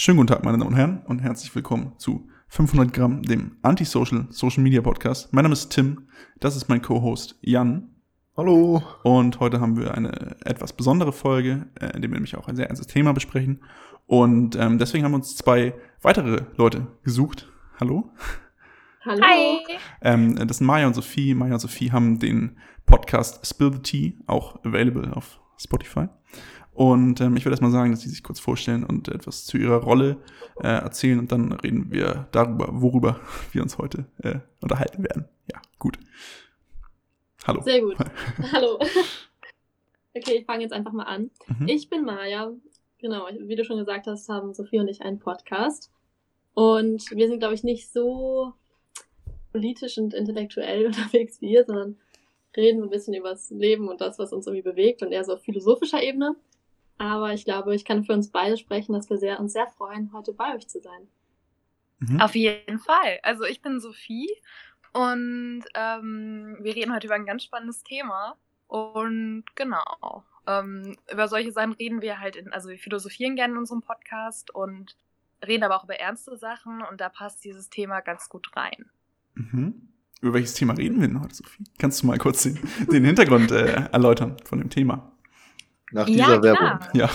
Schönen 0.00 0.18
guten 0.18 0.28
Tag, 0.28 0.44
meine 0.44 0.56
Damen 0.58 0.70
und 0.70 0.76
Herren, 0.76 1.02
und 1.06 1.18
herzlich 1.18 1.52
willkommen 1.56 1.94
zu 1.98 2.28
500 2.50 2.92
Gramm, 2.92 3.22
dem 3.22 3.56
Antisocial 3.62 4.28
Social 4.30 4.62
Media 4.62 4.80
Podcast. 4.80 5.32
Mein 5.32 5.42
Name 5.42 5.54
ist 5.54 5.70
Tim, 5.70 6.06
das 6.38 6.54
ist 6.54 6.68
mein 6.68 6.80
Co-Host 6.82 7.36
Jan. 7.40 7.96
Hallo. 8.36 8.80
Und 9.02 9.40
heute 9.40 9.60
haben 9.60 9.76
wir 9.76 9.94
eine 9.94 10.36
etwas 10.44 10.72
besondere 10.72 11.12
Folge, 11.12 11.66
äh, 11.80 11.86
in 11.96 12.02
der 12.02 12.10
wir 12.10 12.14
nämlich 12.14 12.36
auch 12.36 12.46
ein 12.46 12.54
sehr 12.54 12.68
ernstes 12.68 12.86
Thema 12.86 13.12
besprechen. 13.12 13.60
Und 14.06 14.54
ähm, 14.54 14.78
deswegen 14.78 15.04
haben 15.04 15.10
wir 15.10 15.16
uns 15.16 15.34
zwei 15.34 15.74
weitere 16.00 16.42
Leute 16.54 16.86
gesucht. 17.02 17.48
Hallo. 17.80 18.12
Hallo. 19.04 19.20
Hi. 19.20 19.78
Ähm, 20.00 20.36
das 20.46 20.58
sind 20.58 20.66
Maya 20.68 20.86
und 20.86 20.94
Sophie. 20.94 21.34
Maya 21.34 21.54
und 21.54 21.60
Sophie 21.60 21.90
haben 21.90 22.20
den 22.20 22.56
Podcast 22.86 23.44
Spill 23.44 23.72
the 23.72 23.80
Tea, 23.80 24.18
auch 24.28 24.64
available 24.64 25.12
auf 25.16 25.40
Spotify. 25.56 26.06
Und 26.78 27.20
ähm, 27.20 27.36
ich 27.36 27.44
würde 27.44 27.54
erstmal 27.54 27.72
sagen, 27.72 27.90
dass 27.90 28.02
sie 28.02 28.08
sich 28.08 28.22
kurz 28.22 28.38
vorstellen 28.38 28.84
und 28.84 29.08
etwas 29.08 29.44
zu 29.44 29.58
ihrer 29.58 29.78
Rolle 29.78 30.16
äh, 30.62 30.68
erzählen 30.68 31.18
und 31.18 31.32
dann 31.32 31.50
reden 31.50 31.90
wir 31.90 32.28
darüber, 32.30 32.68
worüber 32.70 33.18
wir 33.52 33.62
uns 33.62 33.78
heute 33.78 34.06
äh, 34.22 34.38
unterhalten 34.60 35.02
werden. 35.02 35.24
Ja, 35.50 35.60
gut. 35.80 35.98
Hallo. 37.44 37.62
Sehr 37.62 37.80
gut. 37.80 37.96
Hallo. 38.52 38.78
Okay, 40.14 40.38
ich 40.38 40.46
fange 40.46 40.62
jetzt 40.62 40.72
einfach 40.72 40.92
mal 40.92 41.04
an. 41.04 41.30
Mhm. 41.46 41.68
Ich 41.68 41.90
bin 41.90 42.04
Maja. 42.04 42.52
Genau, 42.98 43.28
wie 43.40 43.54
du 43.54 43.64
schon 43.64 43.78
gesagt 43.78 44.08
hast, 44.08 44.28
haben 44.28 44.52
Sophie 44.52 44.80
und 44.80 44.88
ich 44.88 45.02
einen 45.02 45.20
Podcast. 45.20 45.92
Und 46.54 47.08
wir 47.12 47.28
sind, 47.28 47.38
glaube 47.38 47.54
ich, 47.54 47.62
nicht 47.62 47.92
so 47.92 48.52
politisch 49.52 49.98
und 49.98 50.14
intellektuell 50.14 50.86
unterwegs 50.86 51.40
wie 51.40 51.52
ihr, 51.52 51.64
sondern 51.64 51.98
reden 52.56 52.82
ein 52.82 52.90
bisschen 52.90 53.14
über 53.14 53.30
das 53.30 53.50
Leben 53.50 53.88
und 53.88 54.00
das, 54.00 54.18
was 54.18 54.32
uns 54.32 54.46
irgendwie 54.46 54.68
bewegt 54.68 55.02
und 55.02 55.12
eher 55.12 55.22
so 55.22 55.34
auf 55.34 55.42
philosophischer 55.42 56.02
Ebene. 56.02 56.34
Aber 56.98 57.32
ich 57.32 57.44
glaube, 57.44 57.74
ich 57.74 57.84
kann 57.84 58.04
für 58.04 58.12
uns 58.12 58.30
beide 58.30 58.56
sprechen, 58.56 58.92
dass 58.92 59.08
wir 59.08 59.18
sehr, 59.18 59.38
uns 59.40 59.52
sehr 59.52 59.68
freuen, 59.68 60.12
heute 60.12 60.32
bei 60.32 60.54
euch 60.54 60.68
zu 60.68 60.80
sein. 60.80 61.08
Mhm. 62.00 62.20
Auf 62.20 62.34
jeden 62.34 62.78
Fall. 62.78 63.20
Also 63.22 63.44
ich 63.44 63.62
bin 63.62 63.80
Sophie 63.80 64.28
und 64.92 65.64
ähm, 65.74 66.56
wir 66.60 66.74
reden 66.74 66.94
heute 66.94 67.06
über 67.06 67.14
ein 67.14 67.26
ganz 67.26 67.44
spannendes 67.44 67.82
Thema. 67.84 68.36
Und 68.66 69.44
genau, 69.54 70.24
ähm, 70.46 70.96
über 71.10 71.28
solche 71.28 71.52
Sachen 71.52 71.72
reden 71.72 72.02
wir 72.02 72.20
halt 72.20 72.36
in, 72.36 72.52
also 72.52 72.68
wir 72.68 72.78
philosophieren 72.78 73.36
gerne 73.36 73.54
in 73.54 73.58
unserem 73.58 73.80
Podcast 73.80 74.54
und 74.54 74.96
reden 75.46 75.62
aber 75.62 75.76
auch 75.76 75.84
über 75.84 75.94
ernste 75.94 76.36
Sachen 76.36 76.82
und 76.82 77.00
da 77.00 77.08
passt 77.08 77.44
dieses 77.44 77.70
Thema 77.70 78.00
ganz 78.00 78.28
gut 78.28 78.54
rein. 78.56 78.86
Mhm. 79.34 79.88
Über 80.20 80.34
welches 80.34 80.54
Thema 80.54 80.74
reden 80.74 81.00
wir 81.00 81.06
denn 81.06 81.20
heute, 81.20 81.34
Sophie? 81.34 81.64
Kannst 81.78 82.02
du 82.02 82.08
mal 82.08 82.18
kurz 82.18 82.42
den, 82.42 82.58
den 82.90 83.04
Hintergrund 83.04 83.52
äh, 83.52 83.88
erläutern 83.92 84.36
von 84.44 84.58
dem 84.58 84.68
Thema? 84.68 85.12
Nach 85.90 86.06
dieser 86.06 86.34
ja, 86.36 86.42
Werbung. 86.42 86.78
Ja. 86.92 87.10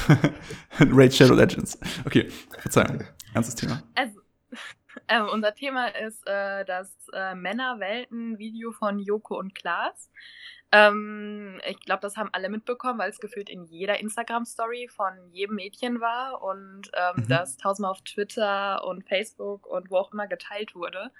Raid 0.80 1.14
Shadow 1.14 1.36
Legends. 1.36 1.80
Okay, 2.06 2.30
Verzeihung. 2.60 3.04
Ernstes 3.34 3.56
Thema. 3.56 3.84
Also, 3.96 4.20
äh, 5.08 5.22
unser 5.22 5.54
Thema 5.54 5.88
ist 5.88 6.28
äh, 6.28 6.66
das 6.66 6.96
äh, 7.14 7.36
Männerwelten-Video 7.36 8.72
von 8.72 9.00
Joko 9.00 9.38
und 9.38 9.54
Klaas. 9.56 10.10
Ähm, 10.72 11.62
ich 11.70 11.80
glaube, 11.82 12.02
das 12.02 12.18
haben 12.18 12.30
alle 12.32 12.50
mitbekommen, 12.50 12.98
weil 12.98 13.12
es 13.12 13.20
gefühlt 13.20 13.48
in 13.48 13.64
jeder 13.64 14.00
Instagram-Story 14.00 14.90
von 14.90 15.14
jedem 15.32 15.56
Mädchen 15.58 16.02
war 16.02 16.42
und 16.42 16.90
ähm, 16.94 17.24
mhm. 17.24 17.28
das 17.28 17.58
tausendmal 17.58 17.92
auf 17.92 18.02
Twitter 18.02 18.84
und 18.84 19.08
Facebook 19.08 19.68
und 19.68 19.92
wo 19.92 19.98
auch 19.98 20.12
immer 20.12 20.26
geteilt 20.28 20.74
wurde. 20.74 21.12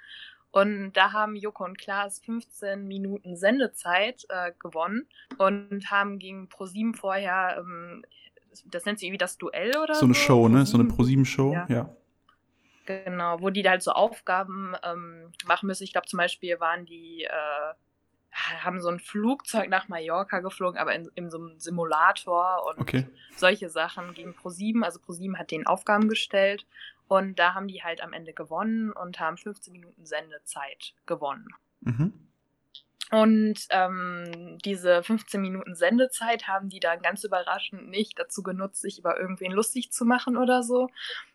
Und 0.54 0.92
da 0.92 1.12
haben 1.12 1.34
Joko 1.34 1.64
und 1.64 1.78
Klaas 1.78 2.20
15 2.20 2.86
Minuten 2.86 3.34
Sendezeit 3.34 4.24
äh, 4.28 4.52
gewonnen 4.60 5.08
und 5.36 5.90
haben 5.90 6.20
gegen 6.20 6.48
ProSieben 6.48 6.94
vorher, 6.94 7.56
ähm, 7.58 8.04
das 8.64 8.84
nennt 8.84 9.00
sich 9.00 9.08
irgendwie 9.08 9.18
das 9.18 9.36
Duell 9.36 9.76
oder 9.76 9.94
so. 9.94 10.00
So 10.00 10.06
eine 10.06 10.14
Show, 10.14 10.48
ne? 10.48 10.64
So 10.64 10.78
eine 10.78 10.86
ProSieben-Show, 10.86 11.52
ja. 11.54 11.66
ja. 11.68 11.96
Genau, 12.86 13.40
wo 13.40 13.50
die 13.50 13.68
halt 13.68 13.82
so 13.82 13.90
Aufgaben 13.90 14.76
ähm, 14.84 15.32
machen 15.44 15.66
müssen. 15.66 15.82
Ich 15.82 15.90
glaube 15.90 16.06
zum 16.06 16.18
Beispiel 16.18 16.60
waren 16.60 16.86
die, 16.86 17.24
äh, 17.24 17.74
haben 18.60 18.80
so 18.80 18.90
ein 18.90 19.00
Flugzeug 19.00 19.68
nach 19.68 19.88
Mallorca 19.88 20.38
geflogen, 20.38 20.78
aber 20.78 20.94
in, 20.94 21.10
in 21.16 21.30
so 21.30 21.38
einem 21.38 21.58
Simulator 21.58 22.64
und 22.68 22.80
okay. 22.80 23.08
solche 23.34 23.70
Sachen 23.70 24.14
gegen 24.14 24.34
ProSieben. 24.34 24.84
Also 24.84 25.00
ProSieben 25.00 25.36
hat 25.36 25.50
den 25.50 25.66
Aufgaben 25.66 26.08
gestellt 26.08 26.64
und 27.08 27.38
da 27.38 27.54
haben 27.54 27.68
die 27.68 27.82
halt 27.82 28.02
am 28.02 28.12
Ende 28.12 28.32
gewonnen 28.32 28.92
und 28.92 29.20
haben 29.20 29.36
15 29.36 29.72
Minuten 29.72 30.06
Sendezeit 30.06 30.94
gewonnen. 31.06 31.48
Mhm. 31.80 32.12
Und 33.10 33.66
ähm, 33.70 34.58
diese 34.64 35.02
15 35.02 35.40
Minuten 35.40 35.74
Sendezeit 35.74 36.48
haben 36.48 36.68
die 36.68 36.80
dann 36.80 37.02
ganz 37.02 37.22
überraschend 37.22 37.88
nicht 37.88 38.18
dazu 38.18 38.42
genutzt, 38.42 38.80
sich 38.80 38.98
über 38.98 39.20
irgendwen 39.20 39.52
lustig 39.52 39.92
zu 39.92 40.04
machen 40.04 40.36
oder 40.36 40.62
so, 40.62 40.88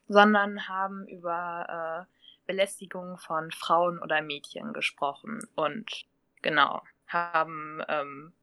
sondern 0.07 0.67
haben 0.67 1.07
über 1.07 2.07
äh, 2.07 2.45
Belästigung 2.47 3.17
von 3.17 3.51
Frauen 3.51 3.99
oder 3.99 4.21
Mädchen 4.21 4.73
gesprochen. 4.73 5.39
Und 5.55 6.05
genau, 6.41 6.81
haben 7.07 7.83
ähm, 7.87 8.33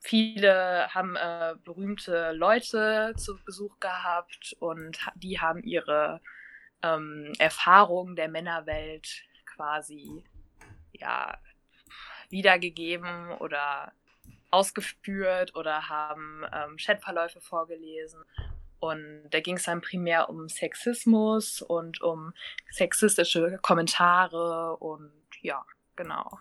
viele 0.00 0.88
haben 0.90 1.16
äh, 1.16 1.54
berühmte 1.64 2.32
Leute 2.32 3.14
zu 3.16 3.36
Besuch 3.44 3.80
gehabt 3.80 4.54
und 4.60 4.98
die 5.14 5.40
haben 5.40 5.62
ihre 5.62 6.20
ähm, 6.82 7.32
Erfahrungen 7.38 8.16
der 8.16 8.28
Männerwelt 8.28 9.22
quasi 9.46 10.24
ja 10.92 11.38
wiedergegeben 12.28 13.32
oder 13.38 13.92
ausgeführt 14.50 15.54
oder 15.54 15.88
haben 15.88 16.44
ähm, 16.52 16.76
Chatverläufe 16.76 17.40
vorgelesen. 17.40 18.22
Und 18.80 19.28
da 19.30 19.40
ging 19.40 19.56
es 19.56 19.64
dann 19.64 19.82
primär 19.82 20.30
um 20.30 20.48
Sexismus 20.48 21.60
und 21.60 22.00
um 22.00 22.32
sexistische 22.70 23.58
Kommentare 23.60 24.76
und 24.76 25.12
ja, 25.42 25.64
genau. 25.96 26.38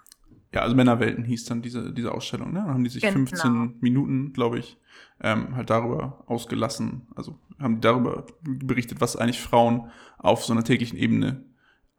Ja, 0.53 0.61
also 0.61 0.75
Männerwelten 0.75 1.23
hieß 1.23 1.45
dann 1.45 1.61
diese, 1.61 1.93
diese 1.93 2.11
Ausstellung, 2.11 2.51
ne? 2.51 2.59
Dann 2.59 2.73
haben 2.73 2.83
die 2.83 2.89
sich 2.89 3.03
genau. 3.03 3.13
15 3.13 3.75
Minuten, 3.81 4.33
glaube 4.33 4.57
ich, 4.59 4.77
ähm, 5.21 5.55
halt 5.55 5.69
darüber 5.69 6.23
ausgelassen, 6.25 7.07
also 7.15 7.35
haben 7.59 7.75
die 7.75 7.81
darüber 7.81 8.25
berichtet, 8.41 8.99
was 9.01 9.15
eigentlich 9.15 9.41
Frauen 9.41 9.91
auf 10.17 10.43
so 10.43 10.53
einer 10.53 10.63
täglichen 10.63 10.97
Ebene 10.97 11.43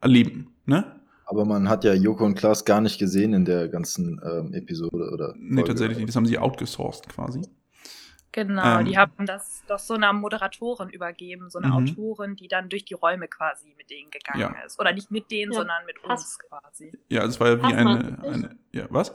erleben, 0.01 0.53
ne? 0.65 0.99
Aber 1.25 1.45
man 1.45 1.69
hat 1.69 1.85
ja 1.85 1.93
Joko 1.93 2.25
und 2.25 2.35
Klaas 2.35 2.65
gar 2.65 2.81
nicht 2.81 2.99
gesehen 2.99 3.33
in 3.33 3.45
der 3.45 3.69
ganzen 3.69 4.19
ähm, 4.21 4.53
Episode, 4.53 5.11
oder? 5.13 5.33
Nee, 5.37 5.63
tatsächlich 5.63 5.97
nicht. 5.97 6.09
Das 6.09 6.17
haben 6.17 6.25
sie 6.25 6.37
outgesourced 6.37 7.07
quasi. 7.07 7.41
Genau, 8.33 8.79
ähm, 8.79 8.85
die 8.85 8.97
haben 8.97 9.25
das 9.25 9.63
doch 9.67 9.79
so 9.79 9.93
einer 9.93 10.13
Moderatorin 10.13 10.89
übergeben, 10.89 11.49
so 11.49 11.59
eine 11.59 11.67
mhm. 11.67 11.73
Autorin, 11.73 12.35
die 12.35 12.47
dann 12.47 12.69
durch 12.69 12.85
die 12.85 12.93
Räume 12.93 13.27
quasi 13.27 13.73
mit 13.77 13.89
denen 13.89 14.09
gegangen 14.09 14.55
ja. 14.55 14.65
ist. 14.65 14.79
Oder 14.79 14.93
nicht 14.93 15.11
mit 15.11 15.29
denen, 15.31 15.51
ja. 15.51 15.59
sondern 15.59 15.85
mit 15.85 16.01
Pass. 16.01 16.23
uns 16.23 16.39
quasi. 16.39 16.91
Ja, 17.09 17.25
es 17.25 17.39
war 17.39 17.49
ja 17.49 17.61
wie 17.61 17.73
eine, 17.73 18.23
eine. 18.23 18.57
Ja, 18.71 18.85
was? 18.89 19.13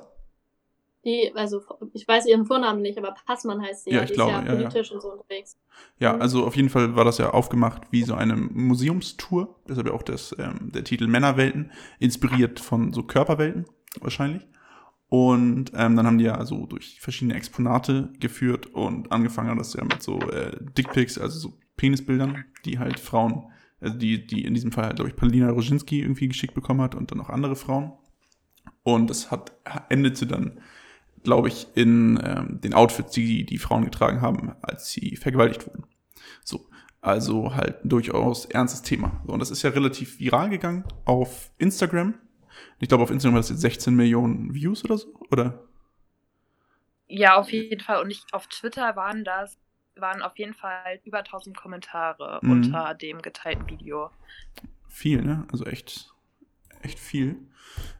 Die, 1.06 1.32
also 1.36 1.62
ich 1.94 2.06
weiß 2.06 2.26
ihren 2.26 2.46
Vornamen 2.46 2.82
nicht, 2.82 2.98
aber 2.98 3.14
Passmann 3.26 3.62
heißt 3.62 3.84
sie. 3.84 3.92
Ja, 3.92 4.02
ich 4.02 4.08
die 4.08 4.14
glaube, 4.14 4.32
ist 4.32 4.38
ja, 4.38 4.52
ja 4.52 4.56
politisch 4.56 4.90
und 4.90 5.00
so 5.00 5.12
unterwegs. 5.12 5.56
Ja, 5.98 6.12
mhm. 6.12 6.20
also 6.20 6.44
auf 6.44 6.56
jeden 6.56 6.68
Fall 6.68 6.96
war 6.96 7.04
das 7.04 7.18
ja 7.18 7.30
aufgemacht 7.30 7.82
wie 7.92 8.02
so 8.02 8.14
eine 8.14 8.36
Museumstour. 8.36 9.54
Deshalb 9.68 9.86
ja 9.86 9.92
auch 9.92 10.02
das, 10.02 10.34
ähm, 10.38 10.72
der 10.72 10.84
Titel 10.84 11.06
Männerwelten, 11.06 11.70
inspiriert 12.00 12.60
von 12.60 12.92
so 12.92 13.02
Körperwelten 13.02 13.66
wahrscheinlich. 14.00 14.46
Und 15.08 15.72
ähm, 15.74 15.96
dann 15.96 16.06
haben 16.06 16.18
die 16.18 16.24
ja 16.24 16.34
also 16.34 16.66
durch 16.66 17.00
verschiedene 17.00 17.36
Exponate 17.36 18.12
geführt 18.18 18.66
und 18.66 19.12
angefangen 19.12 19.50
hat 19.50 19.58
das 19.58 19.74
ja 19.74 19.84
mit 19.84 20.02
so 20.02 20.18
äh, 20.20 20.56
Dickpics, 20.76 21.16
also 21.16 21.38
so 21.38 21.58
Penisbildern, 21.76 22.44
die 22.64 22.78
halt 22.78 22.98
Frauen, 22.98 23.44
also 23.80 23.96
die, 23.96 24.26
die 24.26 24.44
in 24.44 24.54
diesem 24.54 24.72
Fall 24.72 24.86
halt, 24.86 24.96
glaube 24.96 25.10
ich, 25.10 25.16
Paulina 25.16 25.50
Roginski 25.50 26.00
irgendwie 26.00 26.28
geschickt 26.28 26.54
bekommen 26.54 26.80
hat 26.80 26.94
und 26.94 27.10
dann 27.10 27.20
auch 27.20 27.30
andere 27.30 27.54
Frauen. 27.54 27.92
Und 28.82 29.10
es 29.10 29.30
hat 29.30 29.52
endete 29.90 30.26
dann, 30.26 30.60
glaube 31.22 31.48
ich, 31.48 31.68
in 31.74 32.20
ähm, 32.24 32.60
den 32.60 32.74
Outfits, 32.74 33.12
die 33.12 33.44
die 33.44 33.58
Frauen 33.58 33.84
getragen 33.84 34.22
haben, 34.22 34.54
als 34.62 34.90
sie 34.90 35.16
vergewaltigt 35.16 35.66
wurden. 35.66 35.84
So, 36.42 36.68
also 37.00 37.54
halt 37.54 37.84
ein 37.84 37.88
durchaus 37.88 38.46
ernstes 38.46 38.82
Thema. 38.82 39.22
So, 39.26 39.32
und 39.32 39.38
das 39.38 39.52
ist 39.52 39.62
ja 39.62 39.70
relativ 39.70 40.18
viral 40.18 40.50
gegangen 40.50 40.84
auf 41.04 41.52
Instagram 41.58 42.14
ich 42.80 42.88
glaube, 42.88 43.02
auf 43.02 43.10
Instagram 43.10 43.34
war 43.34 43.40
das 43.40 43.50
jetzt 43.50 43.60
16 43.60 43.94
Millionen 43.94 44.54
Views 44.54 44.84
oder 44.84 44.98
so, 44.98 45.08
oder? 45.30 45.66
Ja, 47.08 47.36
auf 47.36 47.50
jeden 47.50 47.80
Fall. 47.80 48.02
Und 48.02 48.10
ich, 48.10 48.22
auf 48.32 48.46
Twitter 48.48 48.96
waren 48.96 49.24
das, 49.24 49.56
waren 49.96 50.22
auf 50.22 50.36
jeden 50.38 50.54
Fall 50.54 51.00
über 51.04 51.18
1000 51.18 51.56
Kommentare 51.56 52.40
mhm. 52.42 52.50
unter 52.50 52.94
dem 52.94 53.22
geteilten 53.22 53.68
Video. 53.68 54.10
Viel, 54.88 55.22
ne? 55.22 55.46
Also 55.50 55.64
echt, 55.64 56.12
echt 56.82 56.98
viel. 56.98 57.36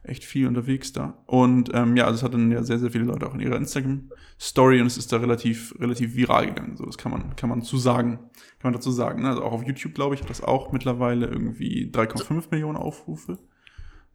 Echt 0.03 0.23
viel 0.23 0.47
unterwegs 0.47 0.93
da. 0.93 1.21
Und 1.25 1.71
ähm, 1.73 1.95
ja, 1.97 2.05
also 2.05 2.15
es 2.15 2.23
hatten 2.23 2.51
ja 2.51 2.63
sehr, 2.63 2.79
sehr 2.79 2.89
viele 2.89 3.03
Leute 3.03 3.27
auch 3.27 3.33
in 3.33 3.41
ihrer 3.41 3.57
Instagram-Story 3.57 4.81
und 4.81 4.87
es 4.87 4.97
ist 4.97 5.11
da 5.11 5.17
relativ, 5.17 5.75
relativ 5.79 6.15
viral 6.15 6.47
gegangen. 6.47 6.77
So, 6.77 6.85
das 6.85 6.97
kann 6.97 7.11
man, 7.11 7.35
kann 7.35 7.49
man 7.49 7.61
zu 7.61 7.77
sagen, 7.77 8.17
kann 8.59 8.71
man 8.71 8.73
dazu 8.73 8.91
sagen. 8.91 9.21
Ne? 9.21 9.29
Also 9.29 9.43
auch 9.43 9.51
auf 9.51 9.63
YouTube, 9.63 9.93
glaube 9.93 10.15
ich, 10.15 10.21
hat 10.21 10.29
das 10.29 10.41
auch 10.41 10.71
mittlerweile 10.71 11.27
irgendwie 11.27 11.91
3,5 11.91 12.45
Millionen 12.51 12.77
Aufrufe. 12.77 13.37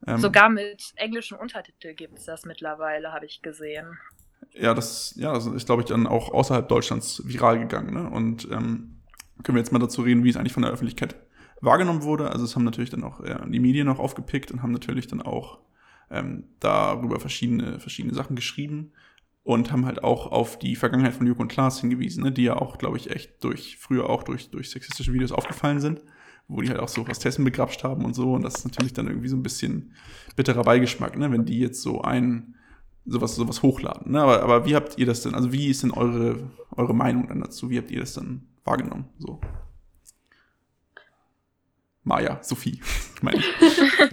Ähm, 0.06 0.18
Sogar 0.18 0.48
mit 0.48 0.92
englischen 0.96 1.36
Untertitel 1.36 1.94
gibt 1.94 2.18
es 2.18 2.24
das 2.24 2.44
mittlerweile, 2.44 3.12
habe 3.12 3.26
ich 3.26 3.42
gesehen. 3.42 3.98
Ja, 4.52 4.74
das, 4.74 5.14
ja, 5.16 5.32
das 5.32 5.46
ist, 5.46 5.66
glaube 5.66 5.82
ich, 5.82 5.88
dann 5.88 6.06
auch 6.06 6.32
außerhalb 6.32 6.68
Deutschlands 6.68 7.22
viral 7.24 7.58
gegangen. 7.58 7.94
Ne? 7.94 8.10
Und 8.10 8.44
ähm, 8.50 9.00
können 9.42 9.56
wir 9.56 9.60
jetzt 9.60 9.72
mal 9.72 9.78
dazu 9.78 10.02
reden, 10.02 10.24
wie 10.24 10.30
es 10.30 10.36
eigentlich 10.36 10.52
von 10.52 10.62
der 10.62 10.72
Öffentlichkeit 10.72 11.16
wahrgenommen 11.60 12.02
wurde. 12.02 12.30
Also 12.30 12.44
es 12.44 12.54
haben 12.56 12.64
natürlich 12.64 12.90
dann 12.90 13.04
auch 13.04 13.20
äh, 13.20 13.38
die 13.48 13.60
Medien 13.60 13.88
auch 13.88 13.98
aufgepickt 13.98 14.50
und 14.50 14.62
haben 14.62 14.72
natürlich 14.72 15.06
dann 15.06 15.22
auch 15.22 15.60
ähm, 16.10 16.44
darüber 16.60 17.20
verschiedene, 17.20 17.80
verschiedene 17.80 18.14
Sachen 18.14 18.36
geschrieben 18.36 18.92
und 19.44 19.72
haben 19.72 19.86
halt 19.86 20.04
auch 20.04 20.30
auf 20.30 20.58
die 20.58 20.76
Vergangenheit 20.76 21.14
von 21.14 21.26
Joko 21.26 21.42
und 21.42 21.48
Klaas 21.48 21.80
hingewiesen, 21.80 22.22
ne, 22.22 22.32
die 22.32 22.44
ja 22.44 22.56
auch, 22.56 22.78
glaube 22.78 22.96
ich, 22.96 23.10
echt 23.10 23.42
durch, 23.42 23.76
früher 23.78 24.08
auch 24.08 24.22
durch, 24.22 24.50
durch 24.50 24.70
sexistische 24.70 25.12
Videos 25.12 25.32
aufgefallen 25.32 25.80
sind, 25.80 26.02
wo 26.48 26.60
die 26.60 26.68
halt 26.68 26.80
auch 26.80 26.88
so 26.88 27.06
Hostessen 27.06 27.44
begrapscht 27.44 27.84
haben 27.84 28.04
und 28.04 28.14
so. 28.14 28.32
Und 28.34 28.42
das 28.42 28.56
ist 28.56 28.64
natürlich 28.64 28.92
dann 28.92 29.06
irgendwie 29.06 29.28
so 29.28 29.36
ein 29.36 29.42
bisschen 29.42 29.92
bitterer 30.36 30.62
Beigeschmack, 30.62 31.16
ne, 31.16 31.30
wenn 31.30 31.44
die 31.44 31.58
jetzt 31.58 31.82
so 31.82 32.02
ein, 32.02 32.54
sowas, 33.04 33.34
sowas 33.34 33.62
hochladen. 33.62 34.12
Ne? 34.12 34.20
Aber, 34.20 34.42
aber 34.42 34.66
wie 34.66 34.74
habt 34.74 34.98
ihr 34.98 35.06
das 35.06 35.22
denn, 35.22 35.34
also 35.34 35.52
wie 35.52 35.68
ist 35.68 35.82
denn 35.82 35.90
eure, 35.90 36.50
eure 36.76 36.94
Meinung 36.94 37.28
dann 37.28 37.40
dazu? 37.40 37.70
Wie 37.70 37.78
habt 37.78 37.90
ihr 37.90 38.00
das 38.00 38.14
dann 38.14 38.46
wahrgenommen? 38.64 39.06
So. 39.18 39.40
Maja, 42.04 42.38
Sophie, 42.42 42.80
meine 43.22 43.38
ich. 43.38 43.46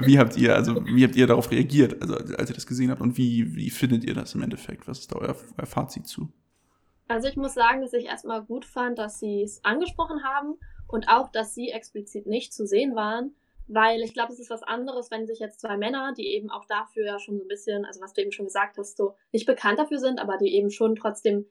Wie 0.06 0.20
habt 0.20 0.38
ihr, 0.38 0.56
also 0.56 0.86
wie 0.86 1.04
habt 1.04 1.16
ihr 1.16 1.26
darauf 1.26 1.50
reagiert, 1.50 2.02
also 2.02 2.16
als 2.16 2.50
ihr 2.50 2.56
das 2.56 2.68
gesehen 2.68 2.92
habt 2.92 3.02
und 3.02 3.18
wie, 3.18 3.56
wie 3.56 3.70
findet 3.70 4.04
ihr 4.04 4.14
das 4.14 4.36
im 4.36 4.44
Endeffekt? 4.44 4.88
Was 4.88 5.00
ist 5.00 5.12
da 5.12 5.18
euer, 5.18 5.36
euer 5.58 5.66
Fazit 5.66 6.08
zu? 6.08 6.32
Also 7.08 7.28
ich 7.28 7.36
muss 7.36 7.56
sagen, 7.56 7.82
dass 7.82 7.94
ich 7.94 8.06
erstmal 8.06 8.44
gut 8.44 8.66
fand, 8.66 9.00
dass 9.00 9.20
sie 9.20 9.42
es 9.42 9.64
angesprochen 9.66 10.24
haben 10.24 10.54
und 10.90 11.08
auch, 11.08 11.30
dass 11.32 11.54
sie 11.54 11.70
explizit 11.70 12.26
nicht 12.26 12.54
zu 12.54 12.66
sehen 12.66 12.96
waren, 12.96 13.36
weil 13.68 14.02
ich 14.02 14.14
glaube, 14.14 14.34
es 14.34 14.40
ist 14.40 14.50
was 14.50 14.64
anderes, 14.64 15.12
wenn 15.12 15.28
sich 15.28 15.38
jetzt 15.40 15.62
zwei 15.62 15.78
Männer, 15.78 16.14
die 16.18 16.28
eben 16.34 16.50
auch 16.50 16.66
dafür 16.66 17.06
ja 17.06 17.20
schon 17.20 17.38
so 17.38 17.46
ein 17.46 17.48
bisschen, 17.48 17.86
also 17.86 18.02
was 18.02 18.14
du 18.14 18.22
eben 18.22 18.32
schon 18.32 18.48
gesagt 18.48 18.78
hast, 18.80 18.98
so 18.98 19.16
nicht 19.32 19.46
bekannt 19.46 19.78
dafür 19.78 20.00
sind, 20.00 20.20
aber 20.20 20.38
die 20.38 20.56
eben 20.56 20.72
schon 20.72 20.96
trotzdem 20.96 21.46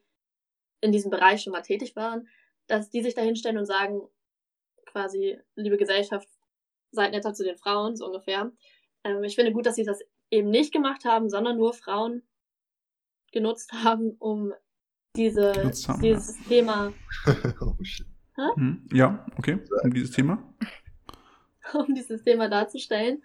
in 0.81 0.90
diesem 0.90 1.11
Bereich 1.11 1.43
schon 1.43 1.52
mal 1.52 1.62
tätig 1.62 1.94
waren, 1.94 2.29
dass 2.67 2.90
die 2.90 3.02
sich 3.02 3.14
da 3.14 3.23
hinstellen 3.23 3.58
und 3.58 3.67
sagen, 3.67 4.02
quasi, 4.87 5.38
liebe 5.55 5.76
Gesellschaft, 5.76 6.29
seid 6.90 7.12
netter 7.12 7.35
zu 7.35 7.44
den 7.44 7.56
Frauen, 7.56 7.96
so 7.96 8.06
ungefähr. 8.06 8.50
Ähm, 9.05 9.23
ich 9.23 9.37
finde 9.37 9.52
gut, 9.52 9.67
dass 9.67 9.76
sie 9.76 9.85
das 9.85 10.00
eben 10.31 10.50
nicht 10.50 10.73
gemacht 10.73 11.05
haben, 11.05 11.29
sondern 11.29 11.56
nur 11.56 11.73
Frauen 11.73 12.23
genutzt 13.31 13.73
haben, 13.73 14.17
um 14.19 14.52
diese, 15.14 15.52
haben, 15.55 16.00
dieses 16.02 16.37
ja. 16.38 16.44
Thema. 16.49 16.93
oh, 17.61 17.75
hm, 18.55 18.88
ja, 18.93 19.26
okay, 19.37 19.58
um 19.82 19.93
dieses 19.93 20.12
Thema. 20.12 20.43
um 21.75 21.94
dieses 21.94 22.23
Thema 22.23 22.49
darzustellen. 22.49 23.23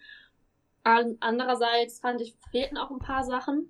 Andererseits 0.83 2.00
fand 2.00 2.19
ich, 2.21 2.36
fehlten 2.51 2.77
auch 2.77 2.92
ein 2.92 3.00
paar 3.00 3.24
Sachen. 3.24 3.69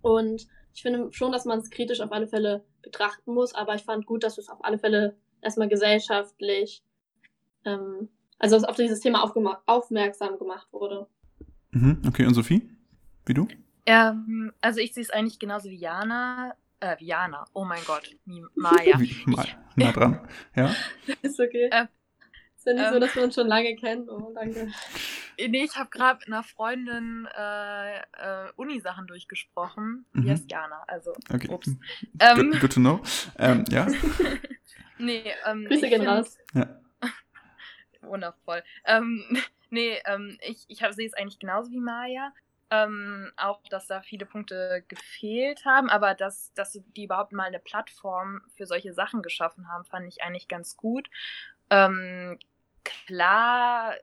Und 0.00 0.46
ich 0.72 0.82
finde 0.82 1.12
schon, 1.12 1.32
dass 1.32 1.44
man 1.44 1.58
es 1.58 1.70
kritisch 1.70 2.00
auf 2.00 2.12
alle 2.12 2.26
Fälle 2.26 2.64
betrachten 2.82 3.34
muss, 3.34 3.54
aber 3.54 3.74
ich 3.74 3.82
fand 3.82 4.06
gut, 4.06 4.24
dass 4.24 4.38
es 4.38 4.48
auf 4.48 4.64
alle 4.64 4.78
Fälle 4.78 5.16
erstmal 5.42 5.68
gesellschaftlich 5.68 6.82
ähm, 7.64 8.08
also 8.38 8.56
auf 8.56 8.76
dieses 8.76 9.00
Thema 9.00 9.22
aufmerksam 9.66 10.38
gemacht 10.38 10.66
wurde. 10.72 11.06
Mhm, 11.70 12.02
okay, 12.06 12.26
und 12.26 12.34
Sophie? 12.34 12.68
Wie 13.24 13.34
du? 13.34 13.46
Ähm, 13.86 14.52
also 14.60 14.80
ich 14.80 14.92
sehe 14.92 15.02
es 15.02 15.10
eigentlich 15.10 15.38
genauso 15.38 15.70
wie 15.70 15.76
Jana. 15.76 16.56
Äh, 16.82 16.98
wie 16.98 17.06
Jana, 17.06 17.44
oh 17.52 17.64
mein 17.64 17.82
Gott, 17.86 18.10
Maya. 18.56 18.98
Wie, 18.98 19.14
Ma 19.26 19.44
nah 19.76 19.92
dran, 19.92 20.28
ja. 20.56 20.74
Ist 21.22 21.38
okay. 21.38 21.68
Äh, 21.70 21.86
ist 22.56 22.66
ja 22.66 22.72
nicht 22.74 22.84
ähm, 22.84 22.92
so, 22.92 22.98
dass 22.98 23.14
wir 23.14 23.22
uns 23.22 23.34
schon 23.36 23.46
lange 23.46 23.76
kennen. 23.76 24.08
Oh, 24.08 24.32
danke. 24.34 24.68
Nee, 25.38 25.64
ich 25.64 25.76
habe 25.76 25.90
gerade 25.90 26.18
mit 26.18 26.26
einer 26.26 26.42
Freundin 26.42 27.28
äh, 27.36 27.98
äh, 27.98 28.50
Uni-Sachen 28.56 29.06
durchgesprochen. 29.06 30.06
Mhm. 30.12 30.26
Yes, 30.26 30.44
Jana, 30.48 30.82
also. 30.88 31.12
Okay. 31.32 31.48
Ups. 31.48 31.68
Ähm, 32.18 32.50
good, 32.50 32.60
good 32.60 32.72
to 32.72 32.80
know. 32.80 33.00
Ähm, 33.38 33.64
ja. 33.70 33.86
nee, 34.98 35.32
ähm, 35.46 35.66
Grüße 35.66 35.88
gehen 35.88 36.06
raus. 36.06 36.36
Ja 36.52 36.80
wundervoll. 38.02 38.64
Ähm, 38.84 39.24
nee, 39.70 39.98
ähm, 40.06 40.36
ich, 40.42 40.64
ich 40.68 40.78
sehe 40.78 41.06
es 41.06 41.14
eigentlich 41.14 41.38
genauso 41.38 41.70
wie 41.70 41.80
Maya. 41.80 42.32
Ähm, 42.74 43.30
auch, 43.36 43.60
dass 43.68 43.86
da 43.86 44.00
viele 44.00 44.24
Punkte 44.24 44.82
gefehlt 44.88 45.66
haben, 45.66 45.90
aber 45.90 46.14
dass, 46.14 46.54
dass 46.54 46.72
die 46.96 47.04
überhaupt 47.04 47.32
mal 47.32 47.44
eine 47.44 47.58
Plattform 47.58 48.40
für 48.56 48.64
solche 48.64 48.94
Sachen 48.94 49.20
geschaffen 49.20 49.68
haben, 49.68 49.84
fand 49.84 50.08
ich 50.08 50.22
eigentlich 50.22 50.48
ganz 50.48 50.78
gut. 50.78 51.10
Ähm, 51.68 52.38
klar 52.82 53.94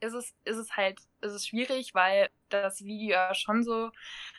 ist 0.00 0.14
es, 0.14 0.34
ist 0.44 0.56
es 0.56 0.76
halt, 0.76 0.98
ist 1.20 1.32
es 1.32 1.46
schwierig, 1.46 1.94
weil 1.94 2.28
das 2.48 2.84
Video 2.84 3.10
ja 3.10 3.34
schon 3.34 3.62
so, 3.62 3.92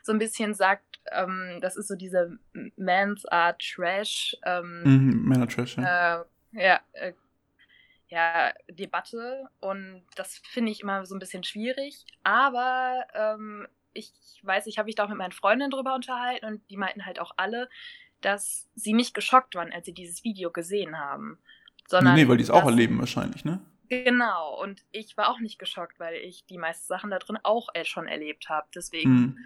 so 0.04 0.12
ein 0.12 0.20
bisschen 0.20 0.54
sagt, 0.54 1.00
ähm, 1.12 1.60
das 1.62 1.78
ist 1.78 1.88
so 1.88 1.96
diese 1.96 2.38
Man's 2.76 3.26
Art 3.28 3.62
Trash. 3.62 4.36
Ähm, 4.44 4.84
mhm, 4.84 5.24
Männer 5.30 5.48
Trash, 5.48 5.78
ja. 5.78 6.22
Äh, 6.22 6.26
ja, 6.54 6.80
äh, 6.92 7.14
ja, 8.12 8.54
Debatte 8.70 9.50
und 9.62 10.04
das 10.16 10.38
finde 10.50 10.72
ich 10.72 10.82
immer 10.82 11.06
so 11.06 11.16
ein 11.16 11.20
bisschen 11.20 11.46
schwierig. 11.46 12.06
Aber 12.24 13.06
ähm, 13.14 13.68
ich 13.94 14.12
weiß, 14.44 14.68
ich 14.68 14.78
habe 14.78 14.88
mich 14.88 14.96
da 14.96 15.06
auch 15.06 15.10
mit 15.10 15.18
meinen 15.18 15.32
Freundinnen 15.32 15.72
drüber 15.72 15.96
unterhalten 15.96 16.46
und 16.46 16.70
die 16.70 16.76
meinten 16.76 17.06
halt 17.06 17.20
auch 17.20 17.32
alle, 17.38 17.70
dass 18.20 18.70
sie 18.76 18.94
nicht 18.94 19.14
geschockt 19.14 19.56
waren, 19.56 19.72
als 19.72 19.86
sie 19.86 19.94
dieses 19.94 20.26
Video 20.26 20.52
gesehen 20.52 21.00
haben. 21.00 21.40
Sondern 21.88 22.16
nee, 22.16 22.28
weil 22.28 22.38
die 22.38 22.44
es 22.44 22.52
auch 22.52 22.66
erleben 22.66 23.00
wahrscheinlich, 23.00 23.46
ne? 23.46 23.62
Genau, 23.88 24.62
und 24.62 24.84
ich 24.92 25.16
war 25.16 25.30
auch 25.30 25.40
nicht 25.40 25.58
geschockt, 25.58 26.00
weil 26.00 26.16
ich 26.16 26.46
die 26.46 26.58
meisten 26.58 26.88
Sachen 26.88 27.12
da 27.12 27.20
drin 27.20 27.40
auch 27.44 27.70
schon 27.84 28.08
erlebt 28.08 28.50
habe. 28.50 28.68
Deswegen 28.76 29.10
hm. 29.10 29.38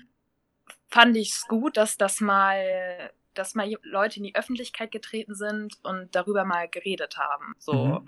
fand 0.88 1.18
ich 1.18 1.30
es 1.30 1.48
gut, 1.48 1.78
dass 1.78 1.98
das 1.98 2.20
mal, 2.20 3.12
dass 3.36 3.54
mal 3.54 3.72
Leute 3.84 4.18
in 4.18 4.24
die 4.24 4.36
Öffentlichkeit 4.36 4.92
getreten 4.92 5.36
sind 5.36 5.78
und 5.84 6.16
darüber 6.16 6.46
mal 6.46 6.68
geredet 6.68 7.18
haben. 7.18 7.56
So. 7.60 7.86
Mhm. 7.86 8.06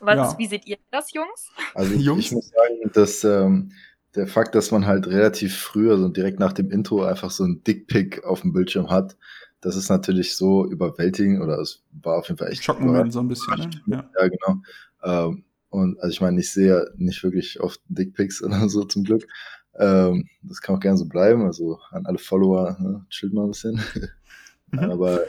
Was, 0.00 0.32
ja. 0.32 0.38
Wie 0.38 0.46
seht 0.46 0.66
ihr 0.66 0.78
das, 0.90 1.12
Jungs? 1.12 1.50
Also 1.74 1.94
ich, 1.94 2.02
Jungs? 2.02 2.26
ich 2.26 2.32
muss 2.32 2.48
sagen, 2.48 2.90
dass 2.92 3.24
ähm, 3.24 3.72
der 4.14 4.26
Fakt, 4.26 4.54
dass 4.54 4.70
man 4.70 4.86
halt 4.86 5.06
relativ 5.06 5.56
früh, 5.56 5.90
also 5.90 6.08
direkt 6.08 6.40
nach 6.40 6.52
dem 6.52 6.70
Intro, 6.70 7.04
einfach 7.04 7.30
so 7.30 7.44
ein 7.44 7.62
Dickpick 7.62 8.24
auf 8.24 8.40
dem 8.40 8.52
Bildschirm 8.52 8.90
hat, 8.90 9.16
das 9.60 9.76
ist 9.76 9.90
natürlich 9.90 10.36
so 10.36 10.66
überwältigend 10.66 11.40
oder 11.42 11.58
es 11.58 11.84
war 11.92 12.18
auf 12.18 12.28
jeden 12.28 12.38
Fall 12.38 12.48
echt. 12.48 12.64
Schockmoment 12.64 13.12
so 13.12 13.20
ein 13.20 13.28
bisschen, 13.28 13.54
ne? 13.56 13.70
Ja, 13.86 14.10
ja 14.20 14.28
genau. 14.28 14.62
Ähm, 15.02 15.44
und 15.68 16.00
also 16.00 16.12
ich 16.12 16.20
meine, 16.20 16.40
ich 16.40 16.50
sehe 16.50 16.68
ja 16.68 16.84
nicht 16.96 17.22
wirklich 17.22 17.60
oft 17.60 17.80
Dickpics 17.88 18.42
oder 18.42 18.68
so 18.68 18.84
zum 18.84 19.04
Glück. 19.04 19.26
Ähm, 19.78 20.28
das 20.42 20.60
kann 20.60 20.76
auch 20.76 20.80
gerne 20.80 20.98
so 20.98 21.06
bleiben. 21.06 21.44
Also 21.44 21.78
an 21.90 22.06
alle 22.06 22.18
Follower, 22.18 22.76
ne, 22.80 23.04
chillt 23.10 23.32
mal 23.32 23.44
ein 23.44 23.50
bisschen. 23.50 23.80
Mhm. 24.70 24.78
Aber 24.90 25.20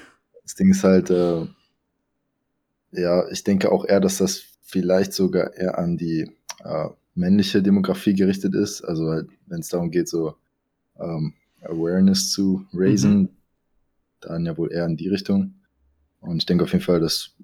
das 0.43 0.55
Ding 0.55 0.71
ist 0.71 0.83
halt, 0.83 1.09
äh, 1.09 1.45
ja, 2.91 3.27
ich 3.29 3.43
denke 3.43 3.71
auch 3.71 3.85
eher, 3.85 3.99
dass 3.99 4.17
das 4.17 4.43
vielleicht 4.71 5.13
sogar 5.13 5.53
eher 5.53 5.77
an 5.77 5.97
die 5.97 6.31
äh, 6.63 6.89
männliche 7.13 7.61
Demografie 7.61 8.13
gerichtet 8.13 8.55
ist. 8.55 8.81
Also 8.81 9.09
halt, 9.09 9.29
wenn 9.47 9.59
es 9.59 9.67
darum 9.67 9.91
geht, 9.91 10.07
so 10.07 10.35
ähm, 10.97 11.33
Awareness 11.61 12.31
zu 12.31 12.65
raisen, 12.73 13.19
mhm. 13.19 13.29
dann 14.21 14.45
ja 14.45 14.57
wohl 14.57 14.71
eher 14.71 14.85
in 14.85 14.95
die 14.95 15.09
Richtung. 15.09 15.55
Und 16.21 16.37
ich 16.37 16.45
denke 16.45 16.63
auf 16.63 16.71
jeden 16.71 16.85
Fall, 16.85 17.01
dass, 17.01 17.35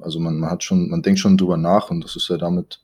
also 0.00 0.18
man, 0.18 0.38
man 0.38 0.50
hat 0.50 0.64
schon, 0.64 0.90
man 0.90 1.02
denkt 1.02 1.20
schon 1.20 1.36
drüber 1.36 1.56
nach 1.56 1.90
und 1.90 2.02
das 2.02 2.16
ist 2.16 2.28
ja 2.28 2.36
damit 2.36 2.80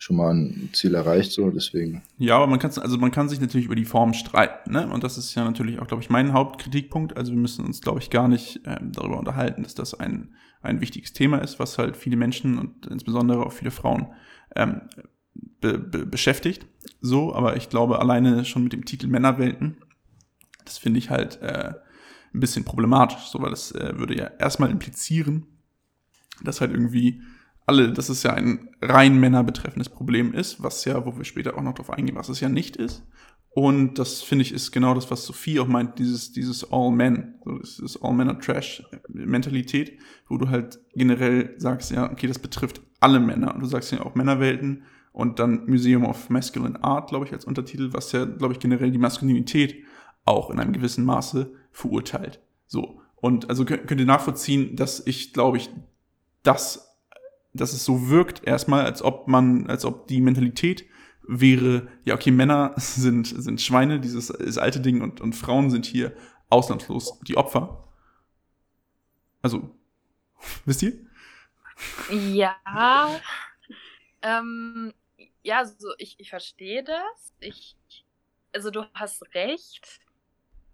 schon 0.00 0.16
mal 0.16 0.34
ein 0.34 0.70
Ziel 0.72 0.94
erreicht, 0.94 1.30
so 1.30 1.50
deswegen. 1.50 2.02
Ja, 2.16 2.36
aber 2.36 2.46
man 2.46 2.58
kann 2.58 2.72
also 2.78 2.96
man 2.96 3.10
kann 3.10 3.28
sich 3.28 3.38
natürlich 3.38 3.66
über 3.66 3.74
die 3.74 3.84
Form 3.84 4.14
streiten, 4.14 4.72
ne? 4.72 4.90
Und 4.90 5.04
das 5.04 5.18
ist 5.18 5.34
ja 5.34 5.44
natürlich 5.44 5.78
auch, 5.78 5.86
glaube 5.86 6.02
ich, 6.02 6.08
mein 6.08 6.32
Hauptkritikpunkt. 6.32 7.18
Also 7.18 7.32
wir 7.32 7.38
müssen 7.38 7.66
uns, 7.66 7.82
glaube 7.82 7.98
ich, 7.98 8.08
gar 8.08 8.26
nicht 8.26 8.62
ähm, 8.64 8.92
darüber 8.92 9.18
unterhalten, 9.18 9.62
dass 9.62 9.74
das 9.74 9.94
ein 9.94 10.34
ein 10.62 10.80
wichtiges 10.80 11.12
Thema 11.12 11.38
ist, 11.38 11.58
was 11.58 11.78
halt 11.78 11.96
viele 11.96 12.16
Menschen 12.16 12.58
und 12.58 12.86
insbesondere 12.86 13.44
auch 13.44 13.52
viele 13.52 13.70
Frauen 13.70 14.08
ähm, 14.56 14.82
be 15.60 15.78
be 15.78 16.06
beschäftigt. 16.06 16.66
So, 17.02 17.34
aber 17.34 17.56
ich 17.56 17.68
glaube, 17.68 17.98
alleine 17.98 18.46
schon 18.46 18.62
mit 18.62 18.72
dem 18.72 18.86
Titel 18.86 19.06
Männerwelten, 19.06 19.76
das 20.64 20.78
finde 20.78 20.98
ich 20.98 21.10
halt 21.10 21.42
äh, 21.42 21.74
ein 22.32 22.40
bisschen 22.40 22.64
problematisch, 22.64 23.26
so 23.30 23.40
weil 23.42 23.50
das 23.50 23.72
äh, 23.72 23.98
würde 23.98 24.16
ja 24.16 24.30
erstmal 24.38 24.70
implizieren, 24.70 25.46
dass 26.42 26.62
halt 26.62 26.72
irgendwie 26.72 27.20
alle, 27.70 27.92
dass 27.92 28.08
es 28.08 28.24
ja 28.24 28.34
ein 28.34 28.68
rein 28.82 29.20
Männer 29.20 29.44
betreffendes 29.44 29.88
Problem 29.88 30.34
ist, 30.34 30.60
was 30.60 30.84
ja, 30.84 31.06
wo 31.06 31.16
wir 31.16 31.24
später 31.24 31.56
auch 31.56 31.62
noch 31.62 31.74
drauf 31.74 31.90
eingehen, 31.90 32.16
was 32.16 32.28
es 32.28 32.40
ja 32.40 32.48
nicht 32.48 32.74
ist. 32.74 33.06
Und 33.50 34.00
das 34.00 34.22
finde 34.22 34.42
ich 34.42 34.52
ist 34.52 34.72
genau 34.72 34.92
das, 34.92 35.08
was 35.08 35.24
Sophie 35.24 35.60
auch 35.60 35.68
meint, 35.68 36.00
dieses, 36.00 36.32
dieses 36.32 36.72
All 36.72 36.90
Men, 36.90 37.36
so 37.44 37.58
dieses 37.58 38.02
All 38.02 38.20
are 38.20 38.38
Trash 38.40 38.82
Mentalität, 39.08 40.00
wo 40.28 40.36
du 40.36 40.48
halt 40.48 40.80
generell 40.94 41.54
sagst, 41.58 41.92
ja, 41.92 42.10
okay, 42.10 42.26
das 42.26 42.40
betrifft 42.40 42.80
alle 42.98 43.20
Männer. 43.20 43.54
Und 43.54 43.60
du 43.60 43.66
sagst 43.66 43.92
ja 43.92 44.04
auch 44.04 44.16
Männerwelten 44.16 44.82
und 45.12 45.38
dann 45.38 45.66
Museum 45.66 46.04
of 46.04 46.28
Masculine 46.28 46.82
Art, 46.82 47.10
glaube 47.10 47.26
ich, 47.26 47.32
als 47.32 47.44
Untertitel, 47.44 47.92
was 47.92 48.10
ja, 48.10 48.24
glaube 48.24 48.54
ich, 48.54 48.58
generell 48.58 48.90
die 48.90 48.98
Maskulinität 48.98 49.76
auch 50.24 50.50
in 50.50 50.58
einem 50.58 50.72
gewissen 50.72 51.04
Maße 51.04 51.52
verurteilt. 51.70 52.40
So. 52.66 53.00
Und 53.14 53.48
also 53.48 53.64
könnt 53.64 54.00
ihr 54.00 54.06
nachvollziehen, 54.06 54.74
dass 54.74 55.06
ich, 55.06 55.32
glaube 55.32 55.58
ich, 55.58 55.70
das, 56.42 56.89
dass 57.52 57.72
es 57.72 57.84
so 57.84 58.08
wirkt 58.08 58.44
erstmal, 58.44 58.84
als 58.84 59.02
ob 59.02 59.28
man, 59.28 59.66
als 59.68 59.84
ob 59.84 60.06
die 60.08 60.20
Mentalität 60.20 60.86
wäre, 61.22 61.88
ja, 62.04 62.14
okay, 62.14 62.30
Männer 62.30 62.74
sind, 62.76 63.26
sind 63.26 63.60
Schweine, 63.60 64.00
dieses, 64.00 64.28
dieses 64.28 64.58
alte 64.58 64.80
Ding, 64.80 65.00
und, 65.02 65.20
und 65.20 65.34
Frauen 65.34 65.70
sind 65.70 65.86
hier 65.86 66.14
ausnahmslos 66.48 67.20
die 67.20 67.36
Opfer. 67.36 67.88
Also, 69.42 69.74
wisst 70.64 70.82
ihr? 70.82 70.92
Ja. 72.10 73.20
ähm, 74.22 74.92
ja, 75.42 75.58
also 75.58 75.88
ich, 75.98 76.20
ich 76.20 76.28
verstehe 76.28 76.84
das. 76.84 77.32
Ich, 77.40 77.76
also 78.52 78.70
du 78.70 78.84
hast 78.94 79.22
recht. 79.34 80.00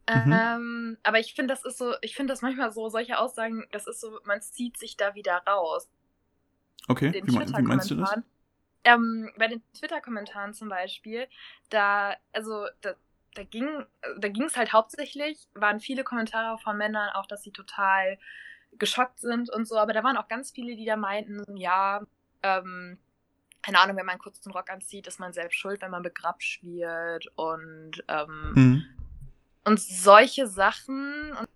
Mhm. 0.09 0.33
Ähm, 0.33 0.99
aber 1.02 1.18
ich 1.18 1.35
finde, 1.35 1.52
das 1.52 1.64
ist 1.64 1.78
so, 1.78 1.95
ich 2.00 2.14
finde 2.14 2.33
das 2.33 2.42
manchmal 2.42 2.71
so, 2.71 2.88
solche 2.88 3.18
Aussagen, 3.18 3.64
das 3.73 3.87
ist 3.87 4.00
so, 4.00 4.21
man 4.25 4.40
zieht 4.40 4.78
sich 4.78 4.97
da 4.97 5.14
wieder 5.14 5.42
raus. 5.47 5.88
Okay, 6.88 7.12
wie, 7.12 7.33
wie, 7.33 7.62
meinst 7.62 7.90
du 7.90 7.97
das? 7.97 8.14
Ähm, 8.85 9.31
bei 9.37 9.49
den 9.49 9.62
Twitter-Kommentaren 9.73 10.55
zum 10.55 10.69
Beispiel, 10.69 11.26
da, 11.71 12.14
also, 12.33 12.66
da, 12.83 12.95
da 13.35 13.43
ging 13.43 13.85
da 14.19 14.28
ging 14.28 14.45
es 14.45 14.57
halt 14.57 14.73
hauptsächlich, 14.73 15.49
waren 15.55 15.81
viele 15.81 16.05
Kommentare 16.05 16.59
von 16.59 16.76
Männern 16.76 17.11
auch, 17.11 17.26
dass 17.26 17.43
sie 17.43 17.50
total 17.50 18.19
geschockt 18.78 19.21
sind 19.21 19.50
und 19.50 19.66
so, 19.66 19.76
aber 19.78 19.93
da 19.93 20.05
waren 20.05 20.16
auch 20.16 20.28
ganz 20.28 20.50
viele, 20.50 20.76
die 20.76 20.85
da 20.85 20.97
meinten, 20.97 21.57
ja, 21.57 22.02
ähm, 22.43 22.99
keine 23.62 23.81
Ahnung, 23.81 23.97
wenn 23.97 24.07
man 24.07 24.14
einen 24.14 24.23
kurzen 24.23 24.52
Rock 24.52 24.71
anzieht, 24.71 25.07
ist 25.07 25.19
man 25.19 25.33
selbst 25.33 25.59
schuld, 25.59 25.83
wenn 25.83 25.90
man 25.90 26.02
begrapscht 26.02 26.62
wird 26.62 27.26
und 27.37 28.05
ähm, 28.07 28.52
mhm. 28.55 28.85
und 29.64 29.81
solche 29.81 30.47
Sachen. 30.47 31.33
Und 31.33 31.49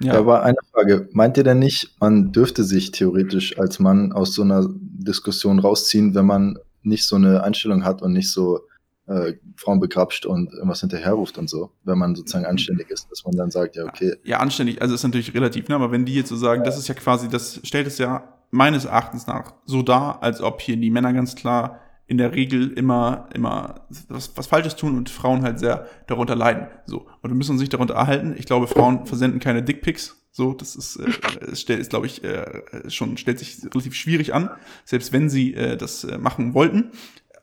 ja. 0.00 0.14
aber 0.14 0.42
eine 0.42 0.56
Frage. 0.72 1.08
Meint 1.12 1.36
ihr 1.36 1.44
denn 1.44 1.58
nicht, 1.58 1.96
man 2.00 2.32
dürfte 2.32 2.64
sich 2.64 2.90
theoretisch 2.90 3.58
als 3.58 3.78
Mann 3.78 4.12
aus 4.12 4.34
so 4.34 4.42
einer 4.42 4.66
Diskussion 4.70 5.58
rausziehen, 5.58 6.14
wenn 6.14 6.26
man 6.26 6.58
nicht 6.82 7.06
so 7.06 7.16
eine 7.16 7.42
Einstellung 7.42 7.84
hat 7.84 8.02
und 8.02 8.12
nicht 8.12 8.32
so 8.32 8.60
äh, 9.06 9.34
Frauen 9.56 9.80
begrapscht 9.80 10.24
und 10.24 10.52
irgendwas 10.52 10.80
hinterherruft 10.80 11.36
und 11.36 11.50
so, 11.50 11.70
wenn 11.84 11.98
man 11.98 12.14
sozusagen 12.14 12.46
anständig 12.46 12.90
ist, 12.90 13.10
dass 13.10 13.24
man 13.24 13.36
dann 13.36 13.50
sagt, 13.50 13.76
ja, 13.76 13.84
okay. 13.84 14.14
Ja, 14.24 14.38
anständig, 14.38 14.80
also 14.80 14.94
ist 14.94 15.02
natürlich 15.02 15.34
relativ, 15.34 15.68
ne? 15.68 15.74
aber 15.74 15.90
wenn 15.90 16.04
die 16.04 16.14
jetzt 16.14 16.28
so 16.28 16.36
sagen, 16.36 16.64
das 16.64 16.78
ist 16.78 16.88
ja 16.88 16.94
quasi, 16.94 17.28
das 17.28 17.60
stellt 17.64 17.86
es 17.86 17.98
ja 17.98 18.36
meines 18.50 18.84
Erachtens 18.84 19.26
nach 19.26 19.54
so 19.66 19.82
dar, 19.82 20.22
als 20.22 20.40
ob 20.40 20.60
hier 20.60 20.76
die 20.76 20.90
Männer 20.90 21.12
ganz 21.12 21.34
klar 21.34 21.80
in 22.10 22.18
der 22.18 22.34
Regel 22.34 22.72
immer, 22.72 23.28
immer 23.34 23.86
was, 24.08 24.36
was 24.36 24.48
Falsches 24.48 24.74
tun 24.74 24.98
und 24.98 25.08
Frauen 25.08 25.42
halt 25.42 25.60
sehr 25.60 25.86
darunter 26.08 26.34
leiden. 26.34 26.66
So. 26.84 27.06
Und 27.22 27.30
wir 27.30 27.36
müssen 27.36 27.52
uns 27.52 27.60
nicht 27.60 27.72
darunter 27.72 27.94
erhalten. 27.94 28.34
Ich 28.36 28.46
glaube, 28.46 28.66
Frauen 28.66 29.06
versenden 29.06 29.38
keine 29.38 29.62
Dickpics. 29.62 30.20
So, 30.32 30.52
das 30.52 30.74
ist, 30.74 30.96
äh, 30.96 31.52
ist, 31.52 31.70
ist 31.70 31.90
glaube 31.90 32.06
ich, 32.06 32.24
äh, 32.24 32.62
schon, 32.88 33.16
stellt 33.16 33.38
sich 33.38 33.62
relativ 33.62 33.94
schwierig 33.94 34.34
an, 34.34 34.50
selbst 34.84 35.12
wenn 35.12 35.30
sie 35.30 35.54
äh, 35.54 35.76
das 35.76 36.02
äh, 36.02 36.18
machen 36.18 36.52
wollten. 36.52 36.90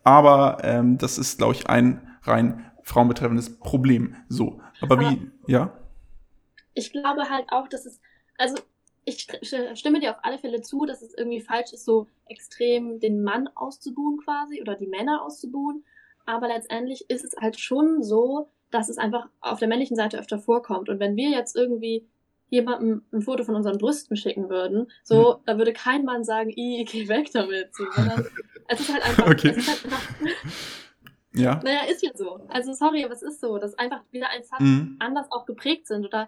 Aber 0.04 0.58
ähm, 0.64 0.98
das 0.98 1.18
ist, 1.18 1.38
glaube 1.38 1.54
ich, 1.54 1.70
ein 1.70 2.06
rein 2.24 2.70
frauenbetreffendes 2.84 3.60
Problem. 3.60 4.18
So. 4.28 4.60
Aber, 4.82 4.98
Aber 4.98 5.12
wie, 5.12 5.32
ja? 5.48 5.78
Ich 6.74 6.92
glaube 6.92 7.30
halt 7.30 7.46
auch, 7.52 7.70
dass 7.70 7.86
es, 7.86 8.02
also 8.38 8.58
ich 9.08 9.26
stimme 9.76 10.02
dir 10.02 10.12
auf 10.12 10.18
alle 10.24 10.38
Fälle 10.38 10.62
zu, 10.62 10.86
dass 10.86 11.02
es 11.02 11.14
irgendwie 11.14 11.40
falsch 11.40 11.72
ist, 11.72 11.86
so 11.86 12.08
extrem 12.28 13.00
den 13.00 13.24
Mann 13.24 13.48
auszubuhen 13.56 14.18
quasi 14.18 14.62
oder 14.62 14.76
die 14.76 14.88
Männer 14.88 15.24
auszubuhen. 15.24 15.86
Aber 16.26 16.50
letztendlich 16.50 17.10
ist 17.10 17.24
es 17.24 17.38
halt 17.40 17.58
schon 17.58 18.04
so, 18.04 18.50
dass 18.70 18.90
es 18.90 18.98
einfach 18.98 19.30
auf 19.40 19.60
der 19.60 19.70
männlichen 19.70 19.96
Seite 19.96 20.20
öfter 20.20 20.40
vorkommt. 20.40 20.90
Und 20.90 21.00
wenn 21.00 21.16
wir 21.16 21.30
jetzt 21.30 21.56
irgendwie 21.56 22.06
jemandem 22.50 23.06
ein 23.14 23.22
Foto 23.22 23.46
von 23.46 23.56
unseren 23.56 23.78
Brüsten 23.78 24.18
schicken 24.18 24.50
würden, 24.50 24.92
so, 25.04 25.36
hm. 25.36 25.42
da 25.46 25.58
würde 25.58 25.72
kein 25.72 26.04
Mann 26.04 26.26
sagen, 26.26 26.50
ich 26.54 26.92
geh 26.92 27.08
weg 27.08 27.32
damit. 27.32 27.74
So, 27.74 27.86
sondern 27.90 28.28
es 28.68 28.82
ist 28.82 28.94
halt 28.94 29.06
einfach, 29.06 29.26
okay. 29.26 29.52
es 29.52 29.58
ist 29.58 29.70
halt 29.70 29.86
einfach 29.86 30.16
ja. 31.34 31.62
Naja, 31.64 31.86
ist 31.90 32.04
ja 32.04 32.12
so. 32.14 32.42
Also 32.50 32.74
sorry, 32.74 33.06
aber 33.06 33.14
es 33.14 33.22
ist 33.22 33.40
so, 33.40 33.58
dass 33.58 33.74
einfach 33.76 34.02
wieder 34.12 34.30
einfach 34.32 34.60
mhm. 34.60 34.98
anders 35.00 35.32
auch 35.32 35.46
geprägt 35.46 35.88
sind 35.88 36.06
oder 36.06 36.28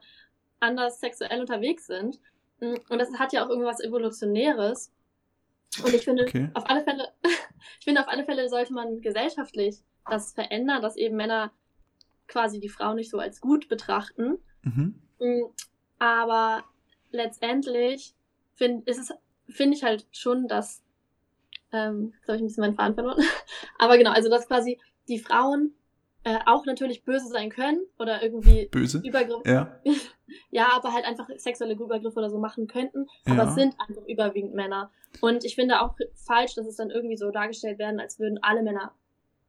anders 0.62 1.02
sexuell 1.02 1.42
unterwegs 1.42 1.88
sind. 1.88 2.22
Mm, 2.60 2.76
und 2.90 3.00
das 3.00 3.14
hat 3.18 3.34
ja 3.34 3.46
auch 3.46 3.50
irgendwas 3.50 3.80
Evolutionäres. 3.80 4.92
Und 5.84 5.94
ich 5.94 6.04
finde, 6.04 6.24
okay. 6.24 6.50
auf 6.54 6.70
alle 6.70 6.84
Fälle, 6.84 7.10
ich 7.80 7.84
finde, 7.84 8.02
auf 8.02 8.08
alle 8.08 8.26
Fälle 8.26 8.50
sollte 8.50 8.74
man 8.74 9.02
gesellschaftlich 9.02 9.78
das 10.10 10.34
verändern, 10.34 10.82
dass 10.82 10.96
eben 10.96 11.16
Männer 11.16 11.52
quasi 12.28 12.60
die 12.60 12.70
Frau 12.70 12.94
nicht 12.94 13.10
so 13.10 13.20
als 13.20 13.42
gut 13.42 13.68
betrachten. 13.70 14.38
Mhm. 14.64 15.02
Mm, 15.20 15.44
aber 16.00 16.64
letztendlich 17.12 18.14
finde 18.56 18.92
find 19.48 19.76
ich 19.76 19.84
halt 19.84 20.06
schon, 20.12 20.48
dass, 20.48 20.84
ähm, 21.72 22.14
jetzt 22.16 22.28
habe 22.28 22.38
ich 22.38 22.44
ein 22.44 22.48
bisschen 22.48 22.62
meinen 22.62 22.76
Faden 22.76 22.96
verloren, 22.96 23.24
aber 23.80 23.98
genau, 23.98 24.12
also 24.12 24.30
dass 24.30 24.48
quasi 24.48 24.80
die 25.08 25.20
Frauen 25.20 25.74
äh, 26.30 26.40
auch 26.46 26.66
natürlich 26.66 27.04
böse 27.04 27.28
sein 27.28 27.50
können 27.50 27.82
oder 27.98 28.22
irgendwie 28.22 28.68
böse? 28.68 29.02
Übergriffe. 29.04 29.50
Ja. 29.50 29.80
ja, 30.52 30.68
aber 30.76 30.94
halt 30.94 31.06
einfach 31.06 31.28
sexuelle 31.38 31.74
Übergriffe 31.74 32.20
oder 32.20 32.30
so 32.30 32.38
machen 32.38 32.68
könnten. 32.68 33.08
Aber 33.26 33.44
ja. 33.44 33.50
es 33.50 33.56
sind 33.56 33.76
einfach 33.80 34.06
überwiegend 34.08 34.54
Männer. 34.54 34.92
Und 35.22 35.44
ich 35.44 35.56
finde 35.56 35.82
auch 35.82 35.96
falsch, 36.14 36.54
dass 36.54 36.68
es 36.68 36.76
dann 36.76 36.92
irgendwie 36.92 37.18
so 37.18 37.32
dargestellt 37.32 37.80
werden, 37.80 38.00
als 38.00 38.20
würden 38.20 38.38
alle 38.44 38.62
Männer 38.62 38.94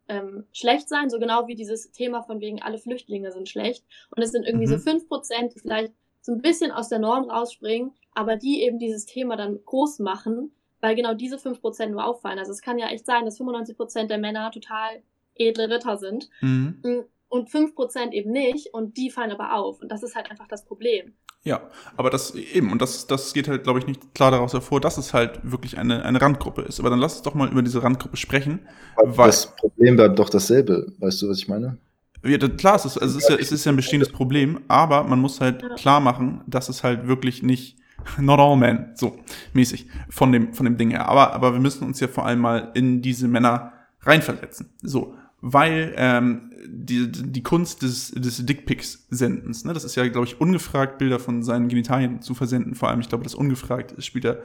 ähm, 0.08 0.46
schlecht 0.52 0.88
sein, 0.88 1.10
so 1.10 1.18
genau 1.18 1.46
wie 1.48 1.54
dieses 1.54 1.92
Thema 1.92 2.22
von 2.22 2.40
wegen 2.40 2.62
alle 2.62 2.78
Flüchtlinge 2.78 3.30
sind 3.30 3.48
schlecht. 3.48 3.84
Und 4.16 4.22
es 4.22 4.32
sind 4.32 4.46
irgendwie 4.46 4.66
mhm. 4.66 4.70
so 4.70 4.78
fünf 4.78 5.06
Prozent, 5.06 5.54
die 5.54 5.60
vielleicht 5.60 5.92
so 6.22 6.32
ein 6.32 6.40
bisschen 6.40 6.70
aus 6.72 6.88
der 6.88 6.98
Norm 6.98 7.28
rausspringen, 7.28 7.92
aber 8.14 8.36
die 8.36 8.62
eben 8.62 8.78
dieses 8.78 9.04
Thema 9.04 9.36
dann 9.36 9.62
groß 9.66 9.98
machen, 9.98 10.52
weil 10.80 10.94
genau 10.94 11.12
diese 11.12 11.38
fünf 11.38 11.60
Prozent 11.60 11.92
nur 11.92 12.06
auffallen. 12.06 12.38
Also 12.38 12.52
es 12.52 12.62
kann 12.62 12.78
ja 12.78 12.88
echt 12.88 13.04
sein, 13.04 13.26
dass 13.26 13.36
95 13.36 13.76
Prozent 13.76 14.10
der 14.10 14.18
Männer 14.18 14.50
total 14.50 15.02
edle 15.40 15.70
Ritter 15.70 15.96
sind. 15.98 16.28
Mhm. 16.40 16.78
Mm, 16.82 17.00
und 17.28 17.48
5% 17.48 18.10
eben 18.12 18.32
nicht 18.32 18.74
und 18.74 18.96
die 18.96 19.08
fallen 19.10 19.30
aber 19.30 19.54
auf. 19.54 19.80
Und 19.80 19.90
das 19.90 20.02
ist 20.02 20.16
halt 20.16 20.30
einfach 20.30 20.48
das 20.48 20.64
Problem. 20.64 21.14
Ja, 21.42 21.62
aber 21.96 22.10
das 22.10 22.34
eben, 22.34 22.70
und 22.70 22.82
das, 22.82 23.06
das 23.06 23.32
geht 23.32 23.48
halt, 23.48 23.62
glaube 23.62 23.78
ich, 23.78 23.86
nicht 23.86 24.14
klar 24.14 24.30
daraus 24.30 24.52
hervor, 24.52 24.80
dass 24.80 24.98
es 24.98 25.14
halt 25.14 25.40
wirklich 25.42 25.78
eine, 25.78 26.04
eine 26.04 26.20
Randgruppe 26.20 26.62
ist. 26.62 26.80
Aber 26.80 26.90
dann 26.90 26.98
lass 26.98 27.14
uns 27.14 27.22
doch 27.22 27.34
mal 27.34 27.48
über 27.48 27.62
diese 27.62 27.82
Randgruppe 27.82 28.18
sprechen. 28.18 28.60
Weil 28.96 29.28
das 29.28 29.56
Problem 29.56 29.96
bleibt 29.96 30.18
doch 30.18 30.28
dasselbe. 30.28 30.92
Weißt 30.98 31.22
du, 31.22 31.30
was 31.30 31.38
ich 31.38 31.48
meine? 31.48 31.78
Ja, 32.22 32.36
klar, 32.36 32.76
es 32.76 32.84
ist, 32.84 32.98
also 32.98 33.16
es, 33.16 33.24
ist 33.24 33.30
ja, 33.30 33.36
es 33.36 33.52
ist 33.52 33.64
ja 33.64 33.72
ein 33.72 33.76
bestehendes 33.76 34.10
Problem, 34.10 34.60
aber 34.68 35.04
man 35.04 35.20
muss 35.20 35.40
halt 35.40 35.64
klar 35.76 36.00
machen, 36.00 36.42
dass 36.46 36.68
es 36.68 36.84
halt 36.84 37.06
wirklich 37.06 37.42
nicht 37.42 37.78
not 38.18 38.38
all 38.38 38.56
men, 38.56 38.90
so 38.94 39.16
mäßig 39.54 39.86
von 40.10 40.32
dem, 40.32 40.52
von 40.52 40.64
dem 40.64 40.76
Ding 40.76 40.90
her. 40.90 41.08
Aber, 41.08 41.32
aber 41.32 41.54
wir 41.54 41.60
müssen 41.60 41.84
uns 41.84 42.00
ja 42.00 42.08
vor 42.08 42.26
allem 42.26 42.40
mal 42.40 42.70
in 42.74 43.00
diese 43.00 43.28
Männer 43.28 43.72
reinversetzen. 44.02 44.74
So 44.82 45.14
weil 45.40 45.94
ähm, 45.96 46.52
die, 46.66 47.10
die 47.10 47.42
Kunst 47.42 47.82
des, 47.82 48.10
des 48.10 48.44
Dickpics-Sendens, 48.44 49.64
ne, 49.64 49.72
das 49.72 49.84
ist 49.84 49.96
ja, 49.96 50.06
glaube 50.08 50.26
ich, 50.26 50.40
ungefragt 50.40 50.98
Bilder 50.98 51.18
von 51.18 51.42
seinen 51.42 51.68
Genitalien 51.68 52.20
zu 52.20 52.34
versenden, 52.34 52.74
vor 52.74 52.88
allem, 52.88 53.00
ich 53.00 53.08
glaube, 53.08 53.24
das 53.24 53.34
ungefragt 53.34 53.94
spielt 54.02 54.24
da 54.24 54.36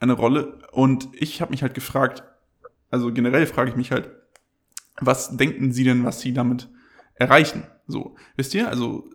eine 0.00 0.12
Rolle. 0.12 0.58
Und 0.72 1.08
ich 1.12 1.40
habe 1.40 1.52
mich 1.52 1.62
halt 1.62 1.74
gefragt, 1.74 2.24
also 2.90 3.12
generell 3.12 3.46
frage 3.46 3.70
ich 3.70 3.76
mich 3.76 3.90
halt, 3.90 4.10
was 5.00 5.36
denken 5.36 5.72
Sie 5.72 5.84
denn, 5.84 6.04
was 6.04 6.20
Sie 6.20 6.34
damit 6.34 6.68
erreichen? 7.14 7.64
So, 7.86 8.16
wisst 8.36 8.54
ihr? 8.54 8.68
Also, 8.68 9.08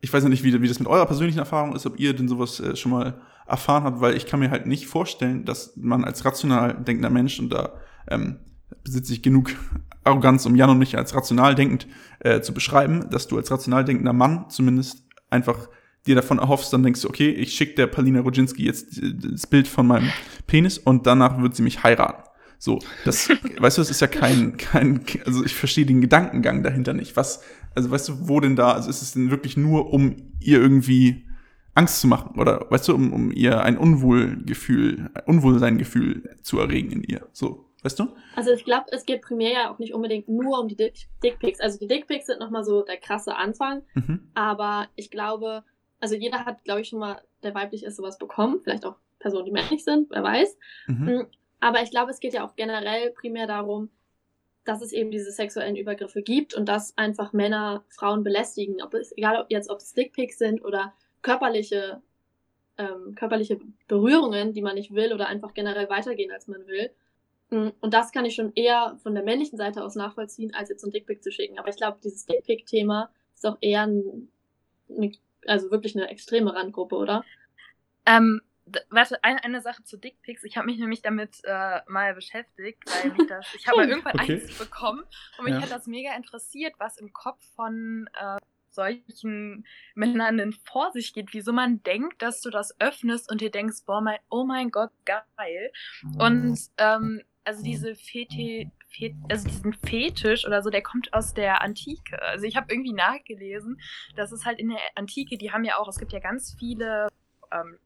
ich 0.00 0.12
weiß 0.12 0.22
ja 0.22 0.28
nicht, 0.28 0.44
wie, 0.44 0.60
wie 0.60 0.68
das 0.68 0.78
mit 0.78 0.88
eurer 0.88 1.06
persönlichen 1.06 1.38
Erfahrung 1.38 1.74
ist, 1.74 1.86
ob 1.86 1.98
ihr 1.98 2.14
denn 2.14 2.28
sowas 2.28 2.60
äh, 2.60 2.76
schon 2.76 2.92
mal 2.92 3.20
erfahren 3.46 3.84
habt, 3.84 4.00
weil 4.00 4.16
ich 4.16 4.26
kann 4.26 4.40
mir 4.40 4.50
halt 4.50 4.66
nicht 4.66 4.86
vorstellen, 4.86 5.44
dass 5.44 5.76
man 5.76 6.04
als 6.04 6.24
rational 6.24 6.74
denkender 6.74 7.10
Mensch, 7.10 7.38
und 7.38 7.50
da 7.50 7.74
ähm, 8.08 8.38
besitze 8.84 9.12
ich 9.12 9.22
genug 9.22 9.50
Arroganz, 10.04 10.46
um 10.46 10.56
Jan 10.56 10.70
und 10.70 10.78
mich 10.78 10.96
als 10.96 11.14
rational 11.14 11.54
denkend 11.54 11.86
äh, 12.20 12.40
zu 12.40 12.52
beschreiben, 12.52 13.08
dass 13.10 13.28
du 13.28 13.36
als 13.36 13.50
rational 13.50 13.84
denkender 13.84 14.12
Mann 14.12 14.46
zumindest 14.48 15.04
einfach 15.30 15.68
dir 16.06 16.16
davon 16.16 16.38
erhoffst, 16.38 16.72
dann 16.72 16.82
denkst 16.82 17.02
du, 17.02 17.08
okay, 17.08 17.30
ich 17.30 17.54
schicke 17.54 17.74
der 17.74 17.86
Palina 17.86 18.20
Rodzinski 18.20 18.64
jetzt 18.64 18.98
äh, 18.98 19.14
das 19.14 19.46
Bild 19.46 19.68
von 19.68 19.86
meinem 19.86 20.10
Penis 20.46 20.78
und 20.78 21.06
danach 21.06 21.40
wird 21.40 21.54
sie 21.54 21.62
mich 21.62 21.82
heiraten. 21.82 22.28
So, 22.58 22.78
das, 23.04 23.28
weißt 23.58 23.78
du, 23.78 23.82
das 23.82 23.90
ist 23.90 24.00
ja 24.00 24.06
kein, 24.06 24.56
kein, 24.56 25.04
also 25.24 25.44
ich 25.44 25.54
verstehe 25.54 25.86
den 25.86 26.00
Gedankengang 26.00 26.62
dahinter 26.62 26.92
nicht. 26.92 27.16
Was, 27.16 27.42
also 27.74 27.90
weißt 27.90 28.08
du, 28.08 28.28
wo 28.28 28.40
denn 28.40 28.56
da, 28.56 28.72
also 28.72 28.90
ist 28.90 29.02
es 29.02 29.12
denn 29.12 29.30
wirklich 29.30 29.56
nur, 29.56 29.92
um 29.92 30.16
ihr 30.40 30.60
irgendwie 30.60 31.26
Angst 31.74 32.00
zu 32.00 32.06
machen 32.06 32.38
oder, 32.38 32.66
weißt 32.70 32.88
du, 32.88 32.94
um, 32.94 33.12
um 33.12 33.32
ihr 33.32 33.62
ein 33.62 33.78
Unwohlgefühl, 33.78 35.10
Unwohlseingefühl 35.26 36.36
zu 36.42 36.58
erregen 36.58 36.90
in 36.90 37.02
ihr, 37.02 37.26
so. 37.32 37.68
Weißt 37.82 37.98
du? 37.98 38.08
Also 38.36 38.52
ich 38.52 38.64
glaube, 38.64 38.86
es 38.92 39.04
geht 39.04 39.22
primär 39.22 39.52
ja 39.52 39.70
auch 39.72 39.78
nicht 39.78 39.92
unbedingt 39.92 40.28
nur 40.28 40.60
um 40.60 40.68
die 40.68 40.76
Dick 40.76 41.08
Dickpics. 41.22 41.60
Also 41.60 41.78
die 41.78 41.88
Dickpics 41.88 42.26
sind 42.26 42.38
nochmal 42.38 42.64
so 42.64 42.82
der 42.82 42.96
krasse 42.96 43.36
Anfang. 43.36 43.82
Mhm. 43.94 44.30
Aber 44.34 44.88
ich 44.94 45.10
glaube, 45.10 45.64
also 46.00 46.14
jeder 46.14 46.44
hat, 46.44 46.64
glaube 46.64 46.80
ich, 46.80 46.88
schon 46.88 47.00
mal, 47.00 47.22
der 47.42 47.54
weiblich 47.54 47.84
ist, 47.84 47.96
sowas 47.96 48.18
bekommen. 48.18 48.60
Vielleicht 48.62 48.86
auch 48.86 48.96
Personen, 49.18 49.46
die 49.46 49.52
männlich 49.52 49.84
sind, 49.84 50.10
wer 50.10 50.22
weiß. 50.22 50.56
Mhm. 50.86 51.04
Mm, 51.04 51.26
aber 51.60 51.82
ich 51.82 51.90
glaube, 51.90 52.10
es 52.10 52.20
geht 52.20 52.34
ja 52.34 52.44
auch 52.44 52.56
generell 52.56 53.10
primär 53.10 53.46
darum, 53.46 53.90
dass 54.64 54.82
es 54.82 54.92
eben 54.92 55.10
diese 55.10 55.30
sexuellen 55.32 55.76
Übergriffe 55.76 56.22
gibt 56.22 56.54
und 56.54 56.68
dass 56.68 56.96
einfach 56.96 57.32
Männer 57.32 57.84
Frauen 57.88 58.22
belästigen. 58.22 58.82
Ob 58.82 58.94
es, 58.94 59.16
egal 59.16 59.40
ob 59.40 59.50
jetzt, 59.50 59.70
ob 59.70 59.78
es 59.78 59.92
Dickpics 59.92 60.38
sind 60.38 60.64
oder 60.64 60.92
körperliche, 61.22 62.00
ähm, 62.78 63.14
körperliche 63.14 63.60
Berührungen, 63.88 64.52
die 64.52 64.62
man 64.62 64.74
nicht 64.74 64.94
will 64.94 65.12
oder 65.12 65.28
einfach 65.28 65.54
generell 65.54 65.88
weitergehen, 65.88 66.30
als 66.32 66.46
man 66.46 66.66
will. 66.66 66.90
Mm, 67.52 67.68
und 67.80 67.94
das 67.94 68.12
kann 68.12 68.24
ich 68.24 68.34
schon 68.34 68.52
eher 68.54 68.98
von 69.02 69.14
der 69.14 69.22
männlichen 69.22 69.58
Seite 69.58 69.84
aus 69.84 69.94
nachvollziehen, 69.94 70.54
als 70.54 70.70
jetzt 70.70 70.84
ein 70.84 70.90
Dickpick 70.90 71.22
zu 71.22 71.30
schicken. 71.30 71.58
Aber 71.58 71.68
ich 71.68 71.76
glaube, 71.76 71.98
dieses 72.02 72.24
Dickpick-Thema 72.24 73.10
ist 73.34 73.46
auch 73.46 73.58
eher 73.60 73.82
ein, 73.82 74.28
eine, 74.88 75.12
also 75.46 75.70
wirklich 75.70 75.94
eine 75.94 76.08
extreme 76.08 76.54
Randgruppe, 76.54 76.96
oder? 76.96 77.24
Ähm, 78.06 78.40
warte, 78.88 79.22
eine, 79.22 79.44
eine 79.44 79.60
Sache 79.60 79.84
zu 79.84 79.98
Dickpics. 79.98 80.44
Ich 80.44 80.56
habe 80.56 80.66
mich 80.66 80.78
nämlich 80.78 81.02
damit 81.02 81.40
äh, 81.44 81.80
mal 81.88 82.14
beschäftigt, 82.14 82.82
weil 82.86 83.12
mich 83.12 83.28
das, 83.28 83.46
ich 83.54 83.68
habe 83.68 83.84
irgendwann 83.84 84.18
okay. 84.18 84.40
eins 84.40 84.58
bekommen 84.58 85.02
und 85.38 85.44
mich 85.44 85.54
ja. 85.54 85.60
hat 85.60 85.70
das 85.70 85.86
mega 85.86 86.16
interessiert, 86.16 86.74
was 86.78 86.96
im 86.96 87.12
Kopf 87.12 87.44
von 87.54 88.08
äh, 88.18 88.38
solchen 88.70 89.66
Männern 89.94 90.38
denn 90.38 90.52
vor 90.52 90.92
sich 90.92 91.12
geht, 91.12 91.34
wieso 91.34 91.52
man 91.52 91.82
denkt, 91.82 92.22
dass 92.22 92.40
du 92.40 92.48
das 92.48 92.74
öffnest 92.80 93.30
und 93.30 93.42
dir 93.42 93.50
denkst, 93.50 93.84
boah, 93.84 94.00
mein, 94.00 94.18
oh 94.30 94.44
mein 94.44 94.70
Gott, 94.70 94.90
geil. 95.04 95.72
Und 96.18 96.58
ähm, 96.78 97.22
also 97.44 97.62
diese 97.62 97.94
Fete, 97.94 98.70
Fet, 98.88 99.14
also 99.28 99.48
diesen 99.48 99.72
Fetisch 99.72 100.46
oder 100.46 100.62
so, 100.62 100.70
der 100.70 100.82
kommt 100.82 101.12
aus 101.12 101.34
der 101.34 101.60
Antike. 101.62 102.20
Also 102.22 102.46
ich 102.46 102.56
habe 102.56 102.72
irgendwie 102.72 102.92
nachgelesen, 102.92 103.80
dass 104.16 104.32
es 104.32 104.44
halt 104.44 104.58
in 104.58 104.68
der 104.68 104.78
Antike, 104.94 105.38
die 105.38 105.50
haben 105.50 105.64
ja 105.64 105.78
auch, 105.78 105.88
es 105.88 105.98
gibt 105.98 106.12
ja 106.12 106.20
ganz 106.20 106.54
viele 106.58 107.08
ähm, 107.50 107.78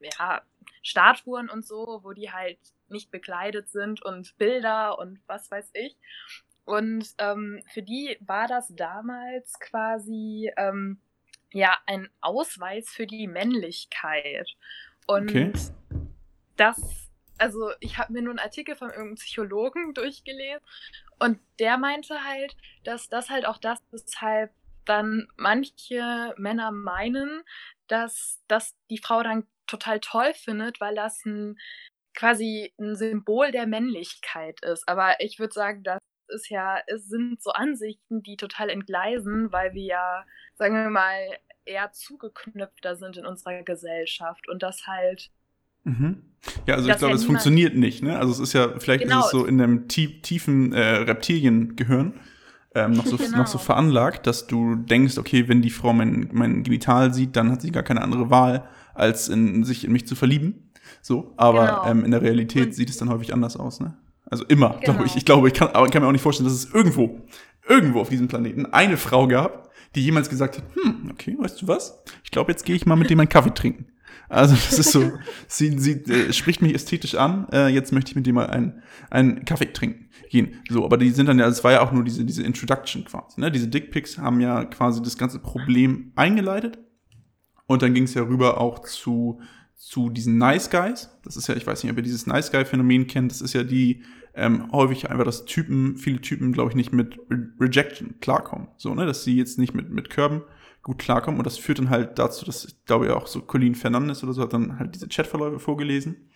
ja, 0.00 0.42
Statuen 0.82 1.48
und 1.48 1.66
so, 1.66 2.00
wo 2.02 2.12
die 2.12 2.30
halt 2.30 2.58
nicht 2.88 3.10
bekleidet 3.10 3.70
sind 3.70 4.02
und 4.02 4.36
Bilder 4.38 4.98
und 4.98 5.20
was 5.26 5.50
weiß 5.50 5.70
ich. 5.74 5.96
Und 6.64 7.06
ähm, 7.18 7.60
für 7.72 7.82
die 7.82 8.16
war 8.20 8.46
das 8.46 8.72
damals 8.74 9.58
quasi 9.58 10.52
ähm, 10.56 11.00
ja 11.52 11.76
ein 11.86 12.08
Ausweis 12.20 12.88
für 12.88 13.06
die 13.06 13.26
Männlichkeit. 13.26 14.48
Und 15.06 15.30
okay. 15.30 15.52
das, 16.56 17.10
also 17.42 17.72
ich 17.80 17.98
habe 17.98 18.12
mir 18.12 18.22
nur 18.22 18.30
einen 18.30 18.38
Artikel 18.38 18.76
von 18.76 18.88
irgendeinem 18.88 19.16
Psychologen 19.16 19.94
durchgelesen 19.94 20.64
und 21.18 21.40
der 21.58 21.76
meinte 21.76 22.24
halt, 22.24 22.56
dass 22.84 23.08
das 23.08 23.30
halt 23.30 23.46
auch 23.46 23.58
das, 23.58 23.80
weshalb 23.90 24.52
dann 24.84 25.28
manche 25.36 26.34
Männer 26.36 26.70
meinen, 26.70 27.42
dass, 27.88 28.40
dass 28.48 28.76
die 28.90 28.98
Frau 28.98 29.22
dann 29.22 29.46
total 29.66 30.00
toll 30.00 30.34
findet, 30.34 30.80
weil 30.80 30.94
das 30.94 31.24
ein 31.24 31.58
quasi 32.14 32.72
ein 32.78 32.94
Symbol 32.94 33.50
der 33.50 33.66
Männlichkeit 33.66 34.60
ist. 34.62 34.86
Aber 34.88 35.20
ich 35.20 35.38
würde 35.38 35.54
sagen, 35.54 35.82
das 35.82 35.98
ist 36.28 36.48
ja, 36.48 36.80
es 36.86 37.08
sind 37.08 37.42
so 37.42 37.50
Ansichten, 37.52 38.22
die 38.22 38.36
total 38.36 38.70
entgleisen, 38.70 39.52
weil 39.52 39.72
wir 39.74 39.84
ja, 39.84 40.26
sagen 40.54 40.74
wir 40.74 40.90
mal, 40.90 41.38
eher 41.64 41.92
zugeknüpfter 41.92 42.96
sind 42.96 43.16
in 43.16 43.26
unserer 43.26 43.62
Gesellschaft 43.62 44.48
und 44.48 44.62
das 44.62 44.86
halt. 44.86 45.30
Mhm. 45.84 46.16
Ja, 46.66 46.74
also 46.74 46.88
ich 46.88 46.96
glaube, 46.96 47.12
ja 47.12 47.16
es 47.16 47.24
funktioniert 47.24 47.76
nicht, 47.76 48.02
ne? 48.02 48.18
Also 48.18 48.32
es 48.32 48.40
ist 48.40 48.52
ja, 48.52 48.68
vielleicht 48.78 49.04
genau. 49.04 49.20
ist 49.20 49.26
es 49.26 49.30
so 49.30 49.46
in 49.46 49.60
einem 49.60 49.86
tiefen 49.88 50.72
äh, 50.72 50.80
Reptiliengehirn 50.80 52.14
ähm, 52.74 52.92
noch, 52.92 53.06
so, 53.06 53.16
genau. 53.16 53.36
noch 53.38 53.46
so 53.46 53.58
veranlagt, 53.58 54.26
dass 54.26 54.46
du 54.46 54.74
denkst, 54.76 55.18
okay, 55.18 55.48
wenn 55.48 55.62
die 55.62 55.70
Frau 55.70 55.92
mein, 55.92 56.30
mein 56.32 56.62
Genital 56.62 57.14
sieht, 57.14 57.36
dann 57.36 57.50
hat 57.50 57.62
sie 57.62 57.70
gar 57.70 57.82
keine 57.82 58.02
andere 58.02 58.30
Wahl, 58.30 58.64
als 58.94 59.28
in, 59.28 59.64
sich 59.64 59.84
in 59.84 59.92
mich 59.92 60.06
zu 60.06 60.16
verlieben. 60.16 60.70
So, 61.00 61.32
aber 61.36 61.66
genau. 61.66 61.86
ähm, 61.86 62.04
in 62.04 62.10
der 62.10 62.22
Realität 62.22 62.66
und 62.66 62.74
sieht 62.74 62.90
es 62.90 62.96
dann 62.96 63.08
häufig 63.08 63.32
anders 63.32 63.56
aus, 63.56 63.80
ne? 63.80 63.96
Also 64.30 64.44
immer, 64.46 64.70
genau. 64.70 64.94
glaube 64.94 65.04
ich. 65.04 65.16
Ich 65.16 65.24
glaube, 65.24 65.48
ich 65.48 65.54
kann, 65.54 65.68
aber 65.68 65.84
ich 65.86 65.92
kann 65.92 66.02
mir 66.02 66.08
auch 66.08 66.12
nicht 66.12 66.22
vorstellen, 66.22 66.48
dass 66.48 66.54
es 66.54 66.72
irgendwo, 66.72 67.20
irgendwo 67.68 68.00
auf 68.00 68.08
diesem 68.08 68.28
Planeten 68.28 68.66
eine 68.66 68.96
Frau 68.96 69.26
gab, 69.26 69.70
die 69.94 70.02
jemals 70.02 70.30
gesagt 70.30 70.56
hat, 70.56 70.64
hm, 70.74 71.10
okay, 71.10 71.36
weißt 71.38 71.60
du 71.60 71.68
was? 71.68 72.02
Ich 72.24 72.30
glaube, 72.30 72.50
jetzt 72.50 72.64
gehe 72.64 72.74
ich 72.74 72.86
mal 72.86 72.96
mit 72.96 73.10
dem 73.10 73.20
einen 73.20 73.28
Kaffee 73.28 73.52
trinken. 73.52 73.91
Also 74.28 74.54
das 74.54 74.78
ist 74.78 74.92
so, 74.92 75.12
sie, 75.48 75.78
sie 75.78 75.92
äh, 76.10 76.32
spricht 76.32 76.62
mich 76.62 76.74
ästhetisch 76.74 77.14
an, 77.14 77.46
äh, 77.52 77.68
jetzt 77.68 77.92
möchte 77.92 78.10
ich 78.10 78.16
mit 78.16 78.26
dem 78.26 78.34
mal 78.34 78.46
einen, 78.46 78.82
einen 79.10 79.44
Kaffee 79.44 79.72
trinken 79.72 80.08
gehen. 80.30 80.62
So, 80.68 80.84
aber 80.84 80.96
die 80.96 81.10
sind 81.10 81.26
dann 81.26 81.38
ja, 81.38 81.46
es 81.46 81.62
war 81.62 81.72
ja 81.72 81.82
auch 81.82 81.92
nur 81.92 82.04
diese, 82.04 82.24
diese 82.24 82.42
Introduction 82.42 83.04
quasi. 83.04 83.40
Ne? 83.40 83.50
Diese 83.50 83.68
Dickpics 83.68 84.18
haben 84.18 84.40
ja 84.40 84.64
quasi 84.64 85.02
das 85.02 85.18
ganze 85.18 85.38
Problem 85.38 86.12
eingeleitet. 86.16 86.78
Und 87.66 87.82
dann 87.82 87.94
ging 87.94 88.04
es 88.04 88.14
ja 88.14 88.22
rüber 88.22 88.60
auch 88.60 88.80
zu, 88.80 89.40
zu 89.76 90.10
diesen 90.10 90.38
Nice 90.38 90.70
Guys. 90.70 91.10
Das 91.24 91.36
ist 91.36 91.48
ja, 91.48 91.56
ich 91.56 91.66
weiß 91.66 91.82
nicht, 91.82 91.92
ob 91.92 91.98
ihr 91.98 92.02
dieses 92.02 92.26
Nice 92.26 92.50
Guy-Phänomen 92.50 93.06
kennt. 93.06 93.30
Das 93.30 93.40
ist 93.40 93.52
ja 93.52 93.62
die, 93.62 94.02
ähm, 94.34 94.70
häufig 94.72 95.10
einfach, 95.10 95.24
dass 95.24 95.44
Typen, 95.44 95.96
viele 95.96 96.20
Typen, 96.20 96.52
glaube 96.52 96.70
ich, 96.70 96.76
nicht 96.76 96.92
mit 96.92 97.18
Re 97.30 97.48
Rejection 97.60 98.18
klarkommen. 98.20 98.68
So, 98.76 98.94
ne, 98.94 99.06
dass 99.06 99.24
sie 99.24 99.36
jetzt 99.36 99.58
nicht 99.58 99.74
mit, 99.74 99.90
mit 99.90 100.10
Körben 100.10 100.42
gut 100.82 100.98
klarkommen. 100.98 101.38
Und 101.38 101.46
das 101.46 101.58
führt 101.58 101.78
dann 101.78 101.90
halt 101.90 102.18
dazu, 102.18 102.44
dass, 102.44 102.64
ich 102.64 102.84
glaube 102.84 103.06
ja 103.06 103.16
auch 103.16 103.26
so 103.26 103.40
Colleen 103.40 103.74
Fernandes 103.74 104.22
oder 104.22 104.32
so 104.32 104.42
hat 104.42 104.52
dann 104.52 104.78
halt 104.78 104.94
diese 104.94 105.08
Chatverläufe 105.08 105.58
vorgelesen. 105.58 106.28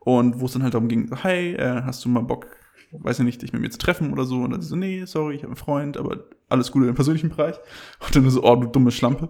Und 0.00 0.40
wo 0.40 0.46
es 0.46 0.52
dann 0.52 0.62
halt 0.62 0.74
darum 0.74 0.88
ging, 0.88 1.10
hey, 1.22 1.54
äh, 1.54 1.82
hast 1.82 2.04
du 2.04 2.08
mal 2.08 2.22
Bock, 2.22 2.46
weiß 2.92 3.18
ich 3.18 3.24
nicht, 3.24 3.42
dich 3.42 3.52
mit 3.52 3.60
mir 3.60 3.70
zu 3.70 3.78
treffen 3.78 4.12
oder 4.12 4.24
so. 4.24 4.42
Und 4.42 4.50
dann 4.50 4.62
so, 4.62 4.76
nee, 4.76 5.04
sorry, 5.04 5.34
ich 5.34 5.42
habe 5.42 5.48
einen 5.48 5.56
Freund, 5.56 5.96
aber 5.96 6.24
alles 6.48 6.70
Gute 6.72 6.86
im 6.86 6.94
persönlichen 6.94 7.30
Bereich. 7.30 7.56
Und 8.00 8.14
dann 8.14 8.28
so, 8.30 8.42
oh, 8.42 8.56
du 8.56 8.68
dumme 8.68 8.90
Schlampe. 8.90 9.28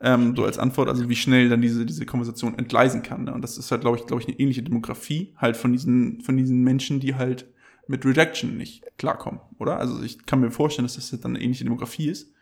Ähm, 0.00 0.34
so 0.36 0.44
als 0.44 0.58
Antwort, 0.58 0.88
also 0.88 1.08
wie 1.08 1.16
schnell 1.16 1.48
dann 1.48 1.62
diese, 1.62 1.86
diese 1.86 2.04
Konversation 2.04 2.58
entgleisen 2.58 3.02
kann. 3.02 3.24
Ne? 3.24 3.32
Und 3.32 3.42
das 3.42 3.56
ist 3.56 3.70
halt, 3.70 3.82
glaube 3.82 3.98
ich, 3.98 4.06
glaube 4.06 4.22
ich, 4.22 4.28
eine 4.28 4.38
ähnliche 4.38 4.62
Demografie 4.62 5.34
halt 5.36 5.56
von 5.56 5.72
diesen, 5.72 6.20
von 6.22 6.36
diesen 6.36 6.62
Menschen, 6.62 7.00
die 7.00 7.14
halt 7.14 7.46
mit 7.86 8.04
Rejection 8.04 8.56
nicht 8.56 8.84
klarkommen, 8.98 9.40
oder? 9.58 9.78
Also 9.78 10.02
ich 10.02 10.26
kann 10.26 10.40
mir 10.40 10.50
vorstellen, 10.50 10.84
dass 10.84 10.96
das 10.96 11.08
dann 11.20 11.34
eine 11.34 11.42
ähnliche 11.42 11.64
Demografie 11.64 12.08
ist, 12.08 12.34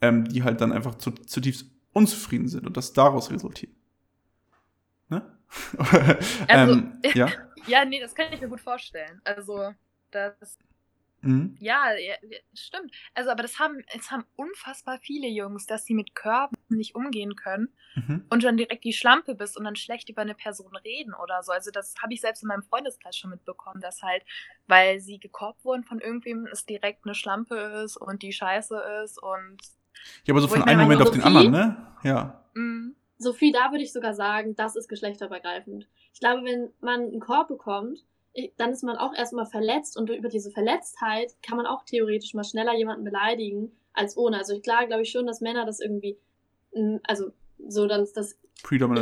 ähm, 0.00 0.24
die 0.28 0.42
halt 0.42 0.60
dann 0.60 0.72
einfach 0.72 0.96
zu, 0.96 1.10
zutiefst 1.10 1.66
unzufrieden 1.92 2.48
sind 2.48 2.66
und 2.66 2.76
das 2.76 2.92
daraus 2.92 3.30
resultiert. 3.30 3.72
Ne? 5.08 5.22
also, 6.48 6.74
ähm, 6.74 7.00
ja? 7.14 7.28
ja, 7.66 7.84
nee, 7.84 8.00
das 8.00 8.14
kann 8.14 8.32
ich 8.32 8.40
mir 8.40 8.48
gut 8.48 8.60
vorstellen. 8.60 9.20
Also, 9.24 9.72
das 10.10 10.58
Mhm. 11.20 11.56
Ja, 11.58 11.92
ja, 11.94 12.14
stimmt. 12.54 12.92
Also, 13.14 13.30
aber 13.30 13.42
das 13.42 13.58
haben, 13.58 13.82
es 13.96 14.10
haben 14.10 14.24
unfassbar 14.36 14.98
viele 14.98 15.26
Jungs, 15.26 15.66
dass 15.66 15.84
sie 15.84 15.94
mit 15.94 16.14
Körben 16.14 16.56
nicht 16.68 16.94
umgehen 16.94 17.34
können 17.34 17.68
mhm. 17.96 18.24
und 18.30 18.44
dann 18.44 18.56
direkt 18.56 18.84
die 18.84 18.92
Schlampe 18.92 19.34
bist 19.34 19.56
und 19.56 19.64
dann 19.64 19.74
schlecht 19.74 20.08
über 20.08 20.22
eine 20.22 20.34
Person 20.34 20.76
reden 20.76 21.14
oder 21.14 21.42
so. 21.42 21.50
Also, 21.50 21.70
das 21.72 21.94
habe 22.00 22.14
ich 22.14 22.20
selbst 22.20 22.42
in 22.42 22.48
meinem 22.48 22.62
Freundeskreis 22.62 23.16
schon 23.16 23.30
mitbekommen, 23.30 23.80
dass 23.80 24.02
halt, 24.02 24.22
weil 24.68 25.00
sie 25.00 25.18
gekorbt 25.18 25.64
wurden 25.64 25.82
von 25.82 26.00
irgendwem, 26.00 26.46
es 26.46 26.66
direkt 26.66 27.04
eine 27.04 27.14
Schlampe 27.14 27.56
ist 27.84 27.96
und 27.96 28.22
die 28.22 28.32
Scheiße 28.32 28.78
ist 29.04 29.20
und. 29.20 29.58
Ja, 30.24 30.34
aber 30.34 30.40
so 30.40 30.48
von 30.48 30.62
einem 30.62 30.82
Moment 30.82 31.02
auf 31.02 31.10
den 31.10 31.22
anderen, 31.22 31.50
ne? 31.50 31.76
Ja. 32.04 32.44
Mhm. 32.54 32.94
Sophie, 33.18 33.50
da 33.50 33.72
würde 33.72 33.82
ich 33.82 33.92
sogar 33.92 34.14
sagen, 34.14 34.54
das 34.54 34.76
ist 34.76 34.88
geschlechterübergreifend. 34.88 35.88
Ich 36.14 36.20
glaube, 36.20 36.44
wenn 36.44 36.70
man 36.80 37.00
einen 37.00 37.20
Korb 37.20 37.48
bekommt, 37.48 38.04
dann 38.56 38.70
ist 38.70 38.84
man 38.84 38.96
auch 38.96 39.14
erstmal 39.14 39.46
verletzt 39.46 39.96
und 39.96 40.10
über 40.10 40.28
diese 40.28 40.50
Verletztheit 40.50 41.34
kann 41.42 41.56
man 41.56 41.66
auch 41.66 41.84
theoretisch 41.84 42.34
mal 42.34 42.44
schneller 42.44 42.74
jemanden 42.76 43.04
beleidigen 43.04 43.72
als 43.92 44.16
ohne. 44.16 44.38
Also 44.38 44.60
klar 44.60 44.86
glaube 44.86 45.02
ich 45.02 45.10
schon, 45.10 45.26
dass 45.26 45.40
Männer 45.40 45.66
das 45.66 45.80
irgendwie, 45.80 46.16
mm, 46.74 46.96
also 47.04 47.32
so 47.66 47.86
dann 47.86 48.06
dass 48.14 48.38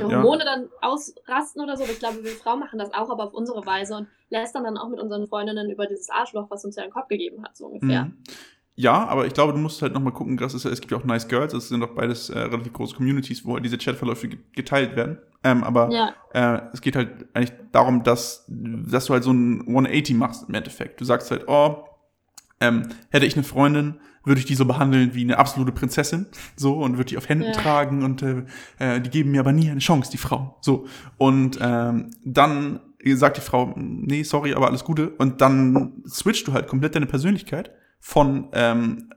Hormone 0.03 0.45
ja. 0.45 0.45
dann 0.45 0.69
ausrasten 0.81 1.63
oder 1.63 1.77
so. 1.77 1.85
Aber 1.85 1.93
ich 1.93 1.99
glaube, 1.99 2.25
wir 2.25 2.31
Frauen 2.33 2.61
machen 2.61 2.79
das 2.79 2.93
auch, 2.93 3.11
aber 3.11 3.25
auf 3.25 3.35
unsere 3.35 3.65
Weise 3.67 3.97
und 3.97 4.09
lästern 4.31 4.65
dann 4.65 4.77
auch 4.77 4.89
mit 4.89 5.01
unseren 5.01 5.27
Freundinnen 5.27 5.71
über 5.71 5.87
dieses 5.87 6.11
Arschloch, 6.11 6.51
was 6.51 6.65
uns 6.65 6.77
ja 6.77 6.83
den 6.83 6.93
Kopf 6.93 7.09
gegeben 7.09 7.43
hat, 7.43 7.57
so 7.57 7.67
ungefähr. 7.67 8.07
Mhm. 8.07 8.25
Ja, 8.79 9.07
aber 9.09 9.27
ich 9.27 9.33
glaube, 9.33 9.55
du 9.55 9.59
musst 9.59 9.81
halt 9.81 9.95
nochmal 9.95 10.13
gucken, 10.13 10.37
das 10.37 10.53
ist, 10.53 10.67
es 10.67 10.83
gibt 10.83 10.93
ja 10.93 10.99
auch 10.99 11.05
Nice 11.05 11.29
Girls, 11.29 11.55
das 11.55 11.69
sind 11.69 11.81
doch 11.81 11.95
beides 11.95 12.29
äh, 12.29 12.39
relativ 12.39 12.75
große 12.75 12.95
Communities, 12.95 13.47
wo 13.47 13.59
diese 13.59 13.79
Chatverläufe 13.79 14.29
geteilt 14.55 14.97
werden. 14.97 15.19
Ähm, 15.43 15.65
aber 15.65 15.91
ja. 15.91 16.15
äh, 16.35 16.61
es 16.75 16.83
geht 16.83 16.95
halt 16.95 17.27
eigentlich 17.33 17.55
darum, 17.73 18.03
dass, 18.03 18.45
dass 18.49 19.07
du 19.07 19.15
halt 19.15 19.25
so 19.25 19.33
ein 19.33 19.63
180 19.63 20.15
machst 20.15 20.49
im 20.49 20.55
Endeffekt. 20.55 21.01
Du 21.01 21.07
sagst 21.07 21.31
halt, 21.31 21.49
oh, 21.49 21.85
ähm, 22.61 22.89
hätte 23.11 23.25
ich 23.25 23.35
eine 23.35 23.45
Freundin, 23.45 23.99
würde 24.25 24.41
ich 24.41 24.47
die 24.47 24.55
so 24.55 24.67
behandeln 24.67 25.15
wie 25.15 25.23
eine 25.23 25.39
absolute 25.39 25.73
Prinzessin, 25.73 26.27
so 26.55 26.75
und 26.75 26.99
würde 26.99 27.09
die 27.09 27.17
auf 27.17 27.31
Händen 27.31 27.45
ja. 27.45 27.53
tragen 27.53 28.03
und 28.03 28.23
äh, 28.23 28.45
äh, 28.79 29.01
die 29.01 29.09
geben 29.09 29.31
mir 29.31 29.41
aber 29.41 29.53
nie 29.53 29.71
eine 29.71 29.81
Chance, 29.81 30.11
die 30.11 30.19
Frau, 30.19 30.59
so 30.61 30.87
und 31.17 31.59
ähm, 31.63 32.11
dann 32.25 32.81
sagt 33.05 33.37
die 33.37 33.43
Frau, 33.43 33.73
nee, 33.77 34.25
sorry, 34.25 34.53
aber 34.53 34.67
alles 34.67 34.85
Gute 34.85 35.11
und 35.11 35.41
dann 35.41 36.03
switcht 36.09 36.49
du 36.49 36.53
halt 36.53 36.67
komplett 36.67 36.97
deine 36.97 37.07
Persönlichkeit 37.07 37.71
von 38.01 38.49
ähm, 38.53 39.11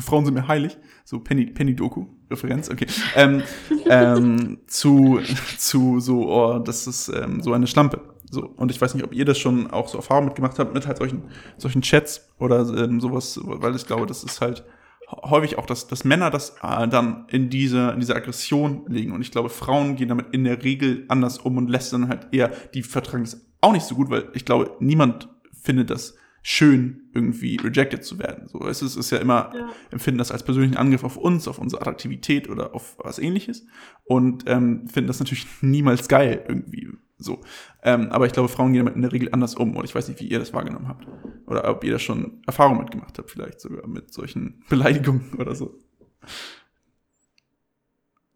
Frauen 0.00 0.24
sind 0.24 0.34
mir 0.34 0.48
heilig, 0.48 0.76
so 1.04 1.20
Penny, 1.20 1.46
Penny 1.46 1.74
Doku, 1.74 2.06
Referenz, 2.30 2.70
okay, 2.70 2.86
ähm, 3.14 3.42
ähm, 3.88 4.58
zu, 4.66 5.20
zu 5.58 6.00
so, 6.00 6.28
oh, 6.28 6.58
das 6.58 6.86
ist 6.86 7.08
ähm, 7.08 7.40
so 7.42 7.52
eine 7.52 7.66
Schlampe. 7.66 8.00
So, 8.28 8.44
und 8.44 8.70
ich 8.72 8.80
weiß 8.80 8.94
nicht, 8.94 9.04
ob 9.04 9.14
ihr 9.14 9.24
das 9.24 9.38
schon 9.38 9.70
auch 9.70 9.88
so 9.88 9.98
Erfahrungen 9.98 10.26
mitgemacht 10.26 10.58
habt, 10.58 10.74
mit 10.74 10.86
halt 10.86 10.98
solchen, 10.98 11.22
solchen 11.56 11.82
Chats 11.82 12.28
oder 12.38 12.60
ähm, 12.76 13.00
sowas, 13.00 13.38
weil 13.42 13.76
ich 13.76 13.86
glaube, 13.86 14.06
das 14.06 14.24
ist 14.24 14.40
halt 14.40 14.64
häufig 15.08 15.58
auch, 15.58 15.66
dass, 15.66 15.86
dass 15.86 16.04
Männer 16.04 16.30
das 16.30 16.56
äh, 16.62 16.88
dann 16.88 17.26
in 17.28 17.48
diese, 17.50 17.90
in 17.90 18.00
diese 18.00 18.16
Aggression 18.16 18.84
legen. 18.88 19.12
Und 19.12 19.22
ich 19.22 19.30
glaube, 19.30 19.48
Frauen 19.48 19.94
gehen 19.94 20.08
damit 20.08 20.34
in 20.34 20.42
der 20.42 20.64
Regel 20.64 21.04
anders 21.08 21.38
um 21.38 21.56
und 21.56 21.70
lässt 21.70 21.92
dann 21.92 22.08
halt 22.08 22.26
eher, 22.32 22.50
die 22.74 22.82
vertragen 22.82 23.24
das 23.24 23.46
auch 23.60 23.72
nicht 23.72 23.86
so 23.86 23.94
gut, 23.94 24.10
weil 24.10 24.28
ich 24.34 24.44
glaube, 24.44 24.72
niemand 24.80 25.28
findet 25.62 25.90
das 25.90 26.16
schön, 26.48 27.10
irgendwie 27.12 27.56
rejected 27.56 28.04
zu 28.04 28.20
werden. 28.20 28.46
So, 28.46 28.60
es 28.68 28.80
ist, 28.80 28.94
ist 28.94 29.10
ja 29.10 29.18
immer, 29.18 29.50
ja. 29.52 29.68
empfinden 29.90 30.18
das 30.18 30.30
als 30.30 30.44
persönlichen 30.44 30.76
Angriff 30.76 31.02
auf 31.02 31.16
uns, 31.16 31.48
auf 31.48 31.58
unsere 31.58 31.82
Attraktivität 31.82 32.48
oder 32.48 32.72
auf 32.72 32.96
was 32.98 33.18
ähnliches 33.18 33.66
und 34.04 34.44
ähm, 34.46 34.86
finden 34.86 35.08
das 35.08 35.18
natürlich 35.18 35.44
niemals 35.60 36.06
geil 36.06 36.44
irgendwie. 36.46 36.88
So. 37.18 37.40
Ähm, 37.82 38.12
aber 38.12 38.26
ich 38.26 38.32
glaube, 38.32 38.48
Frauen 38.48 38.72
gehen 38.72 38.84
damit 38.84 38.94
in 38.94 39.02
der 39.02 39.10
Regel 39.10 39.30
anders 39.32 39.56
um 39.56 39.74
und 39.76 39.84
ich 39.84 39.92
weiß 39.92 40.06
nicht, 40.06 40.20
wie 40.20 40.28
ihr 40.28 40.38
das 40.38 40.52
wahrgenommen 40.52 40.86
habt. 40.86 41.08
Oder 41.48 41.68
ob 41.68 41.82
ihr 41.82 41.90
da 41.90 41.98
schon 41.98 42.42
Erfahrung 42.46 42.78
mitgemacht 42.78 43.18
habt, 43.18 43.28
vielleicht 43.28 43.60
sogar 43.60 43.84
mit 43.88 44.14
solchen 44.14 44.62
Beleidigungen 44.68 45.34
oder 45.38 45.56
so. 45.56 45.82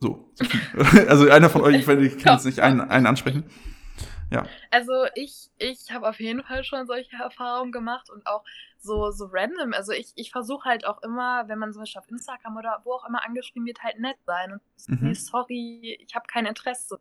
So. 0.00 0.32
also 1.06 1.30
einer 1.30 1.48
von 1.48 1.60
euch, 1.60 1.86
ich, 1.86 2.18
kann 2.18 2.34
jetzt 2.34 2.46
nicht 2.46 2.58
einen, 2.58 2.80
einen 2.80 3.06
ansprechen. 3.06 3.44
Ja. 4.30 4.46
Also 4.70 5.06
ich, 5.14 5.50
ich 5.58 5.90
habe 5.90 6.08
auf 6.08 6.20
jeden 6.20 6.42
Fall 6.44 6.62
schon 6.64 6.86
solche 6.86 7.16
Erfahrungen 7.16 7.72
gemacht 7.72 8.10
und 8.10 8.26
auch 8.26 8.44
so, 8.78 9.10
so 9.10 9.28
random. 9.30 9.72
Also 9.72 9.92
ich, 9.92 10.12
ich 10.14 10.30
versuche 10.30 10.68
halt 10.68 10.86
auch 10.86 11.02
immer, 11.02 11.48
wenn 11.48 11.58
man 11.58 11.72
zum 11.72 11.82
Beispiel 11.82 12.00
auf 12.00 12.08
Instagram 12.08 12.56
oder 12.56 12.80
wo 12.84 12.92
auch 12.92 13.06
immer 13.06 13.24
angeschrieben 13.24 13.66
wird, 13.66 13.82
halt 13.82 13.98
nett 13.98 14.16
sein 14.26 14.52
und 14.52 15.00
mhm. 15.02 15.14
sorry, 15.14 15.98
ich 16.00 16.14
habe 16.14 16.26
kein 16.26 16.46
Interesse. 16.46 17.00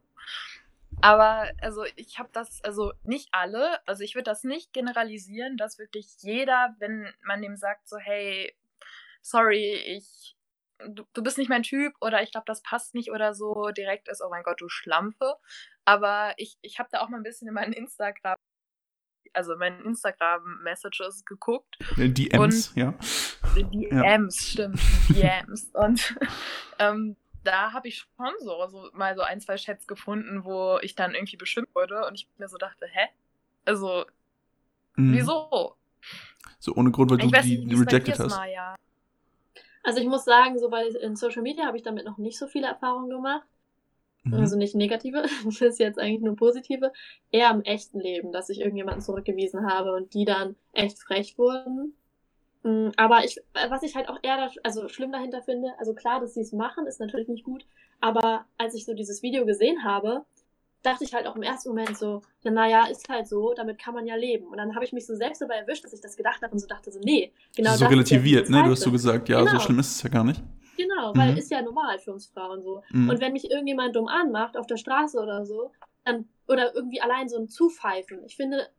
Aber 1.02 1.50
also 1.62 1.86
ich 1.96 2.20
habe 2.20 2.30
das, 2.34 2.62
also 2.63 2.92
nicht 3.04 3.30
alle, 3.32 3.86
also 3.88 4.04
ich 4.04 4.15
würde 4.15 4.26
das 4.26 4.44
nicht 4.44 4.74
generalisieren, 4.74 5.56
dass 5.56 5.80
wirklich 5.80 6.08
jeder, 6.20 6.76
wenn 6.80 7.13
man 7.24 7.42
dem 7.42 7.56
sagt, 7.56 7.88
so, 7.88 7.98
hey, 7.98 8.54
sorry, 9.22 9.76
ich, 9.86 10.36
du, 10.88 11.04
du 11.13 11.24
bist 11.24 11.38
nicht 11.38 11.50
mein 11.50 11.63
Typ 11.63 11.94
oder 12.02 12.22
ich 12.24 12.32
glaube, 12.32 12.46
das 12.48 12.62
passt 12.62 12.94
nicht 12.96 13.12
oder 13.12 13.34
so, 13.34 13.70
direkt 13.70 14.08
ist, 14.08 14.22
oh 14.22 14.30
mein 14.30 14.44
Gott, 14.44 14.62
du 14.62 14.70
Schlampe. 14.70 15.36
Aber 15.86 16.34
ich, 16.38 16.58
ich 16.62 16.80
habe 16.80 16.89
da 16.92 17.02
auch 17.02 17.10
mal 17.10 17.18
ein 17.18 17.24
bisschen 17.24 17.48
in 17.48 17.54
meinen 17.54 17.74
Instagram, 17.74 18.38
also 19.34 19.54
in 19.54 19.60
meinen 19.60 19.86
Instagram-Messages 19.86 21.26
geguckt. 21.26 21.78
DMs, 21.98 22.74
ja. 22.76 22.94
DMs, 23.56 23.92
ja. 23.92 24.30
stimmt. 24.30 24.80
DMs. 25.10 25.70
und 25.74 26.15
ähm, 26.80 27.15
da 27.44 27.74
habe 27.74 27.88
ich 27.88 28.00
schon 28.00 28.34
so, 28.39 28.68
so 28.68 28.89
mal 28.94 29.15
so 29.15 29.22
ein, 29.22 29.39
zwei 29.39 29.56
Chats 29.56 29.88
gefunden, 29.88 30.44
wo 30.44 30.78
ich 30.82 30.96
dann 30.96 31.15
irgendwie 31.15 31.38
beschimpft 31.38 31.74
wurde 31.74 32.06
und 32.06 32.15
ich 32.15 32.28
mir 32.38 32.48
so 32.48 32.58
dachte, 32.58 32.86
hä? 32.88 33.08
Also, 33.65 34.06
mhm. 34.96 35.13
wieso? 35.13 35.76
So 36.60 36.76
ohne 36.76 36.92
Grund, 36.92 37.12
weil 37.12 37.18
du 37.18 37.28
die, 37.28 37.65
die 37.65 37.76
rejected 37.76 38.20
hast. 38.20 38.36
Mal, 38.36 38.52
ja. 38.52 38.76
Also 39.84 40.00
ich 40.00 40.08
muss 40.08 40.26
sagen, 40.26 40.60
so 40.60 40.70
bei 40.70 40.88
in 40.88 41.15
Social 41.15 41.42
Media 41.42 41.65
habe 41.65 41.78
ich 41.78 41.84
damit 41.84 42.06
noch 42.06 42.18
nicht 42.18 42.38
so 42.38 42.48
viele 42.48 42.68
Erfahrungen 42.68 43.10
gemacht. 43.10 43.48
Mhm. 44.24 44.34
Also 44.34 44.58
nicht 44.58 44.76
negative, 44.76 45.24
das 45.46 45.62
ist 45.62 45.80
jetzt 45.80 46.00
eigentlich 46.00 46.22
nur 46.22 46.36
positive. 46.36 46.92
Eher 47.32 47.52
im 47.52 47.62
echten 47.62 48.00
Leben, 48.00 48.32
dass 48.32 48.50
ich 48.50 48.60
irgendjemanden 48.60 49.02
zurückgewiesen 49.02 49.70
habe 49.70 49.94
und 49.94 50.13
die 50.13 50.26
dann 50.26 50.56
echt 50.74 51.00
frech 51.00 51.38
wurden. 51.38 51.94
Mm, 52.63 52.89
aber 52.98 53.24
ich, 53.24 53.42
was 53.70 53.84
ich 53.84 53.96
halt 53.96 54.10
auch 54.10 54.20
eher, 54.22 54.38
da, 54.38 54.50
also 54.63 54.89
schlimm 54.89 55.12
dahinter 55.12 55.42
finde, 55.42 55.74
also 55.78 55.94
klar, 55.94 56.20
dass 56.20 56.34
sie 56.34 56.42
es 56.42 56.52
machen, 56.52 56.88
ist 56.88 57.00
natürlich 57.00 57.30
nicht 57.30 57.46
gut, 57.46 57.65
aber 58.02 58.46
als 58.58 58.76
ich 58.76 58.86
so 58.86 58.94
dieses 58.94 59.22
Video 59.22 59.46
gesehen 59.46 59.84
habe, 59.84 60.26
dachte 60.82 61.04
ich 61.04 61.13
halt 61.13 61.28
auch 61.28 61.36
im 61.36 61.44
ersten 61.44 61.70
Moment 61.70 61.98
so, 61.98 62.22
ja, 62.42 62.52
naja, 62.52 62.88
ist 62.88 63.10
halt 63.10 63.28
so, 63.28 63.54
damit 63.54 63.80
kann 63.80 63.94
man 63.94 64.08
ja 64.08 64.15
leben. 64.15 64.48
Und 64.48 64.58
dann 64.58 64.76
habe 64.76 64.86
ich 64.86 64.94
mich 64.94 65.06
so 65.06 65.15
selbst 65.15 65.42
dabei 65.42 65.56
erwischt, 65.56 65.84
dass 65.84 65.94
ich 65.94 66.02
das 66.02 66.15
gedacht 66.15 66.42
habe 66.42 66.54
und 66.54 66.60
so 66.60 66.68
dachte 66.68 66.92
so, 66.92 67.00
nee, 67.00 67.34
genau 67.56 67.74
so 67.74 67.86
das 67.86 67.92
relativiert, 67.92 68.50
ne? 68.50 68.63
Du 68.63 68.72
hast 68.72 68.82
so 68.82 68.92
gesagt, 68.92 69.28
ja, 69.30 69.39
genau. 69.39 69.52
so 69.52 69.60
schlimm 69.60 69.80
ist 69.80 69.96
es 69.96 70.04
ja 70.04 70.10
gar 70.10 70.24
nicht. 70.24 70.42
Genau, 70.78 71.12
weil 71.13 71.34
mhm. 71.34 71.38
ist 71.38 71.52
ja 71.52 71.62
normal 71.62 72.00
für 72.00 72.13
uns 72.13 72.28
Frauen 72.28 72.63
so. 72.63 72.84
Mhm. 72.92 73.10
Und 73.10 73.20
wenn 73.20 73.34
mich 73.34 73.52
irgendjemand 73.52 73.96
dumm 73.96 74.08
anmacht 74.08 74.56
auf 74.56 74.65
der 74.65 74.78
Straße 74.78 75.20
oder 75.20 75.46
so, 75.46 75.72
dann, 76.06 76.30
oder 76.48 76.74
irgendwie 76.74 77.02
allein 77.02 77.28
so 77.28 77.38
ein 77.38 77.50
Zupfeifen, 77.50 78.24
ich 78.26 78.38
finde, 78.38 78.70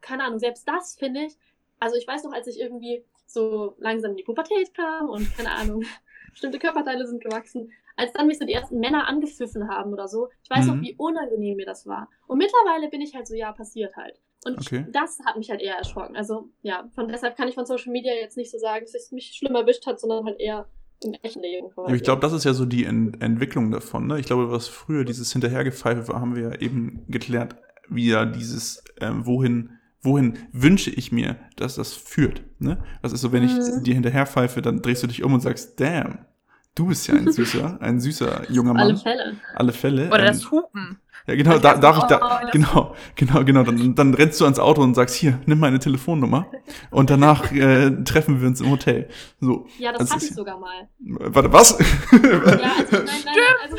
keine 0.00 0.24
Ahnung, 0.24 0.40
selbst 0.40 0.66
das 0.66 0.96
finde 0.98 1.26
ich, 1.26 1.34
also 1.78 1.96
ich 1.96 2.06
weiß 2.06 2.24
noch, 2.24 2.32
als 2.32 2.48
ich 2.48 2.58
irgendwie 2.58 3.04
so 3.26 3.76
langsam 3.78 4.12
in 4.12 4.16
die 4.16 4.24
Pubertät 4.24 4.74
kam 4.74 5.08
und 5.08 5.36
keine 5.36 5.52
Ahnung, 5.52 5.84
bestimmte 6.32 6.58
Körperteile 6.58 7.06
sind 7.06 7.22
gewachsen, 7.22 7.70
als 7.96 8.12
dann 8.12 8.26
mich 8.26 8.38
so 8.38 8.44
die 8.44 8.52
ersten 8.52 8.78
Männer 8.78 9.08
angepfiffen 9.08 9.68
haben 9.68 9.92
oder 9.92 10.08
so, 10.08 10.28
ich 10.42 10.50
weiß 10.50 10.66
mhm. 10.66 10.74
noch, 10.74 10.80
wie 10.82 10.94
unangenehm 10.96 11.56
mir 11.56 11.66
das 11.66 11.86
war. 11.86 12.08
Und 12.26 12.38
mittlerweile 12.38 12.88
bin 12.88 13.00
ich 13.00 13.14
halt 13.14 13.26
so, 13.26 13.34
ja, 13.34 13.52
passiert 13.52 13.96
halt. 13.96 14.20
Und 14.44 14.58
okay. 14.58 14.86
das 14.92 15.18
hat 15.24 15.36
mich 15.36 15.50
halt 15.50 15.60
eher 15.60 15.76
erschrocken. 15.76 16.16
Also, 16.16 16.50
ja, 16.62 16.88
von 16.94 17.08
deshalb 17.08 17.36
kann 17.36 17.48
ich 17.48 17.54
von 17.54 17.66
Social 17.66 17.90
Media 17.90 18.12
jetzt 18.12 18.36
nicht 18.36 18.50
so 18.50 18.58
sagen, 18.58 18.84
dass 18.84 18.94
es 18.94 19.10
mich 19.12 19.34
schlimm 19.36 19.54
erwischt 19.56 19.86
hat, 19.86 19.98
sondern 19.98 20.24
halt 20.24 20.38
eher 20.38 20.68
im 21.02 21.14
echten 21.22 21.40
Leben. 21.40 21.68
Ja, 21.76 21.94
ich 21.94 22.02
glaube, 22.02 22.20
das 22.20 22.32
ist 22.32 22.44
ja 22.44 22.54
so 22.54 22.64
die 22.64 22.84
Ent 22.84 23.22
Entwicklung 23.22 23.70
davon. 23.70 24.06
Ne? 24.06 24.20
Ich 24.20 24.26
glaube, 24.26 24.50
was 24.50 24.68
früher 24.68 25.04
dieses 25.04 25.32
Hinterhergepfeife 25.32 26.08
war, 26.08 26.20
haben 26.20 26.36
wir 26.36 26.50
ja 26.50 26.60
eben 26.60 27.04
geklärt, 27.08 27.56
wie 27.88 28.10
ja 28.10 28.24
dieses, 28.24 28.84
ähm, 29.00 29.26
wohin 29.26 29.76
wohin 30.06 30.38
wünsche 30.52 30.90
ich 30.90 31.12
mir, 31.12 31.36
dass 31.56 31.74
das 31.74 31.92
führt. 31.92 32.42
Ne? 32.58 32.78
Das 33.02 33.12
ist 33.12 33.20
so, 33.20 33.32
wenn 33.32 33.42
ich 33.42 33.52
mhm. 33.52 33.82
dir 33.82 33.94
hinterherpfeife, 33.94 34.62
dann 34.62 34.80
drehst 34.80 35.02
du 35.02 35.08
dich 35.08 35.22
um 35.24 35.34
und 35.34 35.40
sagst, 35.40 35.80
damn, 35.80 36.24
du 36.76 36.86
bist 36.86 37.08
ja 37.08 37.14
ein 37.14 37.32
süßer, 37.32 37.78
ein 37.80 38.00
süßer 38.00 38.50
junger 38.50 38.74
Mann. 38.74 38.82
Alle 38.82 38.96
Fälle. 38.96 39.36
Alle 39.54 39.72
Fälle. 39.72 40.06
Oder 40.08 40.20
ähm, 40.20 40.26
das 40.26 40.50
Hupen. 40.50 41.00
Ja, 41.26 41.34
genau, 41.34 41.58
da, 41.58 41.76
darf 41.76 41.98
ich 41.98 42.04
da, 42.04 42.42
genau, 42.52 42.94
genau, 43.16 43.42
genau, 43.42 43.64
dann, 43.64 43.96
dann 43.96 44.14
rennst 44.14 44.40
du 44.40 44.44
ans 44.44 44.60
Auto 44.60 44.80
und 44.82 44.94
sagst, 44.94 45.16
hier, 45.16 45.40
nimm 45.46 45.58
meine 45.58 45.80
Telefonnummer 45.80 46.46
und 46.92 47.10
danach 47.10 47.50
äh, 47.50 47.90
treffen 48.04 48.40
wir 48.40 48.46
uns 48.46 48.60
im 48.60 48.70
Hotel. 48.70 49.08
So. 49.40 49.66
Ja, 49.78 49.90
das, 49.90 50.02
das 50.02 50.10
hatte 50.12 50.24
ich 50.26 50.34
sogar 50.34 50.60
mal. 50.60 50.88
Warte, 51.00 51.52
was? 51.52 51.70
ja, 51.72 51.78
also, 51.80 52.60
nein, 52.60 52.70
nein, 52.88 53.24
nein, 53.24 53.34
also, 53.64 53.76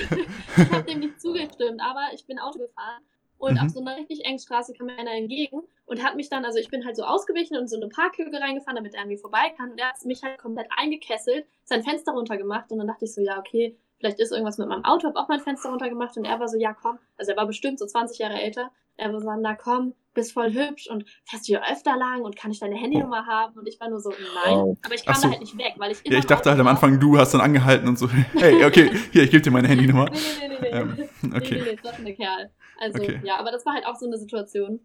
ich 0.57 0.71
habe 0.71 0.83
dem 0.91 0.99
nicht 0.99 1.21
zugestimmt, 1.21 1.79
aber 1.79 2.13
ich 2.13 2.25
bin 2.25 2.37
Auto 2.37 2.59
gefahren 2.59 3.01
und 3.37 3.53
mhm. 3.53 3.59
auf 3.59 3.69
so 3.69 3.79
einer 3.79 3.97
richtig 3.97 4.25
engen 4.25 4.39
Straße 4.39 4.73
kam 4.73 4.87
mir 4.87 4.97
einer 4.97 5.11
entgegen 5.11 5.61
und 5.85 6.03
hat 6.03 6.15
mich 6.15 6.29
dann, 6.29 6.45
also 6.45 6.59
ich 6.59 6.69
bin 6.69 6.85
halt 6.85 6.95
so 6.95 7.03
ausgewichen 7.03 7.55
und 7.55 7.63
in 7.63 7.67
so 7.67 7.77
eine 7.77 7.87
Parklücke 7.87 8.39
reingefahren, 8.39 8.75
damit 8.75 8.95
er 8.95 9.05
mir 9.05 9.17
vorbei 9.17 9.53
kann. 9.55 9.71
Und 9.71 9.79
er 9.79 9.89
hat 9.89 10.05
mich 10.05 10.23
halt 10.23 10.39
komplett 10.39 10.67
eingekesselt, 10.75 11.45
sein 11.63 11.83
Fenster 11.83 12.13
runtergemacht 12.13 12.71
und 12.71 12.79
dann 12.79 12.87
dachte 12.87 13.05
ich 13.05 13.13
so, 13.13 13.21
ja, 13.21 13.39
okay, 13.39 13.77
vielleicht 13.99 14.19
ist 14.19 14.31
irgendwas 14.31 14.57
mit 14.57 14.67
meinem 14.67 14.85
Auto, 14.85 15.07
hab 15.07 15.15
auch 15.15 15.27
mein 15.27 15.39
Fenster 15.39 15.69
runtergemacht 15.69 16.17
und 16.17 16.25
er 16.25 16.39
war 16.39 16.47
so, 16.47 16.57
ja, 16.57 16.73
komm, 16.73 16.99
also 17.17 17.31
er 17.31 17.37
war 17.37 17.47
bestimmt 17.47 17.79
so 17.79 17.85
20 17.85 18.19
Jahre 18.19 18.41
älter. 18.41 18.71
Er 18.99 19.13
war 19.13 19.21
so, 19.21 19.31
na 19.39 19.55
komm, 19.55 19.93
bist 20.15 20.33
voll 20.33 20.51
hübsch 20.51 20.89
und 20.89 21.05
fährst 21.25 21.47
du 21.47 21.53
hier 21.53 21.61
öfter 21.71 21.95
lang 21.95 22.21
und 22.21 22.35
kann 22.35 22.49
ich 22.49 22.59
deine 22.59 22.75
Handynummer 22.75 23.27
haben? 23.27 23.57
Und 23.59 23.67
ich 23.67 23.79
war 23.79 23.89
nur 23.89 23.99
so, 23.99 24.09
nein. 24.09 24.55
Oh. 24.55 24.75
Aber 24.83 24.95
ich 24.95 25.05
kam 25.05 25.15
so. 25.15 25.21
da 25.21 25.29
halt 25.29 25.41
nicht 25.41 25.55
weg, 25.57 25.75
weil 25.77 25.91
ich 25.91 26.03
immer. 26.03 26.13
Ja, 26.13 26.19
ich 26.19 26.25
dachte 26.25 26.49
halt 26.49 26.59
am 26.59 26.67
Anfang, 26.67 26.99
du 26.99 27.17
hast 27.17 27.35
dann 27.35 27.41
angehalten 27.41 27.87
und 27.87 27.99
so, 27.99 28.09
hey, 28.33 28.65
okay, 28.65 28.89
hier, 29.11 29.23
ich 29.23 29.31
gebe 29.31 29.43
dir 29.43 29.51
meine 29.51 29.67
Handynummer. 29.67 30.09
nee, 30.09 30.17
nee, 30.39 30.47
nee, 30.49 30.57
nee. 30.61 30.67
Ähm, 30.69 31.09
okay. 31.35 31.55
Nee, 31.55 31.61
nee, 31.61 31.71
nee, 31.71 31.79
das 31.81 31.95
schon 31.95 32.05
der 32.05 32.15
Kerl. 32.15 32.51
Also, 32.79 33.01
okay. 33.01 33.21
ja, 33.23 33.37
aber 33.37 33.51
das 33.51 33.65
war 33.65 33.73
halt 33.73 33.85
auch 33.85 33.95
so 33.95 34.05
eine 34.05 34.17
Situation. 34.17 34.79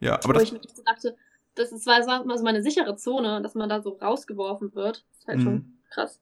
Ja, 0.00 0.14
aber 0.14 0.28
wo 0.28 0.32
das. 0.32 0.42
ich 0.44 0.52
mir 0.52 0.60
so 0.62 0.82
dachte, 0.82 1.16
das, 1.54 1.72
ist, 1.72 1.86
das 1.86 2.06
war 2.06 2.22
immer 2.22 2.38
so 2.38 2.44
meine 2.44 2.62
sichere 2.62 2.96
Zone, 2.96 3.42
dass 3.42 3.54
man 3.54 3.68
da 3.68 3.82
so 3.82 3.90
rausgeworfen 3.90 4.74
wird. 4.74 5.04
Das 5.10 5.18
ist 5.18 5.28
halt 5.28 5.38
mhm. 5.38 5.42
schon 5.42 5.78
krass. 5.90 6.20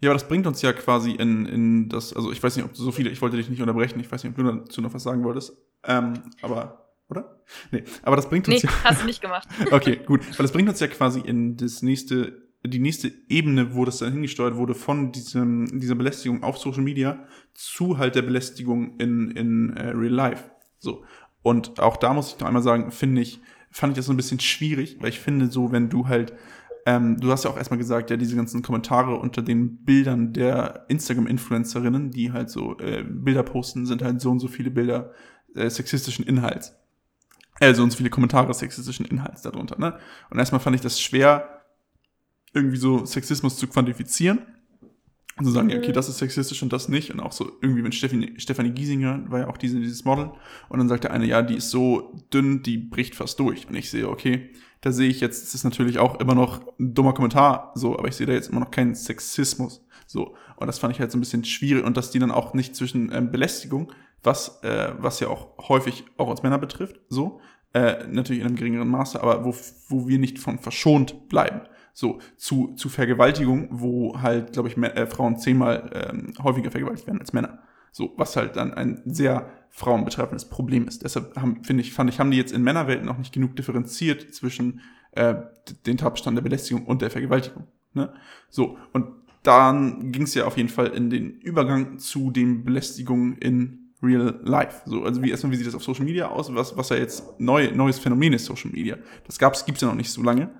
Ja, 0.00 0.10
aber 0.10 0.18
das 0.18 0.28
bringt 0.28 0.46
uns 0.46 0.60
ja 0.60 0.72
quasi 0.72 1.12
in, 1.12 1.46
in 1.46 1.88
das, 1.88 2.14
also 2.14 2.30
ich 2.30 2.42
weiß 2.42 2.56
nicht, 2.56 2.64
ob 2.64 2.74
du 2.74 2.82
so 2.82 2.92
viele, 2.92 3.10
ich 3.10 3.22
wollte 3.22 3.38
dich 3.38 3.48
nicht 3.48 3.62
unterbrechen, 3.62 3.98
ich 4.00 4.12
weiß 4.12 4.22
nicht, 4.22 4.32
ob 4.32 4.36
du 4.36 4.52
dazu 4.52 4.82
noch 4.82 4.92
was 4.92 5.02
sagen 5.02 5.24
wolltest, 5.24 5.56
ähm, 5.84 6.22
aber, 6.42 6.90
oder? 7.08 7.40
Nee, 7.70 7.84
aber 8.02 8.16
das 8.16 8.28
bringt 8.28 8.46
uns 8.46 8.62
nee, 8.62 8.68
ja. 8.68 8.84
hast 8.84 9.00
du 9.00 9.06
nicht 9.06 9.22
gemacht. 9.22 9.48
okay, 9.70 10.00
gut, 10.04 10.20
weil 10.38 10.44
das 10.44 10.52
bringt 10.52 10.68
uns 10.68 10.78
ja 10.80 10.88
quasi 10.88 11.20
in 11.20 11.56
das 11.56 11.80
nächste, 11.80 12.43
die 12.66 12.78
nächste 12.78 13.12
Ebene, 13.28 13.74
wo 13.74 13.84
das 13.84 13.98
dann 13.98 14.12
hingesteuert 14.12 14.56
wurde 14.56 14.74
von 14.74 15.12
diesem, 15.12 15.80
dieser 15.80 15.94
Belästigung 15.94 16.42
auf 16.42 16.58
Social 16.58 16.82
Media 16.82 17.26
zu 17.52 17.98
halt 17.98 18.14
der 18.14 18.22
Belästigung 18.22 18.96
in, 18.98 19.30
in 19.32 19.76
äh, 19.76 19.88
Real 19.88 20.12
Life. 20.12 20.50
So. 20.78 21.04
Und 21.42 21.78
auch 21.78 21.98
da 21.98 22.14
muss 22.14 22.32
ich 22.32 22.40
noch 22.40 22.46
einmal 22.46 22.62
sagen, 22.62 22.90
finde 22.90 23.20
ich, 23.20 23.40
fand 23.70 23.92
ich 23.92 23.96
das 23.96 24.06
so 24.06 24.12
ein 24.12 24.16
bisschen 24.16 24.40
schwierig, 24.40 24.96
weil 25.00 25.10
ich 25.10 25.20
finde 25.20 25.50
so, 25.50 25.72
wenn 25.72 25.90
du 25.90 26.08
halt, 26.08 26.32
ähm, 26.86 27.20
du 27.20 27.30
hast 27.30 27.44
ja 27.44 27.50
auch 27.50 27.56
erstmal 27.58 27.78
gesagt, 27.78 28.10
ja, 28.10 28.16
diese 28.16 28.36
ganzen 28.36 28.62
Kommentare 28.62 29.16
unter 29.16 29.42
den 29.42 29.84
Bildern 29.84 30.32
der 30.32 30.86
Instagram-Influencerinnen, 30.88 32.10
die 32.10 32.32
halt 32.32 32.48
so 32.48 32.78
äh, 32.78 33.04
Bilder 33.06 33.42
posten, 33.42 33.84
sind 33.84 34.02
halt 34.02 34.22
so 34.22 34.30
und 34.30 34.38
so 34.38 34.48
viele 34.48 34.70
Bilder 34.70 35.12
äh, 35.54 35.68
sexistischen 35.68 36.24
Inhalts. 36.24 36.74
Äh, 37.60 37.74
so 37.74 37.82
und 37.82 37.90
so 37.90 37.98
viele 37.98 38.10
Kommentare 38.10 38.52
sexistischen 38.54 39.04
Inhalts 39.04 39.42
darunter, 39.42 39.78
ne? 39.78 39.98
Und 40.30 40.38
erstmal 40.38 40.60
fand 40.60 40.76
ich 40.76 40.82
das 40.82 41.00
schwer, 41.00 41.53
irgendwie 42.54 42.76
so 42.76 43.04
Sexismus 43.04 43.56
zu 43.56 43.66
quantifizieren. 43.66 44.40
Und 45.36 45.46
zu 45.46 45.50
sagen, 45.50 45.68
ja, 45.68 45.78
okay, 45.78 45.88
mhm. 45.88 45.94
das 45.94 46.08
ist 46.08 46.18
sexistisch 46.18 46.62
und 46.62 46.72
das 46.72 46.88
nicht. 46.88 47.10
Und 47.10 47.18
auch 47.18 47.32
so 47.32 47.50
irgendwie 47.60 47.82
mit 47.82 47.94
Stefanie, 47.94 48.34
Stefanie 48.38 48.70
Giesinger 48.70 49.24
war 49.28 49.40
ja 49.40 49.48
auch 49.48 49.56
diese, 49.56 49.80
dieses 49.80 50.04
Model. 50.04 50.30
Und 50.68 50.78
dann 50.78 50.88
sagt 50.88 51.04
der 51.04 51.10
eine, 51.10 51.26
ja, 51.26 51.42
die 51.42 51.56
ist 51.56 51.70
so 51.70 52.14
dünn, 52.32 52.62
die 52.62 52.78
bricht 52.78 53.16
fast 53.16 53.40
durch. 53.40 53.68
Und 53.68 53.74
ich 53.74 53.90
sehe, 53.90 54.08
okay, 54.08 54.50
da 54.80 54.92
sehe 54.92 55.08
ich 55.08 55.20
jetzt, 55.20 55.42
das 55.42 55.54
ist 55.54 55.64
natürlich 55.64 55.98
auch 55.98 56.20
immer 56.20 56.36
noch 56.36 56.60
ein 56.78 56.94
dummer 56.94 57.14
Kommentar, 57.14 57.72
so, 57.74 57.98
aber 57.98 58.06
ich 58.06 58.14
sehe 58.14 58.26
da 58.26 58.32
jetzt 58.32 58.50
immer 58.50 58.60
noch 58.60 58.70
keinen 58.70 58.94
Sexismus. 58.94 59.84
So. 60.06 60.36
Und 60.56 60.68
das 60.68 60.78
fand 60.78 60.94
ich 60.94 61.00
halt 61.00 61.10
so 61.10 61.18
ein 61.18 61.20
bisschen 61.20 61.44
schwierig. 61.44 61.84
Und 61.84 61.96
dass 61.96 62.12
die 62.12 62.20
dann 62.20 62.30
auch 62.30 62.54
nicht 62.54 62.76
zwischen 62.76 63.10
ähm, 63.12 63.32
Belästigung, 63.32 63.90
was, 64.22 64.62
äh, 64.62 64.92
was 64.98 65.18
ja 65.18 65.28
auch 65.28 65.68
häufig 65.68 66.04
auch 66.16 66.28
uns 66.28 66.44
Männer 66.44 66.58
betrifft, 66.58 67.00
so, 67.08 67.40
äh, 67.72 68.06
natürlich 68.06 68.40
in 68.40 68.46
einem 68.46 68.56
geringeren 68.56 68.88
Maße, 68.88 69.20
aber 69.20 69.44
wo, 69.44 69.52
wo 69.88 70.06
wir 70.06 70.20
nicht 70.20 70.38
von 70.38 70.60
verschont 70.60 71.28
bleiben. 71.28 71.62
So, 71.94 72.18
zu, 72.36 72.74
zu 72.74 72.88
Vergewaltigung, 72.88 73.68
wo 73.70 74.20
halt, 74.20 74.52
glaube 74.52 74.68
ich, 74.68 74.76
äh, 74.76 75.06
Frauen 75.06 75.38
zehnmal 75.38 75.90
ähm, 75.94 76.34
häufiger 76.42 76.70
vergewaltigt 76.70 77.06
werden 77.06 77.20
als 77.20 77.32
Männer. 77.32 77.60
So, 77.92 78.12
was 78.16 78.34
halt 78.36 78.56
dann 78.56 78.74
ein 78.74 79.00
sehr 79.06 79.48
frauenbetreffendes 79.70 80.48
Problem 80.48 80.88
ist. 80.88 81.04
Deshalb 81.04 81.36
haben, 81.36 81.62
finde 81.62 81.82
ich, 81.82 81.92
fand 81.92 82.10
ich, 82.10 82.18
haben 82.18 82.32
die 82.32 82.36
jetzt 82.36 82.52
in 82.52 82.62
Männerwelten 82.62 83.08
auch 83.08 83.18
nicht 83.18 83.32
genug 83.32 83.54
differenziert 83.54 84.34
zwischen 84.34 84.80
äh, 85.12 85.36
den 85.86 85.96
Tatbestand 85.96 86.36
der 86.36 86.42
Belästigung 86.42 86.86
und 86.86 87.00
der 87.00 87.10
Vergewaltigung. 87.10 87.68
Ne? 87.92 88.12
So, 88.50 88.76
und 88.92 89.06
dann 89.44 90.10
ging 90.10 90.22
es 90.22 90.34
ja 90.34 90.46
auf 90.46 90.56
jeden 90.56 90.68
Fall 90.68 90.88
in 90.88 91.10
den 91.10 91.38
Übergang 91.40 91.98
zu 91.98 92.32
den 92.32 92.64
Belästigungen 92.64 93.36
in 93.38 93.92
real 94.02 94.40
life. 94.42 94.82
So, 94.86 95.04
also 95.04 95.22
wie 95.22 95.30
erstmal, 95.30 95.52
wie 95.52 95.56
sieht 95.56 95.66
das 95.66 95.74
auf 95.74 95.84
Social 95.84 96.04
Media 96.04 96.28
aus? 96.28 96.52
Was, 96.54 96.76
was 96.76 96.88
ja 96.88 96.96
jetzt 96.96 97.38
neu, 97.38 97.70
neues 97.72 97.98
Phänomen 97.98 98.32
ist, 98.32 98.46
Social 98.46 98.70
Media. 98.70 98.96
Das 99.26 99.38
gab's, 99.38 99.64
gibt's 99.64 99.82
ja 99.82 99.88
noch 99.88 99.94
nicht 99.94 100.10
so 100.10 100.22
lange. 100.22 100.50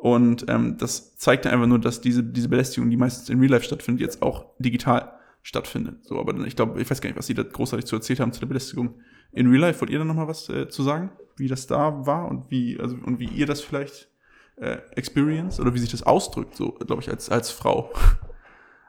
Und 0.00 0.46
ähm, 0.48 0.78
das 0.78 1.14
zeigt 1.16 1.46
einfach 1.46 1.66
nur, 1.66 1.78
dass 1.78 2.00
diese, 2.00 2.24
diese 2.24 2.48
Belästigung, 2.48 2.88
die 2.88 2.96
meistens 2.96 3.28
in 3.28 3.38
Real 3.38 3.50
Life 3.50 3.66
stattfindet, 3.66 4.00
jetzt 4.00 4.22
auch 4.22 4.46
digital 4.58 5.12
stattfindet. 5.42 6.06
So, 6.06 6.18
aber 6.18 6.34
ich 6.46 6.56
glaube, 6.56 6.80
ich 6.80 6.90
weiß 6.90 7.02
gar 7.02 7.10
nicht, 7.10 7.18
was 7.18 7.26
sie 7.26 7.34
da 7.34 7.42
großartig 7.42 7.84
zu 7.84 7.96
erzählt 7.96 8.18
haben 8.18 8.32
zu 8.32 8.40
der 8.40 8.46
Belästigung 8.46 8.98
in 9.32 9.48
Real 9.48 9.60
Life. 9.60 9.78
Wollt 9.82 9.90
ihr 9.90 9.98
da 9.98 10.06
nochmal 10.06 10.26
was 10.26 10.48
äh, 10.48 10.68
zu 10.70 10.82
sagen, 10.82 11.12
wie 11.36 11.48
das 11.48 11.66
da 11.66 12.06
war 12.06 12.28
und 12.28 12.50
wie, 12.50 12.80
also, 12.80 12.96
und 13.04 13.18
wie 13.18 13.28
ihr 13.28 13.44
das 13.44 13.60
vielleicht 13.60 14.08
äh, 14.56 14.78
experience 14.92 15.60
oder 15.60 15.74
wie 15.74 15.78
sich 15.78 15.90
das 15.90 16.02
ausdrückt, 16.02 16.56
so, 16.56 16.72
glaube 16.72 17.02
ich, 17.02 17.10
als, 17.10 17.28
als 17.28 17.50
Frau? 17.50 17.92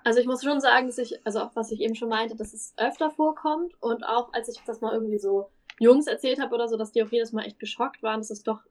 Also 0.06 0.22
ich 0.22 0.28
muss 0.28 0.44
schon 0.44 0.62
sagen, 0.62 0.88
dass 0.88 0.98
ich, 0.98 1.20
also 1.26 1.42
auch 1.42 1.56
was 1.56 1.72
ich 1.72 1.82
eben 1.82 1.96
schon 1.96 2.10
meinte, 2.10 2.38
dass 2.38 2.54
es 2.54 2.74
öfter 2.78 3.12
vorkommt 3.12 3.74
und 3.82 4.06
auch 4.06 4.32
als 4.34 4.48
ich 4.48 4.62
das 4.66 4.80
mal 4.80 4.94
irgendwie 4.94 5.20
so 5.20 5.50
Jungs 5.78 6.08
erzählt 6.08 6.40
habe 6.40 6.56
oder 6.56 6.70
so, 6.70 6.78
dass 6.78 6.94
die 6.94 7.04
auch 7.04 7.12
jedes 7.12 7.34
Mal 7.34 7.44
echt 7.44 7.60
geschockt 7.60 8.02
waren, 8.02 8.22
dass 8.22 8.32
es 8.32 8.44
doch 8.44 8.62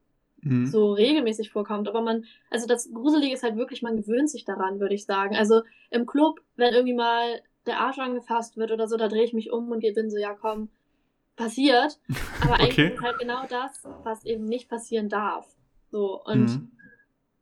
mhm. 0.43 0.67
so 0.67 0.93
regelmäßig 0.93 1.51
vorkommt. 1.51 1.89
Aber 1.89 2.03
man, 2.03 2.25
also 2.51 2.67
das 2.67 2.93
Gruselige 2.93 3.35
ist 3.35 3.43
halt 3.43 3.57
wirklich, 3.57 3.83
man 3.83 3.97
gewöhnt 3.97 4.31
sich 4.31 4.45
daran, 4.45 4.81
würde 4.81 4.95
ich 4.95 5.05
sagen. 5.05 5.37
Also 5.37 5.63
im 5.91 6.07
Club, 6.07 6.41
wenn 6.57 6.75
irgendwie 6.75 6.95
mal 6.95 7.41
der 7.67 7.81
Arsch 7.81 7.99
angefasst 7.99 8.57
wird 8.57 8.73
oder 8.73 8.89
so, 8.89 8.97
da 8.97 9.09
drehe 9.09 9.25
ich 9.25 9.33
mich 9.33 9.51
um 9.53 9.71
und 9.71 9.81
bin 9.81 10.11
so, 10.11 10.19
ja 10.19 10.35
komm, 10.35 10.69
passiert. 11.37 11.99
Aber 12.43 12.55
okay. 12.55 12.63
eigentlich 12.63 12.93
ist 12.95 13.03
halt 13.03 13.19
genau 13.19 13.47
das, 13.49 13.83
was 14.03 14.25
eben 14.25 14.45
nicht 14.45 14.69
passieren 14.69 15.09
darf. 15.09 15.47
So, 15.91 16.23
und 16.25 16.47
mhm. 16.47 16.71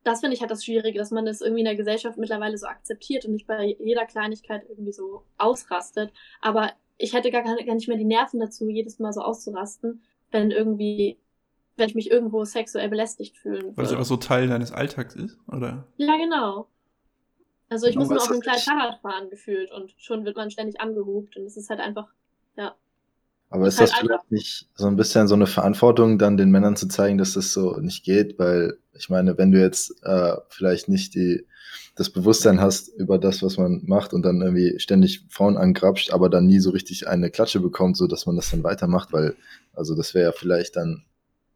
das 0.03 0.21
finde 0.21 0.35
ich 0.35 0.41
halt 0.41 0.51
das 0.51 0.65
Schwierige, 0.65 0.97
dass 0.97 1.11
man 1.11 1.25
das 1.25 1.41
irgendwie 1.41 1.61
in 1.61 1.65
der 1.65 1.75
Gesellschaft 1.75 2.17
mittlerweile 2.17 2.57
so 2.57 2.67
akzeptiert 2.67 3.25
und 3.25 3.33
nicht 3.33 3.47
bei 3.47 3.75
jeder 3.79 4.05
Kleinigkeit 4.05 4.63
irgendwie 4.67 4.93
so 4.93 5.23
ausrastet. 5.37 6.11
Aber 6.41 6.71
ich 6.97 7.13
hätte 7.13 7.31
gar, 7.31 7.43
gar 7.43 7.55
nicht 7.55 7.87
mehr 7.87 7.97
die 7.97 8.05
Nerven 8.05 8.39
dazu, 8.39 8.67
jedes 8.69 8.99
Mal 8.99 9.13
so 9.13 9.21
auszurasten, 9.21 10.01
wenn 10.31 10.51
irgendwie 10.51 11.17
wenn 11.79 11.89
ich 11.89 11.95
mich 11.95 12.11
irgendwo 12.11 12.45
sexuell 12.45 12.89
belästigt 12.89 13.37
fühlen 13.37 13.75
Weil 13.75 13.85
es 13.85 13.91
einfach 13.91 14.05
so 14.05 14.17
Teil 14.17 14.47
deines 14.47 14.71
Alltags 14.71 15.15
ist, 15.15 15.37
oder? 15.47 15.87
Ja, 15.97 16.17
genau. 16.17 16.67
Also 17.69 17.85
ich 17.85 17.95
muss 17.95 18.09
nur 18.09 18.21
auf 18.21 18.29
einem 18.29 18.41
kleinen 18.41 18.59
Fahrrad 18.59 18.99
fahren 19.01 19.29
gefühlt 19.29 19.71
und 19.71 19.93
schon 19.97 20.25
wird 20.25 20.35
man 20.35 20.49
ständig 20.49 20.81
angehupt 20.81 21.37
und 21.37 21.45
es 21.45 21.55
ist 21.55 21.69
halt 21.69 21.79
einfach, 21.79 22.07
ja. 22.57 22.75
Aber 23.51 23.67
ist, 23.67 23.75
ist 23.75 23.81
das 23.81 23.93
halt 23.93 24.05
vielleicht 24.05 24.31
nicht 24.31 24.69
so 24.75 24.87
ein 24.87 24.95
bisschen 24.95 25.27
so 25.27 25.35
eine 25.35 25.47
Verantwortung, 25.47 26.17
dann 26.17 26.37
den 26.37 26.51
Männern 26.51 26.75
zu 26.75 26.87
zeigen, 26.87 27.17
dass 27.17 27.33
das 27.33 27.53
so 27.53 27.77
nicht 27.77 28.03
geht? 28.03 28.37
Weil 28.39 28.77
ich 28.93 29.09
meine, 29.09 29.37
wenn 29.37 29.51
du 29.51 29.59
jetzt 29.59 30.03
äh, 30.03 30.35
vielleicht 30.49 30.89
nicht 30.89 31.13
die, 31.15 31.45
das 31.95 32.09
Bewusstsein 32.09 32.59
hast 32.59 32.89
über 32.89 33.17
das, 33.17 33.43
was 33.43 33.57
man 33.57 33.81
macht 33.85 34.13
und 34.13 34.23
dann 34.23 34.41
irgendwie 34.41 34.79
ständig 34.79 35.25
Frauen 35.29 35.57
angrapscht, 35.57 36.11
aber 36.11 36.29
dann 36.29 36.47
nie 36.47 36.59
so 36.59 36.71
richtig 36.71 37.07
eine 37.07 37.29
Klatsche 37.29 37.59
bekommt, 37.59 37.97
so 37.97 38.07
dass 38.07 38.25
man 38.25 38.35
das 38.35 38.49
dann 38.51 38.63
weitermacht, 38.63 39.13
weil, 39.13 39.35
also 39.73 39.95
das 39.95 40.13
wäre 40.13 40.25
ja 40.25 40.31
vielleicht 40.31 40.75
dann 40.75 41.05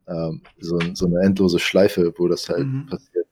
ähm, 0.07 0.41
so, 0.59 0.79
so 0.93 1.05
eine 1.05 1.21
endlose 1.21 1.59
Schleife, 1.59 2.13
wo 2.17 2.27
das 2.27 2.49
halt 2.49 2.67
mhm. 2.67 2.87
passiert. 2.87 3.27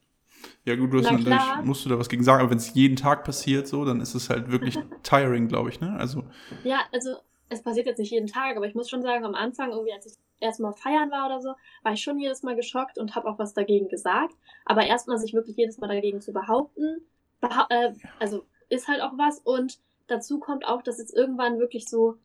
Ja 0.64 0.76
gut, 0.76 0.94
du 0.94 1.00
hast 1.00 1.12
natürlich, 1.12 1.66
musst 1.66 1.86
du 1.86 1.90
da 1.90 1.98
was 1.98 2.08
gegen 2.08 2.24
sagen, 2.24 2.42
aber 2.42 2.52
wenn 2.52 2.58
es 2.58 2.74
jeden 2.76 2.96
Tag 2.96 3.24
passiert 3.24 3.68
so, 3.68 3.84
dann 3.84 4.00
ist 4.00 4.14
es 4.14 4.30
halt 4.30 4.52
wirklich 4.52 4.78
tiring, 5.04 5.48
glaube 5.48 5.70
ich, 5.70 5.82
ne? 5.82 5.96
Also. 5.98 6.24
Ja, 6.64 6.82
also 6.92 7.16
es 7.50 7.64
passiert 7.64 7.88
jetzt 7.88 7.98
nicht 7.98 8.12
jeden 8.12 8.28
Tag, 8.28 8.56
aber 8.56 8.66
ich 8.66 8.76
muss 8.76 8.90
schon 8.90 9.02
sagen, 9.02 9.26
am 9.26 9.36
Anfang, 9.36 9.72
irgendwie 9.72 9.92
als 9.92 10.06
ich 10.06 10.14
erstmal 10.40 10.74
feiern 10.74 11.12
war 11.12 11.26
oder 11.26 11.42
so, 11.42 11.54
war 11.84 11.94
ich 11.94 12.02
schon 12.02 12.20
jedes 12.20 12.44
Mal 12.44 12.56
geschockt 12.56 12.98
und 12.98 13.16
habe 13.16 13.28
auch 13.28 13.40
was 13.40 13.54
dagegen 13.54 13.90
gesagt. 13.90 14.36
Aber 14.66 14.86
erstmal 14.86 15.18
sich 15.18 15.34
wirklich 15.34 15.58
jedes 15.58 15.78
Mal 15.80 15.88
dagegen 15.88 16.22
zu 16.22 16.32
behaupten, 16.32 17.02
beha 17.42 17.68
äh, 17.70 17.94
also 18.20 18.46
ist 18.70 18.88
halt 18.88 19.02
auch 19.02 19.18
was. 19.18 19.40
Und 19.40 19.80
dazu 20.08 20.40
kommt 20.40 20.66
auch, 20.66 20.82
dass 20.82 21.00
jetzt 21.00 21.14
irgendwann 21.14 21.60
wirklich 21.60 21.90
so 21.90 22.18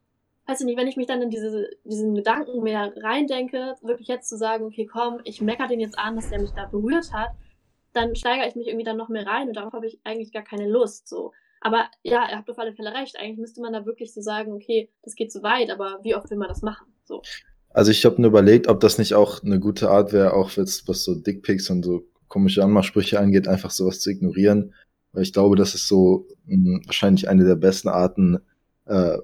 weiß 0.46 0.60
ich 0.60 0.66
nicht, 0.66 0.78
wenn 0.78 0.88
ich 0.88 0.96
mich 0.96 1.06
dann 1.06 1.22
in 1.22 1.30
diese, 1.30 1.68
diesen 1.84 2.14
Gedanken 2.14 2.62
mehr 2.62 2.92
reindenke, 2.96 3.74
wirklich 3.82 4.08
jetzt 4.08 4.28
zu 4.28 4.36
sagen, 4.36 4.64
okay, 4.64 4.86
komm, 4.86 5.20
ich 5.24 5.40
meckere 5.40 5.68
den 5.68 5.80
jetzt 5.80 5.98
an, 5.98 6.16
dass 6.16 6.30
der 6.30 6.40
mich 6.40 6.52
da 6.52 6.66
berührt 6.66 7.12
hat, 7.12 7.30
dann 7.92 8.14
steigere 8.14 8.48
ich 8.48 8.54
mich 8.54 8.68
irgendwie 8.68 8.84
dann 8.84 8.96
noch 8.96 9.08
mehr 9.08 9.26
rein 9.26 9.48
und 9.48 9.56
darauf 9.56 9.72
habe 9.72 9.86
ich 9.86 9.98
eigentlich 10.04 10.32
gar 10.32 10.44
keine 10.44 10.68
Lust, 10.68 11.08
so. 11.08 11.32
Aber 11.60 11.86
ja, 12.02 12.28
ihr 12.30 12.36
habt 12.36 12.50
auf 12.50 12.58
alle 12.58 12.74
Fälle 12.74 12.94
recht. 12.94 13.18
Eigentlich 13.18 13.38
müsste 13.38 13.60
man 13.60 13.72
da 13.72 13.86
wirklich 13.86 14.12
so 14.12 14.20
sagen, 14.20 14.52
okay, 14.52 14.90
das 15.02 15.14
geht 15.14 15.32
zu 15.32 15.42
weit, 15.42 15.70
aber 15.70 15.98
wie 16.02 16.14
oft 16.14 16.30
will 16.30 16.36
man 16.36 16.48
das 16.48 16.62
machen? 16.62 16.86
So. 17.04 17.22
Also 17.70 17.90
ich 17.90 18.04
habe 18.04 18.20
nur 18.20 18.30
überlegt, 18.30 18.68
ob 18.68 18.78
das 18.80 18.98
nicht 18.98 19.14
auch 19.14 19.42
eine 19.42 19.58
gute 19.58 19.90
Art 19.90 20.12
wäre, 20.12 20.34
auch 20.34 20.50
jetzt, 20.52 20.86
was 20.86 21.02
so 21.02 21.14
Dickpics 21.14 21.68
und 21.70 21.82
so 21.82 22.04
komische 22.28 22.62
Anmachsprüche 22.62 23.18
angeht, 23.18 23.48
einfach 23.48 23.70
sowas 23.70 24.00
zu 24.00 24.10
ignorieren. 24.10 24.74
Weil 25.12 25.22
ich 25.22 25.32
glaube, 25.32 25.56
das 25.56 25.74
ist 25.74 25.88
so 25.88 26.26
mh, 26.44 26.54
hm, 26.54 26.82
wahrscheinlich 26.86 27.28
eine 27.28 27.44
der 27.44 27.56
besten 27.56 27.88
Arten, 27.88 28.38
äh, 28.86 29.18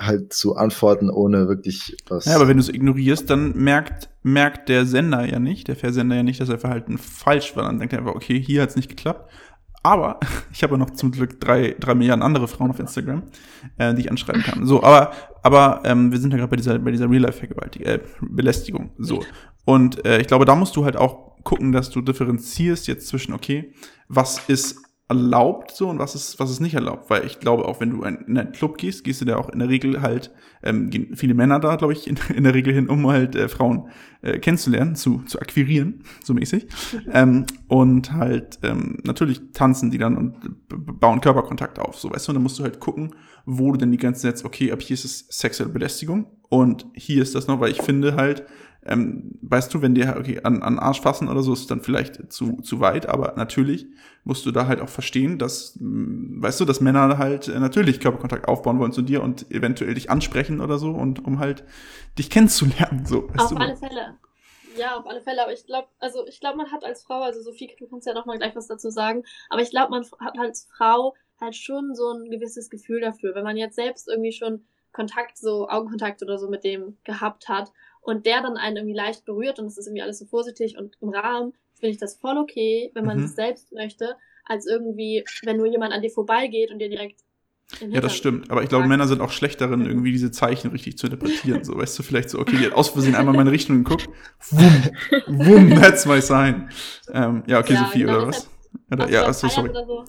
halt 0.00 0.32
zu 0.32 0.56
antworten, 0.56 1.10
ohne 1.10 1.48
wirklich 1.48 1.96
was. 2.08 2.26
Ja, 2.26 2.36
aber 2.36 2.48
wenn 2.48 2.56
du 2.56 2.62
es 2.62 2.68
ignorierst, 2.68 3.28
dann 3.28 3.56
merkt, 3.56 4.08
merkt 4.22 4.68
der 4.68 4.86
Sender 4.86 5.24
ja 5.24 5.38
nicht, 5.38 5.68
der 5.68 5.76
Versender 5.76 6.16
ja 6.16 6.22
nicht, 6.22 6.40
dass 6.40 6.48
er 6.48 6.58
Verhalten 6.58 6.98
falsch 6.98 7.56
war. 7.56 7.64
Dann 7.64 7.78
denkt 7.78 7.92
er 7.92 8.00
einfach, 8.00 8.14
okay, 8.14 8.40
hier 8.40 8.62
hat 8.62 8.70
es 8.70 8.76
nicht 8.76 8.88
geklappt. 8.88 9.30
Aber 9.82 10.18
ich 10.52 10.62
habe 10.62 10.74
ja 10.74 10.78
noch 10.78 10.90
zum 10.90 11.10
Glück 11.10 11.40
drei, 11.40 11.74
drei 11.78 11.94
Milliarden 11.94 12.22
andere 12.22 12.48
Frauen 12.48 12.70
auf 12.70 12.80
Instagram, 12.80 13.22
äh, 13.78 13.94
die 13.94 14.02
ich 14.02 14.10
anschreiben 14.10 14.42
kann. 14.42 14.66
So, 14.66 14.82
aber, 14.82 15.12
aber 15.42 15.82
ähm, 15.84 16.12
wir 16.12 16.18
sind 16.18 16.30
ja 16.32 16.38
gerade 16.38 16.50
bei 16.50 16.56
dieser, 16.56 16.78
bei 16.78 16.90
dieser 16.90 17.10
Real-Life-Vergewaltigung, 17.10 17.86
äh, 17.86 18.00
Belästigung. 18.20 18.90
So. 18.98 19.22
Und 19.64 20.04
äh, 20.06 20.20
ich 20.20 20.26
glaube, 20.26 20.44
da 20.44 20.54
musst 20.54 20.76
du 20.76 20.84
halt 20.84 20.96
auch 20.96 21.36
gucken, 21.44 21.72
dass 21.72 21.90
du 21.90 22.00
differenzierst 22.00 22.88
jetzt 22.88 23.08
zwischen, 23.08 23.32
okay, 23.32 23.72
was 24.08 24.48
ist 24.48 24.87
erlaubt 25.08 25.70
so 25.70 25.88
und 25.88 25.98
was 25.98 26.14
ist, 26.14 26.38
was 26.38 26.50
ist 26.50 26.60
nicht 26.60 26.74
erlaubt. 26.74 27.08
Weil 27.08 27.24
ich 27.24 27.40
glaube, 27.40 27.64
auch 27.64 27.80
wenn 27.80 27.90
du 27.90 28.02
in 28.02 28.38
einen 28.38 28.52
Club 28.52 28.76
gehst, 28.76 29.04
gehst 29.04 29.22
du 29.22 29.24
da 29.24 29.36
auch 29.36 29.48
in 29.48 29.58
der 29.58 29.70
Regel 29.70 30.02
halt, 30.02 30.30
ähm, 30.62 30.90
gehen 30.90 31.16
viele 31.16 31.32
Männer 31.32 31.60
da, 31.60 31.76
glaube 31.76 31.94
ich, 31.94 32.06
in, 32.06 32.18
in, 32.34 32.44
der 32.44 32.54
Regel 32.54 32.74
hin, 32.74 32.88
um 32.88 33.06
halt 33.06 33.34
äh, 33.34 33.48
Frauen 33.48 33.88
äh, 34.20 34.38
kennenzulernen, 34.38 34.96
zu, 34.96 35.22
zu 35.26 35.40
akquirieren, 35.40 36.02
so 36.24 36.34
mäßig. 36.34 36.66
ähm, 37.10 37.46
und 37.68 38.12
halt 38.12 38.58
ähm, 38.62 38.98
natürlich 39.04 39.40
tanzen 39.52 39.90
die 39.90 39.98
dann 39.98 40.16
und 40.16 40.36
bauen 40.68 41.22
Körperkontakt 41.22 41.78
auf, 41.78 41.96
so 41.96 42.10
weißt 42.10 42.28
du. 42.28 42.32
Und 42.32 42.36
dann 42.36 42.42
musst 42.42 42.58
du 42.58 42.62
halt 42.62 42.78
gucken, 42.78 43.14
wo 43.46 43.72
du 43.72 43.78
denn 43.78 43.90
die 43.90 43.98
Grenze 43.98 44.20
setzt, 44.20 44.44
okay, 44.44 44.72
ab 44.72 44.82
hier 44.82 44.94
ist 44.94 45.06
es 45.06 45.26
sexuelle 45.30 45.72
Belästigung 45.72 46.26
und 46.50 46.86
hier 46.92 47.22
ist 47.22 47.34
das 47.34 47.46
noch, 47.46 47.60
weil 47.60 47.70
ich 47.70 47.80
finde 47.80 48.14
halt, 48.16 48.44
ähm, 48.84 49.38
weißt 49.42 49.72
du, 49.74 49.82
wenn 49.82 49.94
dir 49.94 50.16
okay, 50.18 50.40
an, 50.42 50.62
an 50.62 50.78
Arsch 50.78 51.00
fassen 51.00 51.28
oder 51.28 51.42
so 51.42 51.52
ist 51.52 51.70
dann 51.70 51.80
vielleicht 51.80 52.32
zu, 52.32 52.60
zu 52.62 52.80
weit, 52.80 53.06
aber 53.06 53.34
natürlich 53.36 53.86
musst 54.24 54.46
du 54.46 54.50
da 54.50 54.66
halt 54.66 54.80
auch 54.80 54.88
verstehen, 54.88 55.38
dass, 55.38 55.76
mm, 55.80 56.42
weißt 56.42 56.60
du, 56.60 56.64
dass 56.64 56.80
Männer 56.80 57.18
halt 57.18 57.48
äh, 57.48 57.58
natürlich 57.58 58.00
Körperkontakt 58.00 58.46
aufbauen 58.46 58.78
wollen 58.78 58.92
zu 58.92 59.02
dir 59.02 59.22
und 59.22 59.50
eventuell 59.50 59.94
dich 59.94 60.10
ansprechen 60.10 60.60
oder 60.60 60.78
so 60.78 60.90
und 60.90 61.24
um 61.24 61.38
halt 61.38 61.64
dich 62.18 62.30
kennenzulernen. 62.30 63.04
So, 63.04 63.28
auf 63.36 63.50
du? 63.50 63.56
alle 63.56 63.76
Fälle. 63.76 64.16
Ja, 64.76 64.96
auf 64.96 65.06
alle 65.06 65.20
Fälle, 65.20 65.42
aber 65.42 65.52
ich 65.52 65.66
glaube, 65.66 65.88
also 65.98 66.24
ich 66.26 66.38
glaube, 66.38 66.56
man 66.56 66.70
hat 66.70 66.84
als 66.84 67.02
Frau, 67.02 67.22
also 67.22 67.42
Sophie, 67.42 67.74
du 67.78 67.88
kannst 67.88 68.06
ja 68.06 68.14
noch 68.14 68.26
mal 68.26 68.38
gleich 68.38 68.54
was 68.54 68.68
dazu 68.68 68.90
sagen, 68.90 69.24
aber 69.50 69.60
ich 69.60 69.70
glaube, 69.70 69.90
man 69.90 70.04
hat 70.20 70.38
als 70.38 70.68
Frau 70.76 71.14
halt 71.40 71.56
schon 71.56 71.94
so 71.94 72.12
ein 72.12 72.30
gewisses 72.30 72.70
Gefühl 72.70 73.00
dafür, 73.00 73.34
wenn 73.34 73.44
man 73.44 73.56
jetzt 73.56 73.74
selbst 73.74 74.08
irgendwie 74.08 74.32
schon 74.32 74.64
Kontakt, 74.92 75.36
so 75.36 75.68
Augenkontakt 75.68 76.22
oder 76.22 76.38
so 76.38 76.48
mit 76.48 76.64
dem 76.64 76.96
gehabt 77.04 77.48
hat 77.48 77.72
und 78.08 78.24
der 78.24 78.42
dann 78.42 78.56
einen 78.56 78.76
irgendwie 78.76 78.96
leicht 78.96 79.24
berührt 79.24 79.58
und 79.58 79.66
es 79.66 79.76
ist 79.76 79.86
irgendwie 79.86 80.02
alles 80.02 80.18
so 80.18 80.24
vorsichtig 80.24 80.78
und 80.78 80.96
im 81.00 81.10
Rahmen, 81.10 81.52
finde 81.74 81.92
ich 81.92 81.98
das 81.98 82.16
voll 82.16 82.38
okay, 82.38 82.90
wenn 82.94 83.04
man 83.04 83.18
mhm. 83.18 83.24
es 83.24 83.34
selbst 83.34 83.70
möchte, 83.72 84.16
als 84.44 84.66
irgendwie, 84.66 85.24
wenn 85.44 85.58
nur 85.58 85.66
jemand 85.66 85.92
an 85.92 86.02
dir 86.02 86.10
vorbeigeht 86.10 86.70
und 86.70 86.78
dir 86.78 86.88
direkt 86.88 87.20
ja, 87.86 88.00
das 88.00 88.16
stimmt. 88.16 88.50
Aber 88.50 88.62
ich 88.62 88.70
glaube, 88.70 88.86
Männer 88.86 89.06
sind 89.06 89.20
auch 89.20 89.30
schlecht 89.30 89.60
darin, 89.60 89.84
irgendwie 89.84 90.10
diese 90.10 90.30
Zeichen 90.30 90.70
richtig 90.70 90.96
zu 90.96 91.06
interpretieren. 91.06 91.64
So, 91.64 91.76
weißt 91.76 91.98
du, 91.98 92.02
vielleicht 92.02 92.30
so, 92.30 92.38
okay, 92.38 92.56
die 92.56 92.64
hat 92.64 92.72
aus 92.72 92.88
Versehen 92.88 93.14
einmal 93.14 93.34
meine 93.34 93.52
Richtung 93.52 93.84
geguckt. 93.84 94.08
Wumm, 94.48 94.84
wumm, 95.26 95.74
that's 95.78 96.06
my 96.06 96.22
sign. 96.22 96.70
Ähm, 97.12 97.42
ja, 97.46 97.58
okay, 97.58 97.74
ja, 97.74 97.80
Sophie, 97.80 98.00
genau, 98.00 98.16
oder 98.16 98.28
was? 98.28 98.48
Oder, 98.90 99.10
ja, 99.10 99.24
also, 99.24 99.48
sorry. 99.48 99.70
So. 99.74 100.04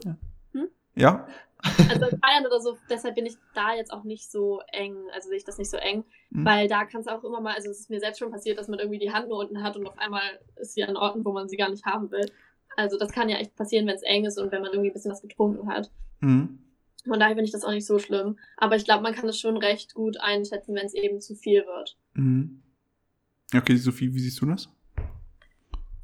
Hm? 0.53 0.69
Ja? 0.95 1.27
Also 1.89 2.05
in 2.05 2.19
Bayern 2.19 2.45
oder 2.45 2.61
so, 2.61 2.77
deshalb 2.89 3.15
bin 3.15 3.25
ich 3.25 3.35
da 3.53 3.73
jetzt 3.73 3.91
auch 3.91 4.03
nicht 4.03 4.31
so 4.31 4.61
eng, 4.71 4.95
also 5.13 5.29
sehe 5.29 5.37
ich 5.37 5.43
das 5.43 5.57
nicht 5.57 5.69
so 5.69 5.77
eng, 5.77 6.05
mhm. 6.29 6.45
weil 6.45 6.67
da 6.67 6.85
kann 6.85 7.01
es 7.01 7.07
auch 7.07 7.23
immer 7.23 7.41
mal, 7.41 7.55
also 7.55 7.69
es 7.69 7.81
ist 7.81 7.89
mir 7.89 7.99
selbst 7.99 8.19
schon 8.19 8.31
passiert, 8.31 8.57
dass 8.57 8.67
man 8.67 8.79
irgendwie 8.79 8.99
die 8.99 9.11
Hand 9.11 9.27
nur 9.27 9.39
unten 9.39 9.61
hat 9.61 9.75
und 9.75 9.87
auf 9.87 9.97
einmal 9.97 10.39
ist 10.55 10.73
sie 10.73 10.83
an 10.83 10.95
Orten, 10.95 11.25
wo 11.25 11.33
man 11.33 11.49
sie 11.49 11.57
gar 11.57 11.69
nicht 11.69 11.85
haben 11.85 12.11
will. 12.11 12.31
Also 12.77 12.97
das 12.97 13.11
kann 13.11 13.27
ja 13.27 13.37
echt 13.37 13.55
passieren, 13.55 13.87
wenn 13.87 13.95
es 13.95 14.03
eng 14.03 14.25
ist 14.25 14.37
und 14.37 14.51
wenn 14.51 14.61
man 14.61 14.71
irgendwie 14.71 14.89
ein 14.89 14.93
bisschen 14.93 15.11
was 15.11 15.21
getrunken 15.21 15.67
hat. 15.67 15.91
Mhm. 16.21 16.59
Von 17.05 17.19
daher 17.19 17.35
finde 17.35 17.45
ich 17.45 17.51
das 17.51 17.63
auch 17.63 17.71
nicht 17.71 17.85
so 17.85 17.99
schlimm. 17.99 18.37
Aber 18.57 18.75
ich 18.75 18.85
glaube, 18.85 19.03
man 19.03 19.13
kann 19.13 19.27
es 19.27 19.39
schon 19.39 19.57
recht 19.57 19.93
gut 19.93 20.19
einschätzen, 20.19 20.75
wenn 20.75 20.85
es 20.85 20.93
eben 20.93 21.19
zu 21.19 21.35
viel 21.35 21.65
wird. 21.65 21.97
Mhm. 22.13 22.61
Okay, 23.53 23.75
Sophie, 23.75 24.13
wie 24.13 24.19
siehst 24.19 24.41
du 24.41 24.45
das? 24.45 24.69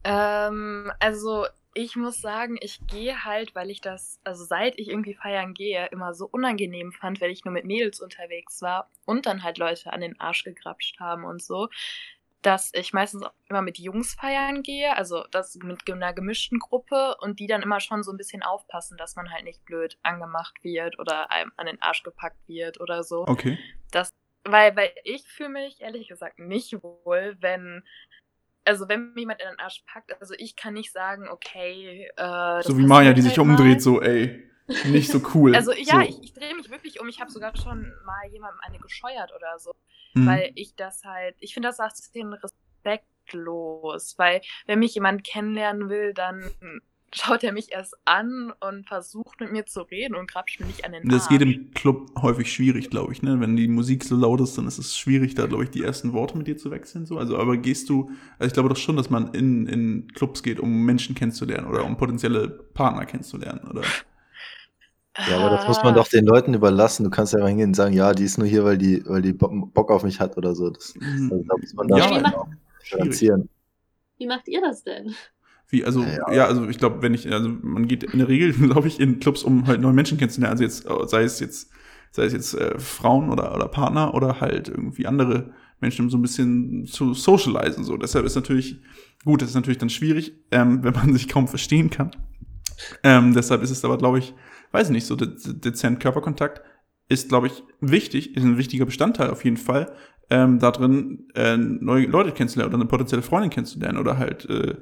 Ähm, 0.03 0.91
also 0.99 1.45
ich 1.75 1.97
muss 1.97 2.21
sagen, 2.21 2.57
ich 2.61 2.79
gehe 2.87 3.25
halt, 3.25 3.53
weil 3.53 3.69
ich 3.69 3.81
das, 3.81 4.19
also 4.23 4.45
seit 4.45 4.79
ich 4.79 4.89
irgendwie 4.89 5.13
feiern 5.13 5.53
gehe, 5.53 5.87
immer 5.87 6.13
so 6.13 6.25
unangenehm 6.25 6.93
fand, 6.93 7.19
wenn 7.19 7.29
ich 7.29 7.43
nur 7.43 7.53
mit 7.53 7.65
Mädels 7.65 7.99
unterwegs 7.99 8.61
war 8.61 8.89
und 9.03 9.25
dann 9.25 9.43
halt 9.43 9.57
Leute 9.57 9.91
an 9.91 9.99
den 9.99 10.17
Arsch 10.19 10.45
gegrapscht 10.45 10.99
haben 11.01 11.25
und 11.25 11.43
so, 11.43 11.67
dass 12.41 12.71
ich 12.73 12.93
meistens 12.93 13.23
auch 13.23 13.33
immer 13.49 13.61
mit 13.61 13.77
Jungs 13.77 14.13
feiern 14.13 14.63
gehe, 14.63 14.95
also 14.95 15.25
das 15.31 15.55
mit 15.55 15.91
einer 15.91 16.13
gemischten 16.13 16.59
Gruppe 16.59 17.17
und 17.19 17.41
die 17.41 17.47
dann 17.47 17.61
immer 17.61 17.81
schon 17.81 18.03
so 18.03 18.11
ein 18.11 18.17
bisschen 18.17 18.41
aufpassen, 18.41 18.97
dass 18.97 19.17
man 19.17 19.29
halt 19.29 19.43
nicht 19.43 19.65
blöd 19.65 19.97
angemacht 20.01 20.63
wird 20.63 20.97
oder 20.97 21.29
einem 21.29 21.51
an 21.57 21.65
den 21.65 21.81
Arsch 21.81 22.03
gepackt 22.03 22.47
wird 22.47 22.79
oder 22.79 23.03
so. 23.03 23.27
Okay. 23.27 23.59
Das, 23.91 24.11
weil, 24.45 24.77
weil 24.77 24.91
ich 25.03 25.27
fühle 25.27 25.49
mich 25.49 25.81
ehrlich 25.81 26.07
gesagt 26.07 26.39
nicht 26.39 26.81
wohl, 26.81 27.35
wenn 27.41 27.83
also 28.65 28.89
wenn 28.89 29.13
mir 29.13 29.21
jemand 29.21 29.41
in 29.41 29.47
den 29.49 29.59
Arsch 29.59 29.83
packt, 29.85 30.19
also 30.19 30.33
ich 30.37 30.55
kann 30.55 30.73
nicht 30.73 30.91
sagen, 30.91 31.27
okay. 31.29 32.09
Äh, 32.17 32.61
so 32.63 32.77
wie 32.77 32.85
Maya, 32.85 33.13
die 33.13 33.21
sich 33.21 33.37
halt 33.37 33.39
umdreht, 33.39 33.81
so, 33.81 34.01
ey. 34.01 34.43
nicht 34.85 35.11
so 35.11 35.21
cool. 35.33 35.55
Also 35.55 35.71
ja, 35.71 35.95
so. 35.95 35.99
ich, 36.01 36.23
ich 36.23 36.33
drehe 36.33 36.55
mich 36.55 36.69
wirklich 36.69 36.99
um. 36.99 37.07
Ich 37.07 37.21
habe 37.21 37.31
sogar 37.31 37.55
schon 37.55 37.93
mal 38.05 38.27
jemandem 38.31 38.59
eine 38.61 38.79
gescheuert 38.79 39.31
oder 39.35 39.59
so. 39.59 39.73
Mhm. 40.13 40.27
Weil 40.27 40.51
ich 40.55 40.75
das 40.75 41.03
halt, 41.03 41.35
ich 41.39 41.53
finde 41.53 41.69
das 41.69 41.79
auch 41.79 41.91
den 42.13 42.33
respektlos. 42.33 44.17
Weil 44.17 44.41
wenn 44.65 44.79
mich 44.79 44.95
jemand 44.95 45.23
kennenlernen 45.23 45.89
will, 45.89 46.13
dann 46.13 46.51
schaut 47.15 47.43
er 47.43 47.53
mich 47.53 47.71
erst 47.71 47.95
an 48.05 48.53
und 48.59 48.87
versucht 48.87 49.39
mit 49.39 49.51
mir 49.51 49.65
zu 49.65 49.81
reden 49.81 50.15
und 50.15 50.29
grapscht 50.29 50.59
mir 50.59 50.65
nicht 50.65 50.85
an 50.85 50.91
den 50.91 51.03
Arsch. 51.03 51.13
Das 51.13 51.29
geht 51.29 51.41
im 51.41 51.71
Club 51.73 52.11
häufig 52.21 52.51
schwierig, 52.51 52.89
glaube 52.89 53.13
ich, 53.13 53.21
ne? 53.21 53.39
Wenn 53.39 53.55
die 53.55 53.67
Musik 53.67 54.03
so 54.03 54.15
laut 54.15 54.41
ist, 54.41 54.57
dann 54.57 54.67
ist 54.67 54.77
es 54.77 54.97
schwierig, 54.97 55.35
da, 55.35 55.45
glaube 55.45 55.63
ich, 55.63 55.69
die 55.69 55.83
ersten 55.83 56.13
Worte 56.13 56.37
mit 56.37 56.47
dir 56.47 56.57
zu 56.57 56.71
wechseln. 56.71 57.05
So. 57.05 57.17
Also, 57.17 57.37
aber 57.37 57.57
gehst 57.57 57.89
du, 57.89 58.09
also 58.37 58.47
ich 58.47 58.53
glaube 58.53 58.69
doch 58.69 58.77
schon, 58.77 58.97
dass 58.97 59.09
man 59.09 59.33
in, 59.33 59.67
in 59.67 60.07
Clubs 60.13 60.43
geht, 60.43 60.59
um 60.59 60.83
Menschen 60.83 61.15
kennenzulernen 61.15 61.67
oder 61.67 61.85
um 61.85 61.97
potenzielle 61.97 62.49
Partner 62.49 63.05
kennenzulernen, 63.05 63.67
oder? 63.69 63.81
Ja, 65.17 65.37
aber 65.37 65.49
das 65.51 65.67
muss 65.67 65.81
man 65.81 65.95
doch 65.95 66.09
den 66.09 66.25
Leuten 66.25 66.53
überlassen. 66.53 67.05
Du 67.05 67.09
kannst 67.09 67.33
ja 67.33 67.45
hingehen 67.47 67.69
und 67.69 67.73
sagen, 67.75 67.93
ja, 67.93 68.13
die 68.13 68.25
ist 68.25 68.37
nur 68.37 68.47
hier, 68.47 68.65
weil 68.65 68.77
die, 68.77 69.01
weil 69.05 69.21
die 69.21 69.31
Bock 69.31 69.89
auf 69.89 70.03
mich 70.03 70.19
hat 70.19 70.35
oder 70.37 70.53
so. 70.55 70.69
Das, 70.69 70.93
Mhm. 70.95 71.31
also, 71.31 71.45
da 71.47 71.57
muss 71.57 71.73
man 71.73 71.87
da 71.87 71.97
Ja, 71.97 72.45
differenzieren. 72.81 73.49
Wie 74.17 74.27
macht 74.27 74.47
ihr 74.47 74.61
das 74.61 74.83
denn? 74.83 75.15
Wie, 75.67 75.83
also, 75.85 76.03
ja, 76.03 76.31
Ja. 76.31 76.45
also 76.45 76.67
ich 76.67 76.77
glaube, 76.77 77.01
wenn 77.01 77.13
ich, 77.13 77.31
also 77.31 77.49
man 77.61 77.87
geht 77.87 78.03
in 78.03 78.19
der 78.19 78.27
Regel, 78.27 78.53
glaube 78.69 78.87
ich, 78.87 78.99
in 78.99 79.19
Clubs, 79.19 79.43
um 79.43 79.67
halt 79.67 79.81
neue 79.81 79.93
Menschen 79.93 80.17
kennenzulernen. 80.17 80.51
Also 80.53 80.63
jetzt, 80.63 80.85
äh, 80.85 81.07
sei 81.07 81.23
es 81.23 81.39
jetzt, 81.39 81.69
sei 82.11 82.25
es 82.25 82.33
jetzt 82.33 82.53
äh, 82.53 82.79
Frauen 82.79 83.29
oder, 83.29 83.55
oder 83.55 83.67
Partner 83.67 84.13
oder 84.13 84.39
halt 84.41 84.69
irgendwie 84.69 85.07
andere 85.07 85.53
Menschen, 85.81 86.05
um 86.05 86.09
so 86.09 86.17
ein 86.17 86.21
bisschen 86.21 86.85
zu 86.85 87.13
socialisen. 87.13 87.83
So. 87.83 87.97
Deshalb 87.97 88.25
ist 88.25 88.35
natürlich, 88.35 88.79
gut, 89.25 89.41
das 89.41 89.49
ist 89.49 89.55
natürlich 89.55 89.79
dann 89.79 89.89
schwierig, 89.89 90.33
ähm, 90.51 90.79
wenn 90.83 90.93
man 90.93 91.13
sich 91.13 91.27
kaum 91.27 91.47
verstehen 91.47 91.89
kann. 91.89 92.11
Ähm, 93.03 93.33
deshalb 93.33 93.61
ist 93.63 93.71
es 93.71 93.85
aber, 93.85 93.97
glaube 93.97 94.19
ich, 94.19 94.33
weiß 94.71 94.87
ich 94.87 94.93
nicht, 94.93 95.05
so 95.05 95.15
de 95.15 95.29
dezent 95.53 95.99
Körperkontakt 95.99 96.61
ist, 97.07 97.29
glaube 97.29 97.47
ich, 97.47 97.63
wichtig, 97.81 98.35
ist 98.35 98.43
ein 98.43 98.57
wichtiger 98.57 98.85
Bestandteil 98.85 99.29
auf 99.29 99.45
jeden 99.45 99.57
Fall, 99.57 99.93
ähm, 100.29 100.59
da 100.59 100.71
drin 100.71 101.27
äh, 101.35 101.55
neue 101.55 102.07
Leute 102.07 102.31
kennenzulernen 102.31 102.73
oder 102.73 102.81
eine 102.81 102.89
potenzielle 102.89 103.21
Freundin 103.21 103.51
kennenzulernen 103.51 103.99
oder 103.99 104.17
halt, 104.17 104.49
äh, 104.49 104.75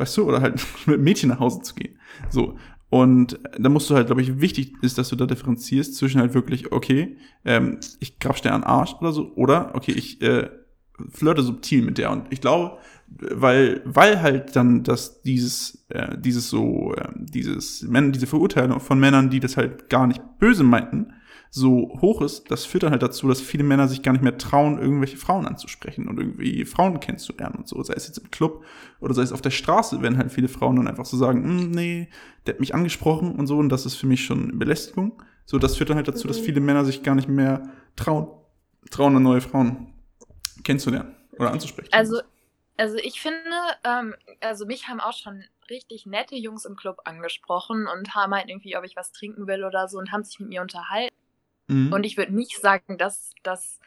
weißt 0.00 0.16
du, 0.16 0.24
oder 0.24 0.40
halt 0.40 0.64
mit 0.86 1.00
Mädchen 1.00 1.28
nach 1.28 1.38
Hause 1.38 1.60
zu 1.62 1.74
gehen. 1.74 1.98
So. 2.28 2.56
Und 2.88 3.38
da 3.56 3.68
musst 3.68 3.88
du 3.88 3.94
halt, 3.94 4.06
glaube 4.08 4.22
ich, 4.22 4.40
wichtig 4.40 4.72
ist, 4.82 4.98
dass 4.98 5.10
du 5.10 5.16
da 5.16 5.26
differenzierst 5.26 5.94
zwischen 5.94 6.20
halt 6.20 6.34
wirklich, 6.34 6.72
okay, 6.72 7.16
ähm, 7.44 7.78
ich 8.00 8.18
grapsch 8.18 8.42
dir 8.42 8.52
an 8.52 8.64
Arsch 8.64 8.94
oder 9.00 9.12
so, 9.12 9.32
oder, 9.36 9.76
okay, 9.76 9.92
ich 9.92 10.20
äh, 10.22 10.50
flirte 11.08 11.42
subtil 11.42 11.82
mit 11.82 11.98
der. 11.98 12.10
Und 12.10 12.24
ich 12.30 12.40
glaube, 12.40 12.78
weil, 13.06 13.82
weil 13.84 14.20
halt 14.20 14.56
dann 14.56 14.82
das, 14.82 15.22
dieses, 15.22 15.86
äh, 15.88 16.18
dieses 16.18 16.50
so, 16.50 16.92
äh, 16.94 17.08
dieses, 17.14 17.86
diese 17.88 18.26
Verurteilung 18.26 18.80
von 18.80 18.98
Männern, 18.98 19.30
die 19.30 19.40
das 19.40 19.56
halt 19.56 19.88
gar 19.88 20.08
nicht 20.08 20.20
böse 20.40 20.64
meinten, 20.64 21.12
so 21.52 21.98
hoch 22.00 22.22
ist, 22.22 22.50
das 22.50 22.64
führt 22.64 22.84
dann 22.84 22.92
halt 22.92 23.02
dazu, 23.02 23.26
dass 23.26 23.40
viele 23.40 23.64
Männer 23.64 23.88
sich 23.88 24.02
gar 24.02 24.12
nicht 24.12 24.22
mehr 24.22 24.38
trauen, 24.38 24.78
irgendwelche 24.78 25.16
Frauen 25.16 25.46
anzusprechen 25.46 26.06
und 26.08 26.18
irgendwie 26.18 26.64
Frauen 26.64 27.00
kennenzulernen 27.00 27.56
und 27.56 27.68
so. 27.68 27.82
Sei 27.82 27.94
es 27.94 28.06
jetzt 28.06 28.18
im 28.18 28.30
Club 28.30 28.64
oder 29.00 29.14
sei 29.14 29.22
es 29.22 29.32
auf 29.32 29.40
der 29.42 29.50
Straße, 29.50 30.00
wenn 30.00 30.16
halt 30.16 30.30
viele 30.30 30.46
Frauen 30.48 30.76
dann 30.76 30.86
einfach 30.86 31.04
so 31.06 31.16
sagen, 31.16 31.42
"Hm, 31.42 31.70
nee, 31.72 32.08
der 32.46 32.54
hat 32.54 32.60
mich 32.60 32.72
angesprochen 32.74 33.32
und 33.34 33.48
so 33.48 33.58
und 33.58 33.68
das 33.68 33.84
ist 33.84 33.96
für 33.96 34.06
mich 34.06 34.24
schon 34.24 34.58
Belästigung. 34.60 35.20
So, 35.44 35.58
das 35.58 35.76
führt 35.76 35.90
dann 35.90 35.96
halt 35.96 36.06
dazu, 36.06 36.28
dass 36.28 36.38
Mhm. 36.38 36.44
viele 36.44 36.60
Männer 36.60 36.84
sich 36.84 37.02
gar 37.02 37.16
nicht 37.16 37.28
mehr 37.28 37.68
trauen, 37.96 38.28
trauen, 38.90 39.20
neue 39.20 39.40
Frauen 39.40 39.88
kennenzulernen 40.62 41.16
oder 41.36 41.50
anzusprechen. 41.50 41.90
Also, 41.92 42.20
also 42.76 42.96
ich 42.96 43.20
finde, 43.20 43.40
ähm, 43.84 44.14
also 44.40 44.66
mich 44.66 44.86
haben 44.86 45.00
auch 45.00 45.14
schon 45.14 45.42
richtig 45.68 46.06
nette 46.06 46.36
Jungs 46.36 46.64
im 46.64 46.76
Club 46.76 46.98
angesprochen 47.04 47.88
und 47.88 48.14
haben 48.14 48.34
halt 48.34 48.48
irgendwie, 48.48 48.76
ob 48.76 48.84
ich 48.84 48.94
was 48.94 49.10
trinken 49.12 49.46
will 49.48 49.64
oder 49.64 49.88
so 49.88 49.98
und 49.98 50.12
haben 50.12 50.22
sich 50.22 50.38
mit 50.38 50.48
mir 50.48 50.62
unterhalten. 50.62 51.14
Mhm. 51.70 51.92
Und 51.92 52.04
ich 52.04 52.16
würde 52.16 52.34
nicht 52.34 52.60
sagen, 52.60 52.98
dass 52.98 53.32
das, 53.42 53.78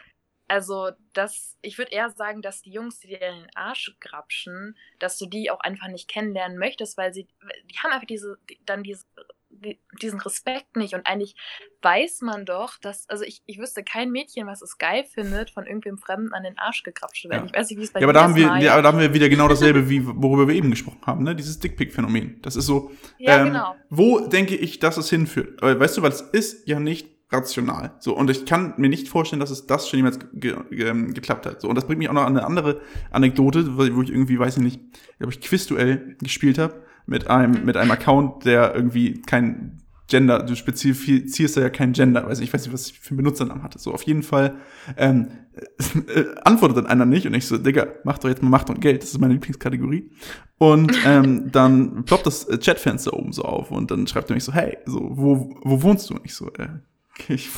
also, 0.48 0.92
dass, 1.14 1.58
ich 1.62 1.78
würde 1.78 1.92
eher 1.92 2.10
sagen, 2.12 2.42
dass 2.42 2.62
die 2.62 2.72
Jungs, 2.72 3.00
die 3.00 3.08
dir 3.08 3.22
in 3.22 3.42
den 3.42 3.56
Arsch 3.56 3.96
grapschen, 4.00 4.78
dass 5.00 5.18
du 5.18 5.26
die 5.26 5.52
auch 5.52 5.60
einfach 5.60 5.88
nicht 5.88 6.08
kennenlernen 6.08 6.58
möchtest, 6.58 6.98
weil 6.98 7.14
sie, 7.14 7.28
die 7.70 7.78
haben 7.78 7.92
einfach 7.92 8.08
diese, 8.08 8.38
die, 8.50 8.60
dann 8.66 8.84
diese, 8.84 9.06
die, 9.50 9.80
diesen 10.02 10.20
Respekt 10.20 10.76
nicht. 10.76 10.94
Und 10.94 11.06
eigentlich 11.08 11.36
weiß 11.82 12.22
man 12.22 12.46
doch, 12.46 12.78
dass, 12.80 13.08
also 13.10 13.24
ich, 13.24 13.42
ich 13.46 13.60
wüsste 13.60 13.84
kein 13.84 14.12
Mädchen, 14.12 14.48
was 14.48 14.62
es 14.62 14.78
geil 14.78 15.04
findet, 15.06 15.52
von 15.52 15.66
irgendwem 15.66 15.98
Fremden 15.98 16.34
an 16.34 16.44
den 16.44 16.58
Arsch 16.58 16.84
gegrapscht 16.84 17.24
zu 17.24 17.30
werden. 17.30 17.44
Ja. 17.44 17.52
Ich 17.52 17.60
weiß 17.60 17.70
nicht, 17.70 17.80
wie 17.80 17.84
es 17.84 17.92
bei 17.92 18.00
ja, 18.00 18.06
aber 18.06 18.14
da 18.14 18.24
haben 18.24 18.36
wir, 18.36 18.48
Maya. 18.48 18.76
ja, 18.76 18.82
da 18.82 18.88
haben 18.90 19.00
wir 19.00 19.14
wieder 19.14 19.30
genau 19.30 19.48
dasselbe, 19.48 19.90
wie 19.90 20.06
worüber 20.06 20.48
wir 20.48 20.56
eben 20.56 20.72
gesprochen 20.72 21.02
haben, 21.06 21.24
ne? 21.24 21.36
Dieses 21.36 21.60
Dickpick-Phänomen. 21.60 22.42
Das 22.42 22.56
ist 22.56 22.66
so, 22.66 22.92
Ja, 23.18 23.40
ähm, 23.40 23.48
genau. 23.48 23.76
wo 23.90 24.20
denke 24.28 24.56
ich, 24.56 24.80
dass 24.80 24.98
es 24.98 25.10
hinführt? 25.10 25.62
Weißt 25.62 25.98
du, 25.98 26.02
weil 26.02 26.12
es 26.12 26.22
ist 26.22 26.68
ja 26.68 26.80
nicht 26.80 27.13
rational. 27.32 27.96
So, 28.00 28.16
und 28.16 28.30
ich 28.30 28.46
kann 28.46 28.74
mir 28.78 28.90
nicht 28.90 29.08
vorstellen, 29.08 29.40
dass 29.40 29.50
es 29.50 29.66
das 29.66 29.90
schon 29.90 29.98
jemals 29.98 30.20
ge 30.34 30.56
ge 30.70 30.88
ähm, 30.88 31.14
geklappt 31.14 31.46
hat. 31.46 31.62
So, 31.62 31.70
und 31.70 31.76
das 31.76 31.86
bringt 31.86 32.00
mich 32.00 32.10
auch 32.10 32.14
noch 32.14 32.26
an 32.26 32.38
eine 32.38 32.46
andere 32.46 32.82
Anekdote, 33.12 33.78
wo 33.78 33.84
ich 34.02 34.10
irgendwie, 34.10 34.38
weiß 34.38 34.58
ich 34.58 34.64
nicht, 34.64 34.82
glaube 35.18 35.34
ich, 35.34 35.42
Quizduell 35.42 36.16
gespielt 36.22 36.58
habe 36.58 36.84
mit 37.06 37.28
einem, 37.28 37.66
mit 37.66 37.76
einem 37.78 37.92
Account, 37.92 38.46
der 38.46 38.76
irgendwie 38.76 39.22
kein 39.22 39.84
Gender, 40.08 40.44
du 40.44 40.56
spezifizierst 40.56 41.58
da 41.58 41.62
ja 41.62 41.70
kein 41.70 41.94
Gender, 41.94 42.28
weiß 42.28 42.40
ich, 42.40 42.46
ich 42.46 42.54
weiß 42.54 42.66
nicht, 42.66 42.74
was 42.74 42.88
ich 42.88 43.00
für 43.00 43.12
einen 43.12 43.18
Benutzernamen 43.18 43.64
hatte. 43.64 43.80
So, 43.80 43.94
auf 43.94 44.04
jeden 44.04 44.22
Fall 44.22 44.58
ähm, 44.98 45.30
äh, 46.14 46.26
antwortet 46.44 46.78
dann 46.78 46.88
einer 46.88 47.06
nicht 47.06 47.26
und 47.26 47.34
ich 47.34 47.48
so, 47.48 47.58
Digga, 47.58 47.88
mach 48.04 48.20
doch 48.20 48.30
jetzt 48.30 48.44
mal 48.44 48.50
Macht 48.50 48.70
und 48.70 48.82
Geld, 48.82 49.02
das 49.02 49.12
ist 49.12 49.20
meine 49.20 49.34
Lieblingskategorie. 49.34 50.12
Und 50.58 50.94
ähm, 51.06 51.52
dann 51.52 52.04
ploppt 52.06 52.28
das 52.28 52.48
Chatfenster 52.60 53.14
oben 53.14 53.32
so 53.32 53.44
auf 53.44 53.72
und 53.72 53.92
dann 53.92 54.06
schreibt 54.06 54.30
er 54.30 54.36
mich 54.36 54.44
so, 54.44 54.54
hey, 54.54 54.78
so, 54.86 55.00
wo, 55.00 55.58
wo 55.64 55.82
wohnst 55.82 56.10
du? 56.10 56.16
Und 56.16 56.26
ich 56.26 56.36
so, 56.36 56.48
äh, 56.54 56.68
ich, 57.28 57.50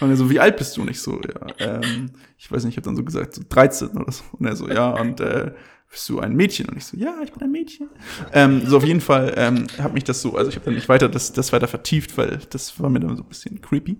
und 0.00 0.10
er 0.10 0.16
so, 0.16 0.30
wie 0.30 0.40
alt 0.40 0.56
bist 0.56 0.76
du? 0.76 0.82
Und 0.82 0.90
ich 0.90 1.00
so, 1.00 1.20
ja, 1.20 1.46
ähm, 1.58 2.10
ich 2.38 2.50
weiß 2.50 2.64
nicht, 2.64 2.74
ich 2.74 2.76
habe 2.76 2.86
dann 2.86 2.96
so 2.96 3.04
gesagt, 3.04 3.34
so 3.34 3.42
13 3.48 3.88
oder 3.90 4.10
so. 4.10 4.24
Und 4.32 4.46
er 4.46 4.56
so, 4.56 4.68
ja, 4.68 4.90
und 4.90 5.20
äh, 5.20 5.52
bist 5.92 6.08
du 6.08 6.20
ein 6.20 6.34
Mädchen? 6.34 6.66
Und 6.68 6.78
ich 6.78 6.86
so, 6.86 6.96
ja, 6.96 7.16
ich 7.22 7.32
bin 7.32 7.42
ein 7.42 7.50
Mädchen. 7.50 7.90
Ähm, 8.32 8.62
so 8.66 8.78
auf 8.78 8.84
jeden 8.84 9.02
Fall 9.02 9.34
ähm, 9.36 9.66
hat 9.78 9.92
mich 9.92 10.04
das 10.04 10.22
so, 10.22 10.34
also 10.36 10.48
ich 10.48 10.56
habe 10.56 10.64
dann 10.64 10.74
nicht 10.74 10.88
weiter 10.88 11.08
das, 11.08 11.32
das 11.32 11.52
weiter 11.52 11.68
vertieft, 11.68 12.16
weil 12.16 12.40
das 12.50 12.80
war 12.80 12.88
mir 12.88 13.00
dann 13.00 13.16
so 13.16 13.22
ein 13.22 13.28
bisschen 13.28 13.60
creepy. 13.60 13.98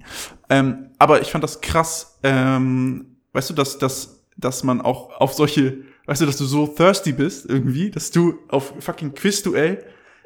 Ähm, 0.49 0.91
aber 0.99 1.21
ich 1.21 1.31
fand 1.31 1.45
das 1.45 1.61
krass, 1.61 2.19
ähm, 2.23 3.19
weißt 3.33 3.51
du, 3.51 3.55
dass, 3.55 3.79
dass, 3.79 4.25
dass 4.39 4.65
man 4.65 4.81
auch 4.81 5.21
auf 5.21 5.35
solche, 5.35 5.83
weißt 6.07 6.23
du, 6.23 6.27
dass 6.27 6.39
du 6.39 6.47
so 6.47 6.67
thirsty 6.67 7.13
bist 7.13 7.49
irgendwie, 7.49 7.91
dass 7.91 8.11
du 8.11 8.39
auf 8.49 8.73
fucking 8.81 9.13
Quizduell 9.13 9.85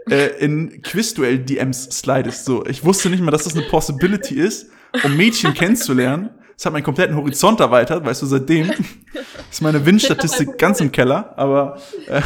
äh, 0.08 0.38
in 0.38 0.82
Quizduell-DMs 0.82 1.90
slidest. 1.90 2.44
So, 2.44 2.64
ich 2.64 2.84
wusste 2.84 3.10
nicht 3.10 3.22
mal, 3.22 3.32
dass 3.32 3.44
das 3.44 3.56
eine 3.56 3.66
Possibility 3.66 4.36
ist, 4.36 4.70
um 5.04 5.16
Mädchen 5.16 5.54
kennenzulernen. 5.54 6.30
Das 6.56 6.64
hat 6.64 6.72
meinen 6.72 6.84
kompletten 6.84 7.14
Horizont 7.16 7.60
erweitert, 7.60 8.04
weißt 8.04 8.22
du, 8.22 8.26
seitdem 8.26 8.70
ist 9.50 9.60
meine 9.60 9.84
Windstatistik 9.84 10.56
ganz 10.56 10.80
im 10.80 10.90
Keller, 10.90 11.34
aber 11.36 11.76
äh, 12.08 12.22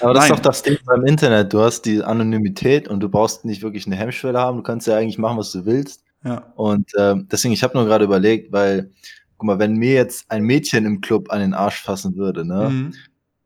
Aber 0.00 0.14
das 0.14 0.24
Nein. 0.24 0.32
ist 0.32 0.38
doch 0.38 0.42
das 0.42 0.62
Ding 0.62 0.78
beim 0.84 1.04
Internet. 1.04 1.52
Du 1.52 1.60
hast 1.60 1.82
die 1.82 2.02
Anonymität 2.02 2.88
und 2.88 2.98
du 3.00 3.08
brauchst 3.08 3.44
nicht 3.44 3.62
wirklich 3.62 3.86
eine 3.86 3.94
Hemmschwelle 3.94 4.38
haben. 4.38 4.56
Du 4.56 4.62
kannst 4.64 4.88
ja 4.88 4.96
eigentlich 4.96 5.18
machen, 5.18 5.38
was 5.38 5.52
du 5.52 5.64
willst. 5.64 6.02
ja. 6.24 6.52
Und 6.56 6.90
ähm, 6.98 7.28
deswegen, 7.30 7.54
ich 7.54 7.62
habe 7.62 7.76
nur 7.78 7.86
gerade 7.86 8.04
überlegt, 8.04 8.52
weil, 8.52 8.90
guck 9.38 9.46
mal, 9.46 9.58
wenn 9.60 9.76
mir 9.76 9.92
jetzt 9.94 10.28
ein 10.28 10.42
Mädchen 10.42 10.84
im 10.84 11.00
Club 11.00 11.30
an 11.30 11.38
den 11.40 11.54
Arsch 11.54 11.82
fassen 11.82 12.16
würde, 12.16 12.44
ne? 12.44 12.68
Mhm. 12.68 12.94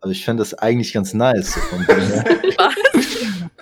Also 0.00 0.12
ich 0.12 0.24
fände 0.24 0.40
das 0.42 0.54
eigentlich 0.54 0.92
ganz 0.94 1.12
nice. 1.14 1.52
So 1.54 1.60
vom 1.60 1.84
Ding 1.86 2.06
her. 2.06 2.24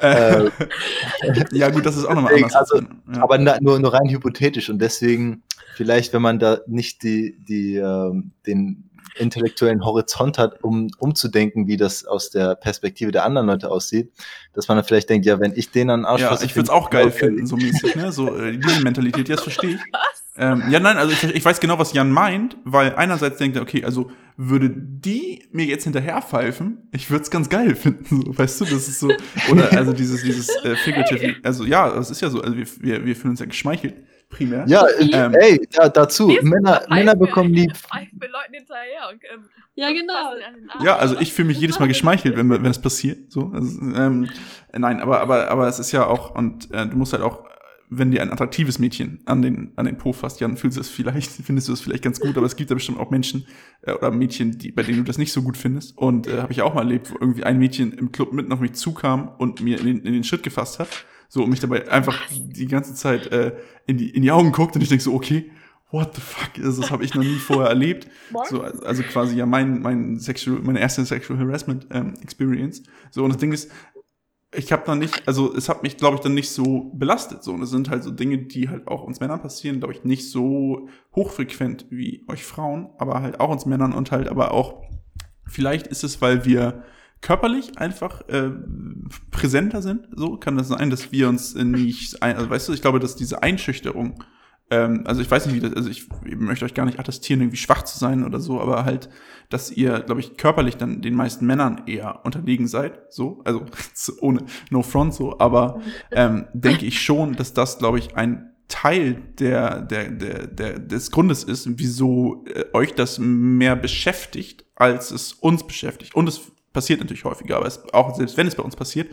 Äh, 0.01 0.51
ja, 1.53 1.71
gut, 1.71 1.87
das 1.87 1.97
ist 1.97 2.05
auch 2.05 2.15
nochmal 2.15 2.35
anders. 2.35 2.55
also, 2.55 2.79
ja. 2.79 3.23
Aber 3.23 3.39
na, 3.39 3.59
nur, 3.61 3.79
nur 3.79 3.93
rein 3.93 4.09
hypothetisch 4.09 4.71
und 4.71 4.79
deswegen 4.81 5.43
vielleicht, 5.75 6.13
wenn 6.13 6.23
man 6.23 6.39
da 6.39 6.59
nicht 6.67 7.03
die, 7.03 7.37
die, 7.49 7.77
ähm, 7.77 8.33
den 8.47 8.91
intellektuellen 9.17 9.85
Horizont 9.85 10.39
hat, 10.39 10.63
um 10.63 10.91
umzudenken, 10.99 11.67
wie 11.67 11.77
das 11.77 12.05
aus 12.05 12.31
der 12.31 12.57
Perspektive 12.57 13.13
der 13.13 13.25
anderen 13.25 13.47
Leute 13.47 13.71
aussieht, 13.71 14.13
dass 14.53 14.69
man 14.69 14.77
dann 14.77 14.85
vielleicht 14.85 15.09
denkt, 15.09 15.27
ja, 15.27 15.39
wenn 15.41 15.53
ich 15.55 15.71
den 15.71 15.91
an 15.91 16.01
den 16.01 16.07
Arsch 16.07 16.23
ja, 16.23 16.29
fasse, 16.29 16.45
ich 16.45 16.57
würde 16.57 16.65
es 16.65 16.71
auch 16.71 16.91
geil 16.91 17.11
finden, 17.11 17.47
so 17.47 17.57
mäßig, 17.57 17.95
ne? 17.95 18.11
So 18.13 18.35
äh, 18.35 18.57
diese 18.59 18.83
Mentalität, 18.83 19.29
ja, 19.29 19.37
das 19.37 19.45
verstehe 19.45 19.77
ich. 19.77 19.81
Ähm, 20.37 20.65
ja, 20.69 20.81
nein, 20.81 20.97
also 20.97 21.13
ich, 21.13 21.23
ich 21.23 21.45
weiß 21.45 21.61
genau, 21.61 21.79
was 21.79 21.93
Jan 21.93 22.11
meint, 22.11 22.57
weil 22.65 22.95
einerseits 22.97 23.39
denkt 23.39 23.57
er, 23.57 23.63
okay, 23.63 23.85
also 23.85 24.11
würde 24.37 24.69
die 24.69 25.47
mir 25.53 25.65
jetzt 25.65 25.85
hinterher 25.85 26.21
pfeifen, 26.23 26.89
ich 26.91 27.09
würde 27.09 27.23
es 27.23 27.31
ganz 27.31 27.49
geil 27.49 27.75
finden, 27.77 28.05
so, 28.05 28.37
weißt 28.37 28.61
du, 28.61 28.65
das 28.65 28.89
ist 28.89 28.99
so, 28.99 29.13
oder 29.51 29.73
also 29.73 29.93
dieses, 29.93 30.25
dieses 30.25 30.49
äh, 30.65 30.75
Figurative, 30.75 31.37
also 31.45 31.65
ja, 31.65 31.95
das 31.95 32.11
ist 32.11 32.21
ja 32.21 32.31
so, 32.31 32.41
also 32.41 32.57
wir, 32.57 32.67
wir, 32.81 33.05
wir 33.07 33.15
fühlen 33.15 33.31
uns 33.31 33.41
ja 33.41 33.47
geschmeichelt, 33.47 33.95
primär. 34.29 34.65
Ja, 34.67 34.85
Ähm, 34.99 35.35
ey, 35.35 35.61
da, 35.71 35.89
dazu, 35.89 36.37
Männer, 36.43 36.83
Männer 36.89 37.15
bekommen 37.15 37.55
lieb. 37.55 37.73
Leuten 37.93 38.55
hinterher 38.55 39.09
und 39.13 39.23
ähm, 39.33 39.45
Ja, 39.77 39.93
genau. 39.93 40.85
Ja, 40.85 40.97
also 40.97 41.17
ich 41.21 41.33
fühle 41.33 41.49
mich 41.49 41.61
jedes 41.61 41.79
Mal 41.79 41.87
geschmeichelt, 41.87 42.37
wenn, 42.37 42.51
wenn 42.51 42.65
das 42.65 42.83
passiert. 42.83 43.31
So, 43.31 43.53
also, 43.55 43.81
ähm, 43.81 44.29
nein, 44.73 45.01
aber, 45.01 45.21
aber, 45.21 45.49
aber 45.49 45.69
es 45.69 45.79
ist 45.79 45.93
ja 45.93 46.07
auch, 46.07 46.35
und 46.35 46.73
äh, 46.73 46.89
du 46.89 46.97
musst 46.97 47.13
halt 47.13 47.23
auch, 47.23 47.45
wenn 47.91 48.11
dir 48.11 48.23
ein 48.23 48.33
attraktives 48.33 48.79
Mädchen 48.79 49.21
an 49.27 49.43
den, 49.43 49.73
an 49.77 49.87
den 49.87 49.99
Po 49.99 50.13
fasst, 50.13 50.41
Jan, 50.41 50.57
fühlst 50.57 50.77
du 50.77 50.81
es 50.81 50.89
vielleicht, 50.89 51.31
findest 51.45 51.69
du 51.69 51.73
es 51.73 51.81
vielleicht 51.81 52.03
ganz 52.03 52.21
gut, 52.21 52.37
aber 52.37 52.47
es 52.47 52.57
gibt 52.57 52.71
ja 52.71 52.75
bestimmt 52.75 52.99
auch 52.99 53.11
Menschen 53.11 53.47
äh, 53.83 53.93
oder 53.93 54.11
Mädchen, 54.11 54.59
die, 54.59 54.73
bei 54.73 54.83
denen 54.83 54.99
du 54.99 55.05
das 55.05 55.19
nicht 55.19 55.33
so 55.33 55.43
gut 55.43 55.57
findest. 55.57 55.97
Und 55.97 56.27
äh, 56.27 56.43
habe 56.43 56.53
ich 56.53 56.63
auch 56.63 56.75
mal 56.75 56.83
erlebt, 56.83 57.11
wo 57.11 57.17
irgendwie 57.21 57.45
ein 57.45 57.59
Mädchen 57.59 57.93
im 57.93 58.13
Club 58.13 58.33
mitten 58.33 58.53
auf 58.53 58.61
mich 58.61 58.73
zukam 58.75 59.31
und 59.39 59.61
mir 59.61 59.79
in 59.79 59.87
den, 59.87 60.01
in 60.01 60.13
den 60.13 60.25
Schritt 60.25 60.43
gefasst 60.43 60.79
hat. 60.79 61.05
So, 61.29 61.43
und 61.43 61.51
mich 61.51 61.61
dabei 61.61 61.91
einfach 61.91 62.21
die 62.31 62.67
ganze 62.67 62.95
Zeit 62.95 63.27
äh, 63.33 63.57
in, 63.87 63.97
die, 63.97 64.11
in 64.11 64.23
die 64.23 64.31
Augen 64.31 64.53
guckt 64.53 64.77
und 64.77 64.83
ich 64.83 64.89
denke 64.89 65.03
so, 65.03 65.15
okay, 65.15 65.51
what 65.91 66.15
the 66.15 66.21
fuck, 66.21 66.51
also, 66.63 66.83
das 66.83 66.91
habe 66.91 67.05
ich 67.05 67.15
noch 67.15 67.23
nie 67.23 67.37
vorher 67.37 67.69
erlebt. 67.69 68.09
So, 68.49 68.63
also 68.63 69.03
quasi 69.05 69.37
ja 69.37 69.47
mein, 69.47 69.81
mein 69.81 70.19
Sexual, 70.19 70.61
meine 70.61 70.81
erste 70.81 71.05
Sexual 71.05 71.39
Harassment 71.39 71.87
ähm, 71.91 72.15
Experience. 72.21 72.83
So, 73.11 73.25
und 73.25 73.31
das 73.31 73.39
Ding 73.39 73.53
ist, 73.53 73.71
ich 74.57 74.73
habe 74.73 74.83
da 74.87 74.95
nicht, 74.95 75.27
also 75.27 75.55
es 75.55 75.69
hat 75.69 75.83
mich, 75.83 75.97
glaube 75.97 76.17
ich, 76.17 76.21
dann 76.21 76.35
nicht 76.35 76.51
so 76.51 76.91
belastet. 76.95 77.43
So, 77.43 77.53
und 77.53 77.63
es 77.63 77.71
sind 77.71 77.91
halt 77.91 78.05
so 78.05 78.11
Dinge, 78.11 78.39
die 78.39 78.69
halt 78.69 78.89
auch 78.89 79.03
uns 79.03 79.21
Männern 79.21 79.41
passieren, 79.41 79.79
glaube 79.79 79.95
ich, 79.95 80.05
nicht 80.05 80.31
so 80.31 80.89
hochfrequent 81.15 81.87
wie 81.91 82.25
euch 82.29 82.45
Frauen, 82.45 82.89
aber 82.99 83.23
halt 83.23 83.41
auch 83.41 83.51
uns 83.51 83.67
Männern 83.67 83.93
und 83.93 84.11
halt 84.11 84.29
aber 84.29 84.53
auch, 84.53 84.83
vielleicht 85.47 85.87
ist 85.87 86.05
es, 86.05 86.21
weil 86.21 86.45
wir 86.45 86.85
körperlich 87.21 87.79
einfach 87.79 88.29
äh, 88.29 88.51
präsenter 89.31 89.81
sind. 89.83 90.09
So 90.15 90.37
kann 90.37 90.59
das 90.59 90.69
sein, 90.69 90.91
dass 90.91 91.11
wir 91.11 91.29
uns 91.29 91.55
nicht, 91.55 92.23
ein, 92.23 92.37
also 92.37 92.51
weißt 92.51 92.69
du, 92.69 92.73
ich 92.73 92.83
glaube, 92.83 93.01
dass 93.01 93.17
diese 93.17 93.43
Einschüchterung 93.43 94.23
ähm, 94.75 95.05
also 95.07 95.21
ich 95.21 95.31
weiß 95.31 95.47
nicht, 95.47 95.55
wie 95.55 95.61
das, 95.61 95.73
also 95.75 95.89
ich, 95.89 96.09
ich 96.25 96.37
möchte 96.37 96.65
euch 96.65 96.75
gar 96.75 96.85
nicht 96.85 96.99
attestieren, 96.99 97.41
irgendwie 97.41 97.57
schwach 97.57 97.83
zu 97.83 97.99
sein 97.99 98.25
oder 98.25 98.41
so, 98.41 98.61
aber 98.61 98.85
halt, 98.85 99.09
dass 99.51 99.71
ihr, 99.71 100.01
glaube 100.01 100.21
ich, 100.21 100.37
körperlich 100.37 100.77
dann 100.77 101.01
den 101.01 101.15
meisten 101.15 101.47
Männern 101.47 101.83
eher 101.87 102.25
unterlegen 102.25 102.67
seid, 102.67 103.13
so, 103.13 103.41
also 103.45 103.65
ohne 104.21 104.45
No 104.71 104.83
Front 104.83 105.15
so, 105.15 105.39
aber 105.39 105.81
ähm, 106.11 106.47
denke 106.53 106.87
ich 106.87 107.01
schon, 107.01 107.37
dass 107.37 107.55
das, 107.55 107.79
glaube 107.79 107.99
ich, 107.99 108.17
ein 108.17 108.51
Teil 108.69 109.23
der, 109.39 109.83
der, 109.83 110.11
der, 110.11 110.47
der, 110.49 110.79
des 110.81 111.11
Grundes 111.11 111.45
ist, 111.45 111.79
wieso 111.79 112.45
äh, 112.47 112.65
euch 112.73 112.95
das 112.95 113.19
mehr 113.19 113.77
beschäftigt, 113.77 114.65
als 114.75 115.11
es 115.11 115.35
uns 115.35 115.65
beschäftigt. 115.67 116.15
Und 116.15 116.29
es 116.29 116.41
passiert 116.73 116.99
natürlich 116.99 117.25
häufiger, 117.25 117.59
aber 117.59 117.67
es, 117.67 117.83
auch 117.93 118.17
selbst 118.17 118.37
wenn 118.37 118.49
es 118.49 118.57
bei 118.57 118.63
uns 118.63 118.75
passiert, 118.75 119.09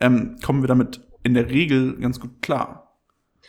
ähm, 0.00 0.36
kommen 0.42 0.62
wir 0.62 0.68
damit 0.68 1.00
in 1.22 1.34
der 1.34 1.50
Regel 1.50 1.98
ganz 1.98 2.18
gut 2.18 2.40
klar. 2.40 2.81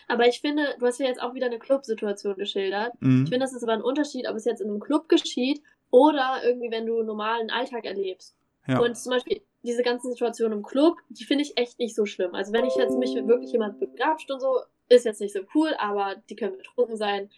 Aber 0.08 0.28
ich 0.28 0.42
finde, 0.42 0.76
du 0.80 0.86
hast 0.86 1.00
ja 1.00 1.08
jetzt 1.08 1.22
auch 1.22 1.34
wieder 1.34 1.48
eine 1.48 1.60
Club-Situation 1.60 2.36
geschildert. 2.36 2.94
Mhm. 3.00 3.24
Ich 3.24 3.30
finde, 3.30 3.46
das 3.46 3.54
ist 3.54 3.64
aber 3.64 3.74
ein 3.74 3.82
Unterschied, 3.82 4.28
ob 4.30 4.36
es 4.36 4.46
jetzt 4.46 4.62
in 4.62 4.70
einem 4.70 4.80
Club 4.80 5.10
geschieht 5.10 5.62
oder 5.92 6.42
irgendwie, 6.44 6.72
wenn 6.72 6.86
du 6.86 6.98
einen 6.98 7.08
normalen 7.08 7.50
Alltag 7.50 7.86
erlebst. 7.86 8.36
Ja. 8.68 8.80
Und 8.80 8.98
zum 8.98 9.12
Beispiel 9.12 9.42
diese 9.64 9.84
ganzen 9.84 10.12
Situationen 10.12 10.60
im 10.60 10.64
Club, 10.64 10.98
die 11.10 11.24
finde 11.24 11.44
ich 11.44 11.58
echt 11.58 11.80
nicht 11.80 11.96
so 11.96 12.06
schlimm. 12.06 12.36
Also 12.36 12.52
wenn 12.54 12.66
ich 12.66 12.76
jetzt 12.76 12.98
mich 12.98 13.16
wirklich 13.16 13.52
jemand 13.52 13.80
begrapscht 13.80 14.30
und 14.32 14.40
so, 14.40 14.60
ist 14.90 15.06
jetzt 15.06 15.22
nicht 15.22 15.34
so 15.34 15.40
cool, 15.56 15.74
aber 15.78 16.16
die 16.30 16.36
können 16.36 16.58
betrunken 16.58 16.98
sein. 16.98 17.30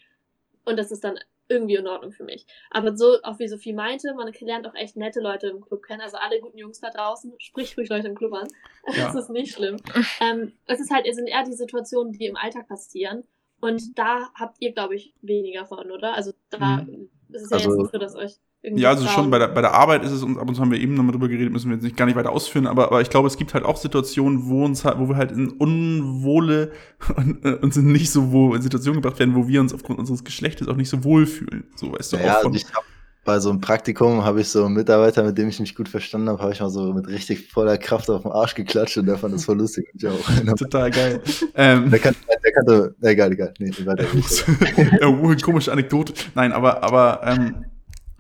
Und 0.66 0.78
das 0.78 0.92
ist 0.92 1.04
dann 1.04 1.20
irgendwie 1.48 1.76
in 1.76 1.88
Ordnung 1.88 2.12
für 2.12 2.24
mich. 2.24 2.46
Aber 2.72 2.96
so, 2.96 3.22
auch 3.24 3.40
wie 3.40 3.48
Sophie 3.48 3.74
meinte, 3.74 4.14
man 4.16 4.32
lernt 4.42 4.68
auch 4.68 4.76
echt 4.76 4.98
nette 4.98 5.20
Leute 5.20 5.48
im 5.48 5.62
Club 5.62 5.84
kennen. 5.84 6.02
Also 6.02 6.18
alle 6.18 6.40
guten 6.40 6.58
Jungs 6.58 6.80
da 6.80 6.90
draußen, 6.90 7.34
sprich 7.40 7.78
ruhig 7.78 7.90
Leute 7.90 8.08
im 8.08 8.16
Club 8.16 8.34
an. 8.34 8.48
Ja. 8.96 9.08
Das 9.08 9.16
ist 9.16 9.30
nicht 9.30 9.54
schlimm. 9.54 9.78
ähm, 10.22 10.54
es 10.68 10.80
ist 10.80 10.92
halt, 10.92 11.08
es 11.08 11.16
sind 11.16 11.28
eher 11.28 11.44
die 11.44 11.54
Situationen, 11.54 12.14
die 12.14 12.28
im 12.28 12.36
Alltag 12.36 12.68
passieren. 12.68 13.24
Und 13.60 13.98
da 13.98 14.30
habt 14.36 14.58
ihr, 14.60 14.74
glaube 14.74 14.96
ich, 14.96 15.16
weniger 15.22 15.66
von, 15.66 15.90
oder? 15.90 16.14
Also 16.14 16.34
da 16.52 16.84
mhm. 16.84 17.10
ist 17.32 17.44
es 17.44 17.50
ja 17.50 17.58
also, 17.58 17.70
jetzt 17.70 17.78
nicht 17.80 17.92
so, 17.92 17.98
dass 17.98 18.16
euch 18.16 18.36
ja, 18.74 18.90
also 18.90 19.08
schon 19.08 19.30
bei 19.30 19.40
der, 19.40 19.48
bei 19.48 19.62
der 19.62 19.74
Arbeit 19.74 20.04
ist 20.04 20.12
es 20.12 20.24
uns, 20.24 20.38
ab 20.38 20.48
und 20.48 20.56
zu 20.56 20.62
haben 20.62 20.72
wir 20.72 20.80
eben 20.80 20.94
nochmal 20.94 21.12
drüber 21.12 21.28
geredet, 21.28 21.52
müssen 21.52 21.70
wir 21.70 21.76
jetzt 21.76 21.84
nicht 21.84 21.98
gar 21.98 22.06
nicht 22.06 22.16
weiter 22.16 22.32
ausführen, 22.32 22.68
aber, 22.68 22.86
aber 22.88 23.02
ich 23.02 23.10
glaube, 23.10 23.28
es 23.28 23.38
gibt 23.38 23.54
halt 23.54 23.66
auch 23.66 23.78
Situationen, 23.78 24.48
wo 24.48 24.66
uns 24.66 24.86
halt, 24.86 25.00
wo 25.00 25.08
wir 25.10 25.18
halt 25.18 25.32
in 25.32 25.50
unwohle 25.50 26.72
und, 27.16 27.46
äh, 27.46 27.54
uns 27.54 27.78
in 27.78 27.92
nicht 27.92 28.12
so 28.12 28.32
wohl 28.32 28.62
Situationen 28.62 29.02
gebracht 29.02 29.20
werden, 29.20 29.36
wo 29.36 29.48
wir 29.48 29.62
uns 29.62 29.74
aufgrund 29.74 30.00
unseres 30.00 30.24
Geschlechtes 30.24 30.68
auch 30.68 30.76
nicht 30.76 30.90
so 30.90 31.04
wohl 31.04 31.26
fühlen. 31.26 31.66
So, 31.76 31.94
weißt 31.94 32.14
du, 32.14 32.18
ja, 32.18 32.38
auch 32.38 32.42
von, 32.42 32.54
also 32.54 32.66
ich 32.66 32.74
hab, 32.74 32.84
bei 33.26 33.40
so 33.40 33.50
einem 33.50 33.60
Praktikum 33.60 34.24
habe 34.24 34.42
ich 34.42 34.50
so 34.50 34.66
einen 34.66 34.76
Mitarbeiter, 34.76 35.24
mit 35.24 35.38
dem 35.38 35.50
ich 35.50 35.60
mich 35.60 35.76
gut 35.76 35.90
verstanden 35.90 36.30
habe, 36.30 36.42
habe 36.42 36.54
ich 36.54 36.60
mal 36.62 36.70
so 36.70 36.94
mit 36.94 37.08
richtig 37.08 37.52
voller 37.52 37.78
Kraft 37.78 38.10
auf 38.10 38.22
den 38.22 38.32
Arsch 38.32 38.54
geklatscht 38.54 38.98
und 38.98 39.08
der 39.08 39.18
fand 39.18 39.34
das 39.34 39.46
voll 39.46 39.58
lustig. 39.58 39.88
Ich 39.94 40.08
auch. 40.08 40.16
Total 40.58 40.92
geil. 40.92 41.22
ähm, 41.56 41.90
der, 41.90 42.00
kann, 42.00 42.16
der 42.44 42.52
kannte, 42.52 42.96
egal, 43.02 43.32
egal, 43.32 43.54
nee, 43.60 43.72
weiter 43.84 44.06
komische 45.44 45.72
Anekdote. 45.72 46.14
Nein, 46.36 46.52
aber, 46.52 46.84
aber, 46.84 47.22
ähm, 47.26 47.66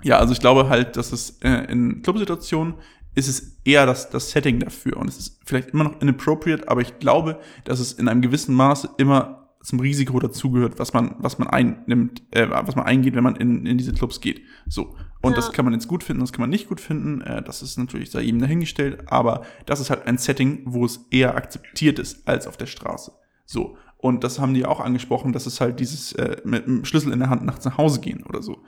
ja, 0.05 0.19
also 0.19 0.33
ich 0.33 0.39
glaube 0.39 0.69
halt, 0.69 0.97
dass 0.97 1.11
es 1.11 1.39
äh, 1.41 1.65
in 1.71 2.03
Clubsituationen 2.03 2.75
ist 3.15 3.27
es 3.27 3.57
eher 3.63 3.87
das, 3.87 4.11
das 4.11 4.29
Setting 4.29 4.59
dafür. 4.59 4.97
Und 4.97 5.07
es 5.07 5.17
ist 5.17 5.39
vielleicht 5.45 5.69
immer 5.69 5.85
noch 5.85 5.99
inappropriate, 5.99 6.69
aber 6.69 6.81
ich 6.81 6.99
glaube, 6.99 7.39
dass 7.63 7.79
es 7.79 7.93
in 7.93 8.07
einem 8.07 8.21
gewissen 8.21 8.53
Maße 8.53 8.91
immer 8.97 9.49
zum 9.63 9.79
Risiko 9.79 10.19
dazugehört, 10.19 10.77
was 10.77 10.93
man, 10.93 11.15
was 11.17 11.39
man 11.39 11.47
einnimmt, 11.47 12.21
äh, 12.29 12.47
was 12.47 12.75
man 12.75 12.85
eingeht, 12.85 13.15
wenn 13.15 13.23
man 13.23 13.35
in, 13.35 13.65
in 13.65 13.79
diese 13.79 13.93
Clubs 13.93 14.21
geht. 14.21 14.43
So. 14.67 14.95
Und 15.23 15.31
ja. 15.31 15.37
das 15.37 15.51
kann 15.53 15.65
man 15.65 15.73
jetzt 15.73 15.87
gut 15.87 16.03
finden, 16.03 16.21
das 16.21 16.31
kann 16.31 16.41
man 16.41 16.51
nicht 16.51 16.69
gut 16.69 16.81
finden. 16.81 17.21
Äh, 17.21 17.41
das 17.41 17.63
ist 17.63 17.79
natürlich 17.79 18.11
da 18.11 18.19
eben 18.19 18.37
dahingestellt, 18.37 19.11
aber 19.11 19.41
das 19.65 19.79
ist 19.79 19.89
halt 19.89 20.05
ein 20.05 20.19
Setting, 20.19 20.61
wo 20.65 20.85
es 20.85 21.07
eher 21.09 21.35
akzeptiert 21.35 21.97
ist 21.97 22.27
als 22.27 22.45
auf 22.45 22.57
der 22.57 22.67
Straße. 22.67 23.11
So. 23.47 23.75
Und 23.97 24.23
das 24.23 24.37
haben 24.37 24.53
die 24.53 24.67
auch 24.67 24.81
angesprochen, 24.81 25.33
dass 25.33 25.47
es 25.47 25.61
halt 25.61 25.79
dieses 25.79 26.11
äh, 26.11 26.37
mit 26.43 26.67
dem 26.67 26.85
Schlüssel 26.85 27.11
in 27.11 27.17
der 27.17 27.31
Hand 27.31 27.43
nachts 27.43 27.65
nach 27.65 27.79
Hause 27.79 28.01
gehen 28.01 28.23
oder 28.23 28.43
so. 28.43 28.61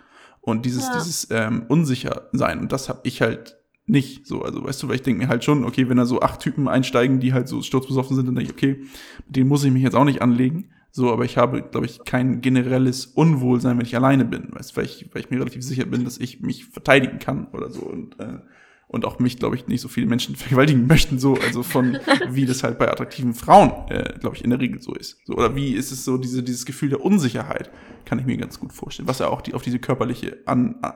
Und 0.48 0.66
dieses, 0.66 0.88
ja. 0.88 0.94
dieses 0.94 1.28
ähm, 1.30 1.66
unsicher 1.68 2.30
sein. 2.32 2.60
Und 2.60 2.72
das 2.72 2.88
habe 2.88 3.02
ich 3.04 3.22
halt 3.22 3.58
nicht 3.86 4.26
so. 4.26 4.44
Also, 4.44 4.64
weißt 4.64 4.82
du, 4.82 4.88
weil 4.88 4.96
ich 4.96 5.02
denke 5.02 5.22
mir 5.22 5.28
halt 5.28 5.44
schon, 5.44 5.66
okay, 5.66 5.90
wenn 5.90 5.98
da 5.98 6.06
so 6.06 6.22
acht 6.22 6.40
Typen 6.40 6.70
einsteigen, 6.70 7.20
die 7.20 7.34
halt 7.34 7.50
so 7.50 7.62
sturzbesoffen 7.62 8.16
sind, 8.16 8.28
dann 8.28 8.36
denke 8.36 8.52
ich, 8.52 8.58
okay, 8.58 8.80
mit 9.26 9.36
denen 9.36 9.50
muss 9.50 9.66
ich 9.66 9.74
mich 9.74 9.84
jetzt 9.84 9.94
auch 9.94 10.06
nicht 10.06 10.22
anlegen. 10.22 10.70
So, 10.90 11.12
aber 11.12 11.26
ich 11.26 11.36
habe, 11.36 11.64
glaube 11.64 11.86
ich, 11.86 12.06
kein 12.06 12.40
generelles 12.40 13.08
Unwohlsein, 13.08 13.78
wenn 13.78 13.86
ich 13.86 13.98
alleine 13.98 14.24
bin, 14.24 14.48
weißt, 14.54 14.78
weil 14.78 14.86
ich, 14.86 15.10
weil 15.12 15.24
ich 15.24 15.30
mir 15.30 15.42
relativ 15.42 15.64
sicher 15.64 15.84
bin, 15.84 16.06
dass 16.06 16.18
ich 16.18 16.40
mich 16.40 16.64
verteidigen 16.64 17.20
kann 17.20 17.48
oder 17.48 17.70
so. 17.70 17.82
Und 17.82 18.18
äh, 18.22 18.40
und 18.88 19.06
auch 19.06 19.20
mich, 19.20 19.38
glaube 19.38 19.56
ich, 19.56 19.68
nicht 19.68 19.82
so 19.82 19.88
viele 19.88 20.08
Menschen 20.08 20.36
vergewaltigen 20.38 20.88
möchten, 20.88 21.20
so, 21.20 21.36
also 21.36 21.64
von, 21.64 21.98
wie 22.30 22.46
das 22.46 22.64
halt 22.64 22.80
bei 22.80 22.90
attraktiven 22.92 23.34
Frauen, 23.34 23.90
äh, 23.90 24.14
glaube 24.20 24.36
ich, 24.36 24.44
in 24.44 24.50
der 24.50 24.60
Regel 24.60 24.82
so 24.82 24.94
ist. 24.94 25.20
So, 25.26 25.34
oder 25.34 25.56
wie 25.56 25.74
ist 25.74 25.92
es 25.92 26.06
so, 26.06 26.18
diese, 26.18 26.44
dieses 26.44 26.66
Gefühl 26.66 26.90
der 26.90 27.04
Unsicherheit, 27.04 27.70
kann 28.06 28.20
ich 28.20 28.26
mir 28.26 28.38
ganz 28.38 28.60
gut 28.60 28.74
vorstellen, 28.74 29.08
was 29.08 29.20
ja 29.20 29.28
auch 29.28 29.42
die, 29.42 29.54
auf 29.54 29.62
diese 29.62 29.80
körperliche 29.80 30.38
An, 30.46 30.78
An 30.82 30.94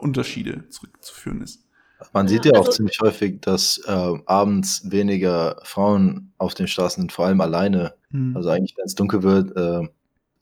Unterschiede 0.00 0.68
zurückzuführen 0.68 1.40
ist. 1.42 1.64
Man 2.12 2.28
sieht 2.28 2.44
ja 2.44 2.52
auch 2.52 2.66
also, 2.66 2.72
ziemlich 2.72 3.00
häufig, 3.00 3.40
dass 3.40 3.78
äh, 3.86 4.18
abends 4.26 4.90
weniger 4.90 5.60
Frauen 5.62 6.32
auf 6.38 6.54
den 6.54 6.66
Straßen 6.66 7.02
sind, 7.02 7.12
vor 7.12 7.26
allem 7.26 7.40
alleine. 7.40 7.94
Hm. 8.10 8.36
Also 8.36 8.50
eigentlich, 8.50 8.76
wenn 8.76 8.84
es 8.84 8.94
dunkel 8.94 9.22
wird, 9.22 9.56
äh, 9.56 9.88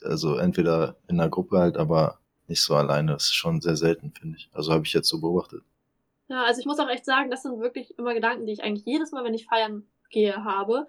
also 0.05 0.37
entweder 0.37 0.97
in 1.09 1.21
einer 1.21 1.31
Gruppe 1.31 1.59
halt, 1.59 1.77
aber 1.77 2.19
nicht 2.49 2.63
so 2.63 2.75
alleine. 2.75 3.13
Das 3.13 3.25
ist 3.25 3.35
schon 3.35 3.61
sehr 3.61 3.77
selten, 3.77 4.13
finde 4.19 4.37
ich. 4.39 4.51
Also 4.53 4.73
habe 4.73 4.85
ich 4.85 4.93
jetzt 4.93 5.09
so 5.09 5.21
beobachtet. 5.21 5.63
Ja, 6.33 6.45
also 6.45 6.61
ich 6.61 6.67
muss 6.67 6.79
auch 6.79 6.89
echt 6.89 7.05
sagen, 7.05 7.31
das 7.31 7.43
sind 7.43 7.61
wirklich 7.61 7.99
immer 7.99 8.15
Gedanken, 8.15 8.47
die 8.47 8.53
ich 8.53 8.65
eigentlich 8.65 8.87
jedes 8.87 9.13
Mal, 9.13 9.23
wenn 9.23 9.35
ich 9.35 9.45
feiern 9.45 9.85
gehe, 10.09 10.43
habe. 10.45 10.87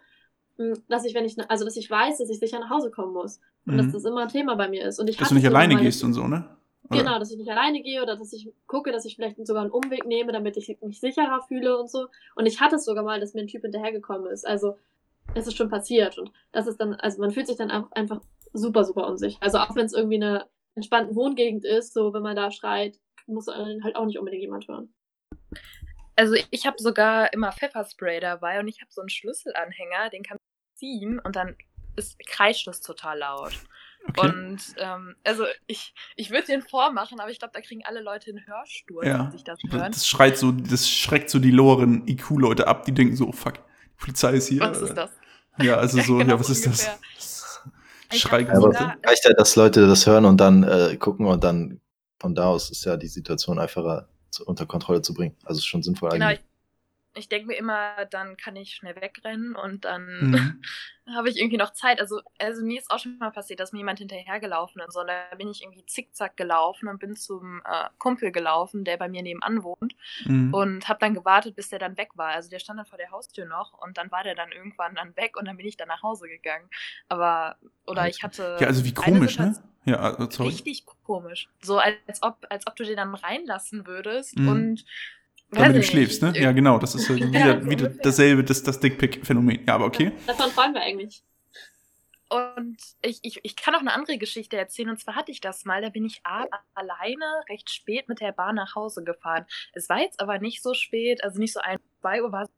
Hm, 0.58 0.82
dass 0.88 1.04
ich, 1.04 1.14
wenn 1.16 1.26
ich, 1.26 1.38
also 1.50 1.66
dass 1.66 1.76
ich 1.76 1.91
weiß, 1.91 2.20
dass 2.20 2.30
ich 2.30 2.39
sicher 2.39 2.60
nach 2.60 2.70
Hause 2.70 2.91
kommen 2.91 3.12
muss. 3.12 3.41
Und 3.66 3.74
mhm. 3.74 3.78
dass 3.80 3.91
das 3.91 4.06
immer 4.06 4.22
ein 4.22 4.30
Thema 4.30 4.56
bei 4.56 4.70
mir 4.70 4.88
ist. 4.88 5.00
Und 5.00 5.10
ich 5.10 5.18
dass 5.18 5.28
du 5.28 5.36
nicht 5.36 5.46
alleine 5.46 5.76
gehst 5.76 6.02
und 6.02 6.14
so, 6.14 6.28
ne? 6.28 6.50
Oder? 6.89 6.98
Genau, 6.98 7.20
dass 7.20 7.30
ich 7.30 7.38
nicht 7.38 7.50
alleine 7.50 7.82
gehe 7.82 8.02
oder 8.02 8.16
dass 8.16 8.32
ich 8.32 8.54
gucke, 8.68 8.94
dass 8.94 9.04
ich 9.04 9.18
vielleicht 9.18 9.46
sogar 9.46 9.64
einen 9.64 9.72
Umweg 9.72 10.06
nehme, 10.06 10.32
damit 10.32 10.56
ich 10.56 10.78
mich 10.82 11.02
sicherer 11.02 11.41
fühle 11.46 11.78
und 11.78 11.89
so. 11.89 12.08
Und 12.36 12.46
ich 12.46 12.62
hatte 12.62 12.78
es 12.78 12.86
sogar 12.86 13.04
mal, 13.04 13.20
dass 13.20 13.34
mir 13.34 13.41
ein 13.41 13.48
Typ 13.48 13.64
hinterhergekommen 13.64 14.32
ist. 14.32 14.48
Also, 14.48 14.78
es 15.34 15.48
ist 15.48 15.58
schon 15.58 15.70
passiert. 15.70 16.18
Und 16.18 16.32
das 16.54 16.68
ist 16.68 16.78
dann, 16.78 16.94
also 16.96 17.20
man 17.20 17.32
fühlt 17.32 17.48
sich 17.48 17.58
dann 17.58 17.70
einfach 17.70 18.22
super, 18.54 18.86
super 18.86 19.08
unsicher. 19.08 19.38
Also 19.41 19.58
auch 19.58 19.76
wenn 19.76 19.86
es 19.86 19.94
irgendwie 19.94 20.16
eine 20.16 20.46
entspannte 20.76 21.16
Wohngegend 21.16 21.66
ist, 21.66 21.94
so 21.94 22.14
wenn 22.14 22.24
man 22.24 22.36
da 22.36 22.52
schreit, 22.52 22.98
muss 23.28 23.48
halt 23.48 23.96
auch 23.96 24.06
nicht 24.06 24.20
unbedingt 24.20 24.44
jemand 24.44 24.68
hören. 24.68 24.94
Also 26.16 26.36
ich 26.51 26.66
habe 26.66 26.78
sogar 26.80 27.34
immer 27.34 27.51
Pfefferspray 27.51 28.20
dabei 28.20 28.60
und 28.60 28.68
ich 28.68 28.82
habe 28.82 28.91
so 28.91 29.01
einen 29.01 29.10
Schlüsselanhänger, 29.10 30.10
den 30.12 30.24
kann 30.24 30.38
man 30.38 30.78
ziehen 30.78 31.20
und 31.20 31.36
dann 31.36 31.56
ist, 31.95 32.18
kreischt 32.28 32.68
es 32.68 32.82
total 32.82 33.20
laut. 33.20 33.54
Okay. 34.10 34.28
Und 34.28 34.60
ähm, 34.78 35.16
also 35.24 35.45
ich, 35.66 35.93
ich 36.16 36.30
würde 36.30 36.47
den 36.47 36.62
vormachen, 36.62 37.20
aber 37.20 37.32
ich 37.32 37.39
glaube, 37.39 37.54
da 37.54 37.62
kriegen 37.62 37.82
alle 37.86 38.01
Leute 38.01 38.32
einen 38.32 38.45
Hörsturz, 38.45 39.06
ja. 39.06 39.20
wenn 39.20 39.32
sich 39.32 39.43
das 39.43 39.60
hören. 39.70 39.91
Das 39.91 40.08
schreit 40.08 40.38
so, 40.38 40.51
das 40.51 40.89
schreckt 40.89 41.30
so 41.30 41.39
die 41.39 41.51
loweren 41.51 42.08
IQ-Leute 42.08 42.68
ab, 42.68 42.86
die 42.86 42.91
denken 42.91 43.16
so, 43.16 43.28
oh 43.28 43.32
fuck, 43.32 43.56
die 43.56 43.95
Polizei 43.97 44.34
ist 44.34 44.49
hier. 44.49 44.62
Was 44.62 44.82
ist 44.82 44.95
das? 44.95 45.12
Ja, 45.60 45.78
also 45.78 46.01
so, 46.01 46.14
ja, 46.18 46.24
genau, 46.24 46.36
ja 46.36 46.39
was 46.39 46.49
ist 46.49 46.66
ungefähr. 46.66 46.99
das? 47.16 47.43
Schrei 48.12 48.47
aber 48.47 48.70
reicht 49.04 49.26
ja, 49.26 49.34
dass 49.34 49.56
Leute 49.56 49.88
das 49.88 50.06
hören 50.06 50.26
und 50.26 50.38
dann 50.38 50.64
äh, 50.64 50.97
gucken 50.97 51.26
und 51.26 51.43
dann 51.43 51.82
von 52.20 52.36
da 52.36 52.45
aus 52.45 52.70
ist 52.70 52.86
ja 52.86 52.95
die 52.95 53.08
Situation 53.08 53.58
einfacher 53.58 54.08
unter 54.40 54.66
Kontrolle 54.66 55.02
zu 55.02 55.14
bringen. 55.14 55.36
Also 55.44 55.60
ist 55.60 55.66
schon 55.66 55.84
sinnvoll 55.84 56.12
genau, 56.12 56.28
eigentlich. 56.28 56.46
Ich, 57.16 57.30
denke 57.30 57.47
mir 57.47 57.55
immer, 57.55 58.05
dann 58.09 58.38
kann 58.38 58.55
ich 58.55 58.76
schnell 58.76 58.95
wegrennen 58.95 59.55
und 59.55 59.86
dann 59.86 60.32
mhm. 60.32 60.61
habe 61.16 61.30
ich 61.30 61.38
irgendwie 61.38 61.57
noch 61.57 61.74
Zeit. 61.74 61.99
Also, 61.99 62.22
also 62.39 62.64
mir 62.64 62.80
ist 62.80 62.91
auch 62.91 62.99
schon 62.99 63.18
mal 63.18 63.32
passiert, 63.32 63.59
dass 63.59 63.72
mir 63.72 63.80
jemand 63.80 63.99
hinterhergelaufen 63.99 64.82
ist. 64.88 64.95
Und 64.95 65.07
da 65.07 65.36
bin 65.36 65.49
ich 65.49 65.61
irgendwie 65.61 65.86
zickzack 65.86 66.38
gelaufen 66.38 66.88
und 66.88 66.99
bin 66.99 67.16
zum 67.16 67.61
äh, 67.66 67.89
Kumpel 67.97 68.32
gelaufen, 68.32 68.84
der 68.84 68.97
bei 68.97 69.09
mir 69.09 69.22
nebenan 69.22 69.64
wohnt. 69.64 69.95
Mhm. 70.26 70.53
Und 70.53 70.88
habe 70.88 70.99
dann 70.99 71.14
gewartet, 71.14 71.55
bis 71.55 71.70
der 71.70 71.80
dann 71.80 71.97
weg 71.97 72.09
war. 72.16 72.30
Also 72.30 72.49
der 72.49 72.59
stand 72.59 72.80
dann 72.80 72.86
vor 72.86 72.97
der 72.97 73.11
Haustür 73.11 73.45
noch 73.45 73.74
und 73.82 73.97
dann 73.97 74.11
war 74.11 74.24
der 74.24 74.36
dann 74.36 74.51
irgendwann 74.51 74.95
dann 74.95 75.16
weg 75.16 75.38
und 75.38 75.45
dann 75.45 75.57
bin 75.57 75.68
ich 75.68 75.78
dann 75.78 75.88
nach 75.88 76.03
Hause 76.03 76.28
gegangen. 76.28 76.70
Aber, 77.09 77.57
oder 77.86 78.07
ich 78.07 78.24
hatte. 78.24 78.57
Ja, 78.59 78.68
also 78.68 78.86
wie 78.86 78.93
komisch, 78.93 79.38
ne? 79.39 79.55
Ja, 79.86 80.11
äh, 80.11 80.28
sorry. 80.30 80.49
Richtig 80.49 80.86
komisch. 81.03 81.49
So 81.61 81.78
als 81.78 82.22
ob, 82.22 82.45
als 82.49 82.68
ob 82.68 82.76
du 82.76 82.84
den 82.84 82.97
dann 82.97 83.16
reinlassen 83.16 83.86
würdest 83.86 84.38
mhm. 84.38 84.47
und 84.47 84.86
Damit 85.54 85.76
du 85.76 85.84
schläfst, 85.84 86.22
ne? 86.22 86.34
Ja, 86.36 86.51
genau. 86.51 86.78
Das 86.80 86.95
ist 86.95 87.08
ja 87.10 87.16
wieder, 87.16 87.70
wieder 87.70 87.89
dasselbe, 87.89 88.43
das, 88.43 88.64
das 88.64 88.80
Dickpick-Phänomen. 88.80 89.66
Ja, 89.66 89.76
aber 89.76 89.86
okay. 89.86 90.12
Davon 90.28 90.51
freuen 90.51 90.74
wir 90.74 90.82
eigentlich. 90.82 91.24
Und 92.30 92.78
ich, 93.04 93.20
ich, 93.22 93.39
ich 93.43 93.56
kann 93.56 93.76
auch 93.76 93.82
eine 93.82 93.93
andere 93.93 94.18
Geschichte 94.18 94.58
erzählen. 94.58 94.89
Und 94.89 94.99
zwar 94.99 95.16
hatte 95.16 95.32
ich 95.32 95.39
das 95.39 95.66
mal, 95.66 95.82
da 95.82 95.89
bin 95.89 96.06
ich 96.06 96.22
alleine 96.24 97.26
recht 97.47 97.70
spät 97.70 98.10
mit 98.10 98.22
der 98.22 98.32
Bahn 98.32 98.56
nach 98.56 98.74
Hause 98.74 99.04
gefahren. 99.04 99.45
Es 99.74 99.88
war 99.88 99.99
jetzt 99.99 100.20
aber 100.20 100.39
nicht 100.39 100.64
so 100.64 100.74
spät, 100.74 101.24
also 101.24 101.39
nicht 101.39 101.54
so 101.54 101.60
ein, 101.60 101.78
zwei 102.01 102.24
Uhr 102.24 102.32
war 102.32 102.43
es 102.43 102.49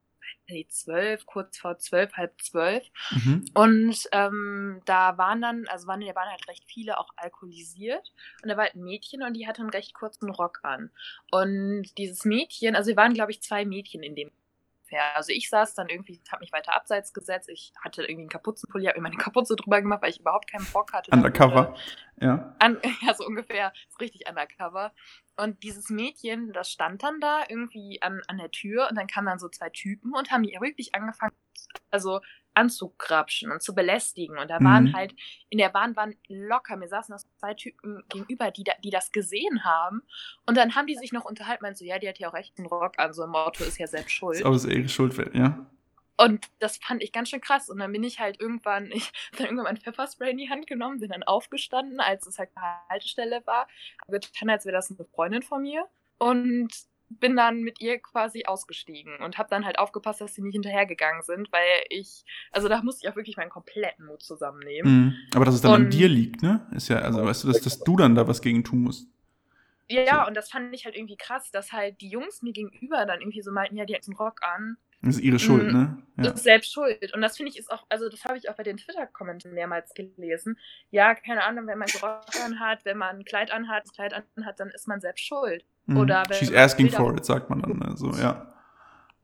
zwölf, 0.69 1.26
kurz 1.26 1.57
vor 1.57 1.78
zwölf, 1.78 2.13
halb 2.13 2.41
zwölf. 2.41 2.84
Mhm. 3.11 3.45
Und 3.53 3.97
ähm, 4.11 4.82
da 4.86 5.17
waren 5.17 5.41
dann, 5.41 5.67
also 5.67 5.88
waren 5.88 6.01
in 6.01 6.07
der 6.07 6.13
Bahn 6.13 6.30
halt 6.30 6.47
recht 6.47 6.65
viele 6.67 6.99
auch 6.99 7.09
alkoholisiert. 7.15 8.11
Und 8.41 8.49
da 8.49 8.57
war 8.57 8.65
halt 8.65 8.76
ein 8.76 8.84
Mädchen 8.84 9.23
und 9.23 9.34
die 9.34 9.47
hatte 9.47 9.61
einen 9.61 9.71
recht 9.71 9.93
kurzen 9.93 10.30
Rock 10.30 10.59
an. 10.63 10.91
Und 11.32 11.97
dieses 11.97 12.26
Mädchen, 12.26 12.76
also 12.76 12.89
wir 12.89 12.97
waren, 12.97 13.13
glaube 13.13 13.32
ich, 13.32 13.41
zwei 13.41 13.65
Mädchen 13.65 14.03
in 14.03 14.15
dem. 14.15 14.32
Also 15.15 15.32
ich 15.32 15.49
saß 15.49 15.73
dann 15.73 15.89
irgendwie, 15.89 16.21
habe 16.32 16.41
mich 16.41 16.53
weiter 16.53 16.73
abseits 16.73 17.13
gesetzt. 17.13 17.49
Ich 17.49 17.73
hatte 17.84 18.03
irgendwie 18.03 18.21
einen 18.21 18.30
Kapuzenpulli, 18.30 18.86
habe 18.86 18.99
mir 18.99 19.09
meine 19.09 19.17
Kapuze 19.17 19.55
drüber 19.55 19.82
gemacht, 19.82 20.01
weil 20.01 20.11
ich 20.11 20.19
überhaupt 20.19 20.49
keinen 20.49 20.65
Bock 20.71 20.93
hatte. 20.93 21.11
Undercover, 21.11 21.76
ja. 22.21 22.55
An, 22.59 22.80
ja, 23.01 23.13
so 23.13 23.26
ungefähr, 23.26 23.73
so 23.89 23.97
richtig 23.97 24.30
undercover. 24.30 24.93
Und 25.38 25.63
dieses 25.63 25.89
Mädchen, 25.89 26.53
das 26.53 26.71
stand 26.71 27.03
dann 27.03 27.19
da 27.19 27.43
irgendwie 27.49 28.01
an, 28.01 28.21
an 28.27 28.38
der 28.38 28.51
Tür 28.51 28.88
und 28.89 28.95
dann 28.95 29.07
kamen 29.07 29.27
dann 29.27 29.39
so 29.39 29.49
zwei 29.49 29.69
Typen 29.69 30.13
und 30.13 30.31
haben 30.31 30.43
die 30.43 30.57
wirklich 30.59 30.95
angefangen, 30.95 31.33
also 31.91 32.21
anzugrapschen 32.53 33.51
und 33.51 33.61
zu 33.61 33.75
belästigen. 33.75 34.38
Und 34.38 34.49
da 34.49 34.61
waren 34.61 34.86
mhm. 34.86 34.93
halt, 34.93 35.13
in 35.49 35.57
der 35.57 35.69
Bahn 35.69 35.95
waren 35.95 36.15
locker, 36.27 36.77
mir 36.77 36.88
saßen 36.88 37.13
das 37.13 37.27
zwei 37.38 37.53
Typen 37.53 38.03
gegenüber, 38.09 38.49
die, 38.51 38.63
da, 38.63 38.71
die 38.83 38.89
das 38.89 39.11
gesehen 39.11 39.63
haben. 39.63 40.01
Und 40.45 40.57
dann 40.57 40.75
haben 40.75 40.88
die 40.88 40.95
sich 40.95 41.11
noch 41.11 41.25
unterhalten, 41.25 41.63
meinten 41.63 41.77
so, 41.77 41.86
ja, 41.86 41.99
die 41.99 42.07
hat 42.07 42.17
ja 42.17 42.29
auch 42.29 42.33
echt 42.33 42.57
einen 42.57 42.67
Rock 42.67 42.97
an, 42.97 43.13
so 43.13 43.23
ein 43.23 43.29
Motto 43.29 43.63
ist 43.63 43.77
ja 43.77 43.88
selbst 43.88 44.11
schuld. 44.11 44.38
Ist 44.38 44.45
aber 44.45 44.71
ihre 44.71 44.89
Schuld, 44.89 45.17
ja. 45.33 45.65
Und 46.18 46.47
das 46.59 46.78
fand 46.78 47.03
ich 47.03 47.11
ganz 47.11 47.30
schön 47.30 47.41
krass. 47.41 47.70
Und 47.70 47.80
dann 47.80 47.91
bin 47.91 48.03
ich 48.03 48.20
halt 48.20 48.39
irgendwann, 48.39 48.86
ich 48.91 49.07
habe 49.07 49.38
dann 49.38 49.45
irgendwann 49.47 49.66
mein 49.66 49.78
Pfefferspray 49.78 50.32
in 50.32 50.38
die 50.38 50.49
Hand 50.49 50.68
genommen, 50.68 50.99
bin 50.99 51.09
dann 51.09 51.24
aufgestanden, 51.24 51.99
als 51.99 52.26
es 52.28 52.39
halt 52.39 52.49
eine 52.55 52.78
Haltestelle 52.89 53.41
war, 53.45 53.68
habe 54.01 54.20
getan, 54.20 54.49
als 54.49 54.66
wäre 54.66 54.76
das 54.76 54.89
eine 54.91 55.05
Freundin 55.05 55.41
von 55.41 55.61
mir. 55.61 55.86
Und 56.18 56.70
bin 57.09 57.36
dann 57.36 57.61
mit 57.61 57.82
ihr 57.82 57.99
quasi 57.99 58.45
ausgestiegen 58.45 59.18
und 59.18 59.38
habe 59.38 59.49
dann 59.49 59.66
halt 59.66 59.78
aufgepasst, 59.78 60.22
dass 60.22 60.34
sie 60.34 60.41
nicht 60.41 60.53
hinterhergegangen 60.53 61.22
sind, 61.22 61.51
weil 61.51 61.86
ich, 61.89 62.26
also 62.51 62.68
da 62.68 62.82
musste 62.82 63.05
ich 63.05 63.11
auch 63.11 63.16
wirklich 63.16 63.38
meinen 63.38 63.49
kompletten 63.49 64.05
Mut 64.05 64.24
zusammennehmen. 64.24 64.91
Mhm. 64.91 65.16
Aber 65.36 65.45
dass 65.45 65.55
es 65.55 65.61
dann 65.61 65.74
und, 65.74 65.82
an 65.84 65.89
dir 65.91 66.07
liegt, 66.07 66.41
ne? 66.41 66.68
Ist 66.72 66.88
ja, 66.88 66.99
also 66.99 67.24
weißt 67.24 67.43
du, 67.43 67.47
dass, 67.49 67.61
dass 67.61 67.80
du 67.80 67.95
dann 67.95 68.16
da 68.16 68.28
was 68.28 68.41
gegen 68.41 68.63
tun 68.63 68.82
musst. 68.82 69.07
Ja, 69.88 70.24
so. 70.24 70.28
und 70.28 70.36
das 70.36 70.49
fand 70.49 70.74
ich 70.74 70.86
halt 70.86 70.95
irgendwie 70.95 71.18
krass, 71.18 71.51
dass 71.51 71.72
halt 71.72 72.01
die 72.01 72.09
Jungs 72.09 72.41
mir 72.41 72.53
gegenüber 72.53 73.05
dann 73.05 73.22
irgendwie 73.22 73.41
so 73.41 73.51
meinten, 73.51 73.78
ja, 73.78 73.86
die 73.86 73.95
hat 73.95 74.07
einen 74.07 74.18
Rock 74.18 74.41
an. 74.43 74.78
Das 75.05 75.17
ist 75.17 75.21
ihre 75.21 75.37
Schuld, 75.37 75.67
mhm. 75.67 75.73
ne? 75.73 75.97
Ja. 76.17 76.23
Das 76.23 76.33
ist 76.35 76.43
selbst 76.43 76.73
schuld. 76.73 77.13
Und 77.13 77.21
das 77.21 77.37
finde 77.37 77.51
ich 77.51 77.59
ist 77.59 77.71
auch, 77.71 77.85
also 77.89 78.09
das 78.09 78.25
habe 78.25 78.37
ich 78.37 78.49
auch 78.49 78.55
bei 78.55 78.63
den 78.63 78.77
Twitter-Kommentaren 78.77 79.53
mehrmals 79.53 79.93
gelesen. 79.93 80.57
Ja, 80.89 81.13
keine 81.13 81.43
Ahnung, 81.43 81.67
wenn 81.67 81.77
man 81.77 81.87
Rock 82.01 82.25
anhat, 82.43 82.85
wenn 82.85 82.97
man 82.97 83.17
ein 83.17 83.23
Kleid 83.25 83.51
anhat, 83.51 83.83
das 83.83 83.93
Kleid 83.93 84.13
anhat, 84.13 84.59
dann 84.59 84.69
ist 84.69 84.87
man 84.87 85.01
selbst 85.01 85.23
schuld. 85.23 85.63
Mhm. 85.85 85.97
Oder 85.97 86.23
wenn 86.27 86.37
She's 86.37 86.51
asking 86.51 86.89
for 86.89 87.15
it, 87.15 87.23
sagt 87.23 87.51
man 87.51 87.61
dann. 87.61 87.77
Ne? 87.77 87.95
So, 87.95 88.09
ja. 88.11 88.51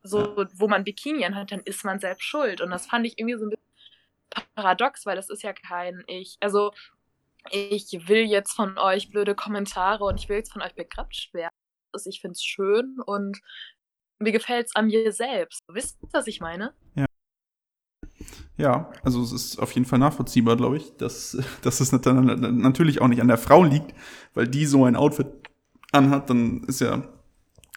So, 0.04 0.46
wo 0.54 0.68
man 0.68 0.84
Bikini 0.84 1.26
anhat, 1.26 1.52
dann 1.52 1.62
ist 1.62 1.84
man 1.84 2.00
selbst 2.00 2.26
schuld. 2.26 2.62
Und 2.62 2.70
das 2.70 2.86
fand 2.86 3.08
ich 3.08 3.18
irgendwie 3.18 3.40
so 3.40 3.46
ein 3.46 3.50
bisschen 3.50 4.48
paradox, 4.54 5.08
weil 5.08 5.16
das 5.16 5.30
ist 5.30 5.42
ja 5.42 5.54
kein 5.54 6.04
Ich. 6.06 6.38
Also, 6.42 6.74
ich 7.50 8.08
will 8.08 8.26
jetzt 8.26 8.52
von 8.52 8.78
euch 8.78 9.10
blöde 9.10 9.34
Kommentare 9.34 10.04
und 10.04 10.20
ich 10.20 10.30
will 10.30 10.38
jetzt 10.38 10.54
von 10.54 10.62
euch 10.62 10.76
begrapscht 10.76 11.34
werden. 11.34 11.54
Ich 12.06 12.22
finde 12.22 12.34
es 12.34 12.44
schön 12.44 13.00
und 13.04 13.42
mir 14.22 14.32
gefällt 14.32 14.68
es 14.68 14.76
an 14.76 14.88
mir 14.88 15.12
selbst. 15.12 15.64
Wisst 15.68 15.98
ihr, 16.02 16.10
was 16.12 16.28
ich 16.28 16.42
meine? 16.42 16.74
Ja. 16.96 17.06
Ja, 18.58 18.92
also 19.04 19.24
es 19.24 19.32
ist 19.32 19.60
auf 19.60 19.72
jeden 19.72 19.86
Fall 19.86 19.98
nachvollziehbar, 19.98 20.56
glaube 20.56 20.78
ich, 20.78 20.96
dass, 20.98 21.38
dass 21.62 21.80
es 21.80 21.92
natürlich 21.92 23.02
auch 23.02 23.08
nicht 23.08 23.22
an 23.22 23.28
der 23.28 23.38
Frau 23.38 23.64
liegt, 23.64 23.94
weil 24.34 24.48
die 24.48 24.66
so 24.66 24.86
ein 24.86 24.96
Outfit 24.96 25.28
anhat, 25.92 26.30
dann 26.30 26.64
ist 26.66 26.82
ja 26.82 27.04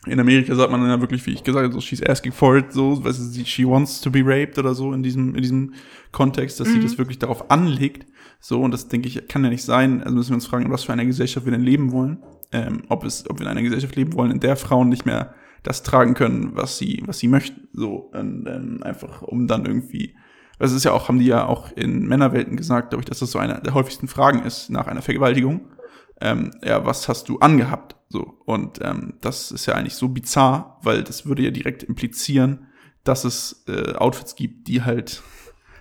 in 0.07 0.21
Amerika 0.21 0.55
sagt 0.55 0.71
man 0.71 0.81
dann 0.81 0.91
ja 0.91 1.01
wirklich, 1.01 1.25
wie 1.27 1.33
ich 1.33 1.45
gesagt 1.45 1.65
habe, 1.65 1.73
so 1.73 1.81
she's 1.81 2.03
asking 2.03 2.33
for 2.33 2.57
it, 2.57 2.73
so, 2.73 3.03
weißt 3.03 3.37
du, 3.37 3.45
she 3.45 3.67
wants 3.67 4.01
to 4.01 4.11
be 4.11 4.25
raped 4.25 4.59
oder 4.59 4.75
so 4.75 4.93
in 4.93 5.03
diesem, 5.03 5.35
in 5.35 5.43
diesem 5.43 5.75
Kontext, 6.13 6.61
dass 6.61 6.69
mhm. 6.69 6.73
sie 6.73 6.81
das 6.81 6.99
wirklich 6.99 7.19
darauf 7.19 7.51
anlegt. 7.51 8.07
So, 8.41 8.61
und 8.61 8.73
das 8.73 8.89
denke 8.89 9.09
ich, 9.09 9.27
kann 9.29 9.43
ja 9.45 9.51
nicht 9.51 9.65
sein. 9.65 10.03
Also 10.03 10.15
müssen 10.15 10.31
wir 10.31 10.35
uns 10.35 10.47
fragen, 10.47 10.71
was 10.71 10.85
für 10.85 10.93
eine 10.93 11.07
Gesellschaft 11.07 11.47
wir 11.47 11.53
denn 11.53 11.63
leben 11.63 11.93
wollen. 11.93 12.23
Ähm, 12.53 12.83
ob 12.89 13.05
es, 13.05 13.29
ob 13.31 13.39
wir 13.39 13.47
in 13.47 13.51
einer 13.51 13.63
Gesellschaft 13.63 13.97
leben 13.97 14.13
wollen, 14.13 14.31
in 14.31 14.41
der 14.41 14.57
Frauen 14.57 14.91
nicht 14.91 15.07
mehr 15.07 15.35
das 15.65 15.83
tragen 15.83 16.15
können, 16.15 16.53
was 16.55 16.79
sie, 16.79 17.03
was 17.07 17.19
sie 17.19 17.29
möchten. 17.29 17.69
So, 17.73 18.11
und, 18.13 18.47
ähm, 18.47 18.83
einfach, 18.85 19.23
um 19.23 19.49
dann 19.49 19.67
irgendwie, 19.67 20.15
das 20.61 20.71
ist 20.71 20.85
ja 20.85 20.93
auch, 20.93 21.09
haben 21.09 21.19
die 21.19 21.27
ja 21.27 21.47
auch 21.47 21.73
in 21.73 22.07
Männerwelten 22.07 22.57
gesagt, 22.57 22.91
glaube 22.91 23.03
ich, 23.03 23.07
dass 23.07 23.19
das 23.19 23.33
so 23.33 23.41
eine 23.41 23.61
der 23.61 23.75
häufigsten 23.75 24.07
Fragen 24.07 24.45
ist 24.45 24.71
nach 24.71 24.87
einer 24.87 25.03
Vergewaltigung 25.03 25.73
ähm, 26.21 26.53
ja, 26.63 26.85
was 26.85 27.09
hast 27.09 27.29
du 27.29 27.39
angehabt? 27.39 27.97
So. 28.09 28.41
Und 28.45 28.81
ähm, 28.83 29.15
das 29.21 29.51
ist 29.51 29.67
ja 29.67 29.75
eigentlich 29.75 29.95
so 29.95 30.09
bizarr, 30.09 30.79
weil 30.83 31.03
das 31.03 31.27
würde 31.27 31.43
ja 31.43 31.51
direkt 31.51 31.83
implizieren, 31.83 32.67
dass 33.03 33.25
es 33.25 33.65
äh, 33.69 33.95
Outfits 33.95 34.37
gibt, 34.37 34.69
die 34.69 34.83
halt 34.83 35.23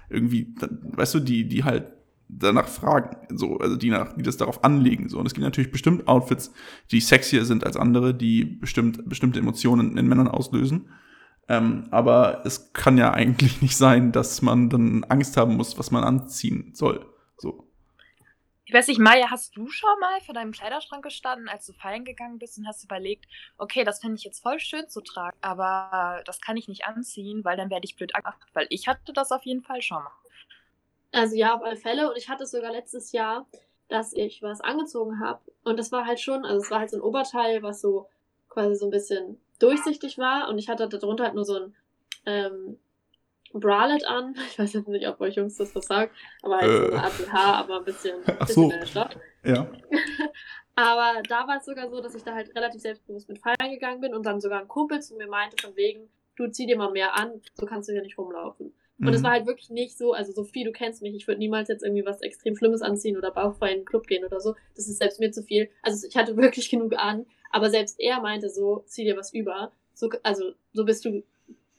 irgendwie, 0.10 0.54
weißt 0.60 1.16
du, 1.16 1.20
die, 1.20 1.48
die 1.48 1.64
halt 1.64 1.94
danach 2.28 2.68
fragen, 2.68 3.38
so, 3.38 3.58
also 3.58 3.76
die 3.76 3.90
nach, 3.90 4.14
die 4.14 4.24
das 4.24 4.38
darauf 4.38 4.64
anlegen, 4.64 5.10
so. 5.10 5.20
Und 5.20 5.26
es 5.26 5.34
gibt 5.34 5.44
natürlich 5.44 5.72
bestimmt 5.72 6.08
Outfits, 6.08 6.54
die 6.92 7.00
sexier 7.00 7.46
sind 7.46 7.66
als 7.66 7.78
andere, 7.78 8.14
die 8.14 8.44
bestimmt, 8.46 9.08
bestimmte 9.08 9.40
Emotionen 9.40 9.98
in 9.98 10.08
Männern 10.08 10.28
auslösen. 10.28 10.90
Ähm, 11.50 11.88
aber 11.92 12.46
es 12.46 12.74
kann 12.74 12.98
ja 12.98 13.12
eigentlich 13.14 13.62
nicht 13.62 13.78
sein, 13.78 14.12
dass 14.12 14.42
man 14.42 14.70
dann 14.70 15.04
Angst 15.06 15.38
haben 15.38 15.56
muss, 15.56 15.78
was 15.78 15.92
man 15.92 16.04
anziehen 16.04 16.74
soll. 16.74 17.06
So. 17.38 17.70
Ich 18.66 18.74
weiß 18.74 18.88
nicht, 18.88 19.00
Maya, 19.00 19.30
hast 19.30 19.56
du 19.58 19.68
schon 19.68 20.00
mal 20.00 20.22
vor 20.22 20.34
deinem 20.34 20.54
Kleiderschrank 20.54 21.04
gestanden, 21.04 21.50
als 21.50 21.66
du 21.66 21.74
feiern 21.74 22.06
gegangen 22.06 22.40
bist 22.40 22.58
und 22.58 22.66
hast 22.66 22.84
überlegt, 22.84 23.26
okay, 23.58 23.84
das 23.84 24.00
finde 24.00 24.16
ich 24.16 24.24
jetzt 24.24 24.42
voll 24.42 24.60
schön 24.60 24.88
zu 24.88 25.02
tragen, 25.02 25.38
aber 25.42 26.24
das 26.26 26.40
kann 26.40 26.56
ich 26.56 26.70
nicht 26.70 26.86
anziehen, 26.86 27.44
weil 27.44 27.58
dann 27.58 27.70
werde 27.70 27.86
ich 27.86 27.98
blöd 27.98 28.16
angemacht, 28.16 28.40
weil 28.54 28.68
ich 28.70 28.88
hatte 28.88 29.12
das 29.12 29.32
auf 29.32 29.44
jeden 29.44 29.64
Fall 29.64 29.82
schon 29.82 30.02
mal. 30.02 30.12
Also 31.14 31.36
ja, 31.36 31.56
auf 31.56 31.62
alle 31.62 31.78
Fälle 31.78 32.10
und 32.10 32.18
ich 32.18 32.28
hatte 32.28 32.44
es 32.44 32.52
sogar 32.52 32.72
letztes 32.72 33.12
Jahr, 33.12 33.48
dass 33.88 34.14
ich 34.14 34.42
was 34.42 34.62
angezogen 34.62 35.20
habe 35.20 35.40
und 35.64 35.78
das 35.78 35.92
war 35.92 36.06
halt 36.06 36.20
schon, 36.20 36.44
also 36.44 36.58
es 36.58 36.72
war 36.72 36.80
halt 36.80 36.90
so 36.90 36.98
ein 36.98 37.04
Oberteil, 37.04 37.62
was 37.62 37.82
so 37.82 38.10
quasi 38.50 38.76
so 38.76 38.86
ein 38.86 38.92
bisschen 38.92 39.40
durchsichtig 39.60 40.18
war 40.18 40.50
und 40.50 40.58
ich 40.58 40.70
hatte 40.70 40.90
darunter 40.90 41.26
halt 41.26 41.36
nur 41.36 41.46
so 41.46 41.56
ein 41.56 41.76
ähm, 42.26 42.80
Bralette 43.54 44.08
an. 44.08 44.36
Ich 44.50 44.58
weiß 44.58 44.74
jetzt 44.74 44.88
nicht, 44.88 45.08
ob 45.08 45.22
euch 45.22 45.36
Jungs 45.36 45.58
das 45.58 45.76
was 45.76 45.86
sagt, 45.86 46.16
aber 46.42 46.58
halt 46.58 46.72
äh. 46.72 46.78
so 46.78 46.94
eine 46.94 47.04
APH, 47.04 47.34
aber 47.34 47.78
ein 47.78 47.86
bisschen, 47.86 48.16
Ach 48.40 48.48
so. 48.48 48.70
bisschen 48.70 49.06
Ja. 49.44 49.68
aber 50.76 51.22
da 51.30 51.48
war 51.48 51.58
es 51.58 51.66
sogar 51.66 51.90
so, 51.90 52.02
dass 52.02 52.16
ich 52.16 52.24
da 52.24 52.34
halt 52.34 52.56
relativ 52.56 52.82
selbstbewusst 52.82 53.30
mit 53.30 53.38
feiern 53.38 53.72
gegangen 53.72 54.02
bin 54.02 54.16
und 54.16 54.26
dann 54.26 54.42
sogar 54.42 54.62
ein 54.62 54.68
Kumpel 54.68 55.00
zu 55.02 55.16
mir 55.16 55.28
meinte, 55.28 55.56
von 55.62 55.76
wegen, 55.76 56.10
du 56.36 56.48
zieh 56.48 56.66
dir 56.66 56.78
mal 56.78 56.92
mehr 56.92 57.16
an, 57.16 57.40
so 57.54 57.68
kannst 57.68 57.90
du 57.90 57.94
hier 57.94 58.02
nicht 58.02 58.18
rumlaufen. 58.18 58.74
Und 59.00 59.14
es 59.14 59.22
mhm. 59.22 59.26
war 59.26 59.32
halt 59.32 59.48
wirklich 59.48 59.70
nicht 59.70 59.98
so, 59.98 60.14
also 60.14 60.32
Sophie, 60.32 60.64
du 60.64 60.72
kennst 60.72 61.02
mich, 61.02 61.16
ich 61.16 61.28
würde 61.28 61.40
niemals 61.40 61.68
jetzt 61.68 61.84
irgendwie 61.84 62.06
was 62.06 62.22
extrem 62.22 62.56
Schlimmes 62.56 62.82
anziehen 62.82 63.18
oder 63.18 63.32
bauchfrei 63.32 63.72
in 63.72 63.80
den 63.80 63.86
Club 63.86 64.08
gehen 64.08 64.24
oder 64.24 64.40
so. 64.40 64.56
Das 64.76 64.88
ist 64.88 65.00
selbst 65.00 65.20
mir 65.20 65.32
zu 65.32 65.44
viel. 65.44 65.70
Also 65.82 66.08
ich 66.08 66.16
hatte 66.16 66.38
wirklich 66.38 66.70
genug 66.70 66.94
an, 66.98 67.26
aber 67.52 67.70
selbst 67.70 68.00
er 68.00 68.22
meinte 68.22 68.50
so, 68.50 68.84
zieh 68.86 69.04
dir 69.04 69.18
was 69.18 69.34
über. 69.34 69.72
So, 69.94 70.10
also 70.22 70.54
so 70.74 70.86
bist 70.86 71.06
du 71.06 71.24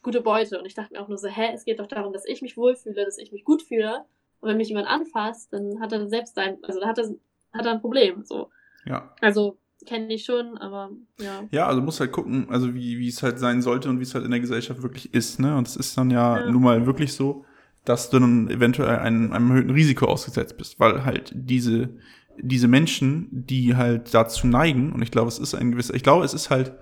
gute 0.02 0.20
Beute. 0.20 0.58
Und 0.58 0.66
ich 0.66 0.74
dachte 0.74 0.92
mir 0.92 1.02
auch 1.02 1.08
nur 1.08 1.18
so, 1.18 1.28
hä, 1.28 1.50
es 1.54 1.64
geht 1.64 1.80
doch 1.80 1.86
darum, 1.86 2.12
dass 2.12 2.26
ich 2.26 2.42
mich 2.42 2.56
wohlfühle, 2.56 3.04
dass 3.04 3.18
ich 3.18 3.32
mich 3.32 3.44
gut 3.44 3.62
fühle. 3.62 4.04
Und 4.40 4.50
wenn 4.50 4.56
mich 4.56 4.68
jemand 4.68 4.88
anfasst, 4.88 5.52
dann 5.52 5.80
hat 5.80 5.92
er 5.92 6.06
selbst 6.08 6.36
ein, 6.38 6.62
also 6.62 6.80
da 6.80 6.88
hat 6.88 6.98
er, 6.98 7.14
hat 7.52 7.66
er 7.66 7.72
ein 7.72 7.80
Problem. 7.80 8.24
So. 8.24 8.50
Ja. 8.84 9.14
Also 9.20 9.56
kenne 9.86 10.12
ich 10.12 10.24
schon, 10.24 10.58
aber 10.58 10.90
ja. 11.20 11.44
Ja, 11.50 11.66
also 11.66 11.80
muss 11.80 12.00
halt 12.00 12.12
gucken, 12.12 12.48
also 12.50 12.74
wie, 12.74 12.98
wie 12.98 13.08
es 13.08 13.22
halt 13.22 13.38
sein 13.38 13.62
sollte 13.62 13.88
und 13.88 13.98
wie 13.98 14.02
es 14.02 14.14
halt 14.14 14.24
in 14.24 14.30
der 14.30 14.40
Gesellschaft 14.40 14.82
wirklich 14.82 15.14
ist, 15.14 15.40
ne? 15.40 15.56
Und 15.56 15.66
es 15.66 15.76
ist 15.76 15.96
dann 15.96 16.10
ja, 16.10 16.40
ja. 16.40 16.50
nun 16.50 16.62
mal 16.62 16.86
wirklich 16.86 17.12
so, 17.12 17.44
dass 17.84 18.10
du 18.10 18.18
dann 18.18 18.48
eventuell 18.50 18.98
einem, 18.98 19.32
einem 19.32 19.50
erhöhten 19.50 19.70
Risiko 19.70 20.06
ausgesetzt 20.06 20.56
bist, 20.56 20.80
weil 20.80 21.04
halt 21.04 21.32
diese, 21.34 21.90
diese 22.38 22.68
Menschen, 22.68 23.28
die 23.30 23.76
halt 23.76 24.14
dazu 24.14 24.46
neigen, 24.46 24.92
und 24.92 25.02
ich 25.02 25.10
glaube, 25.10 25.28
es 25.28 25.38
ist 25.38 25.54
ein 25.54 25.72
gewisser, 25.72 25.94
ich 25.94 26.02
glaube, 26.02 26.24
es 26.24 26.34
ist 26.34 26.50
halt 26.50 26.74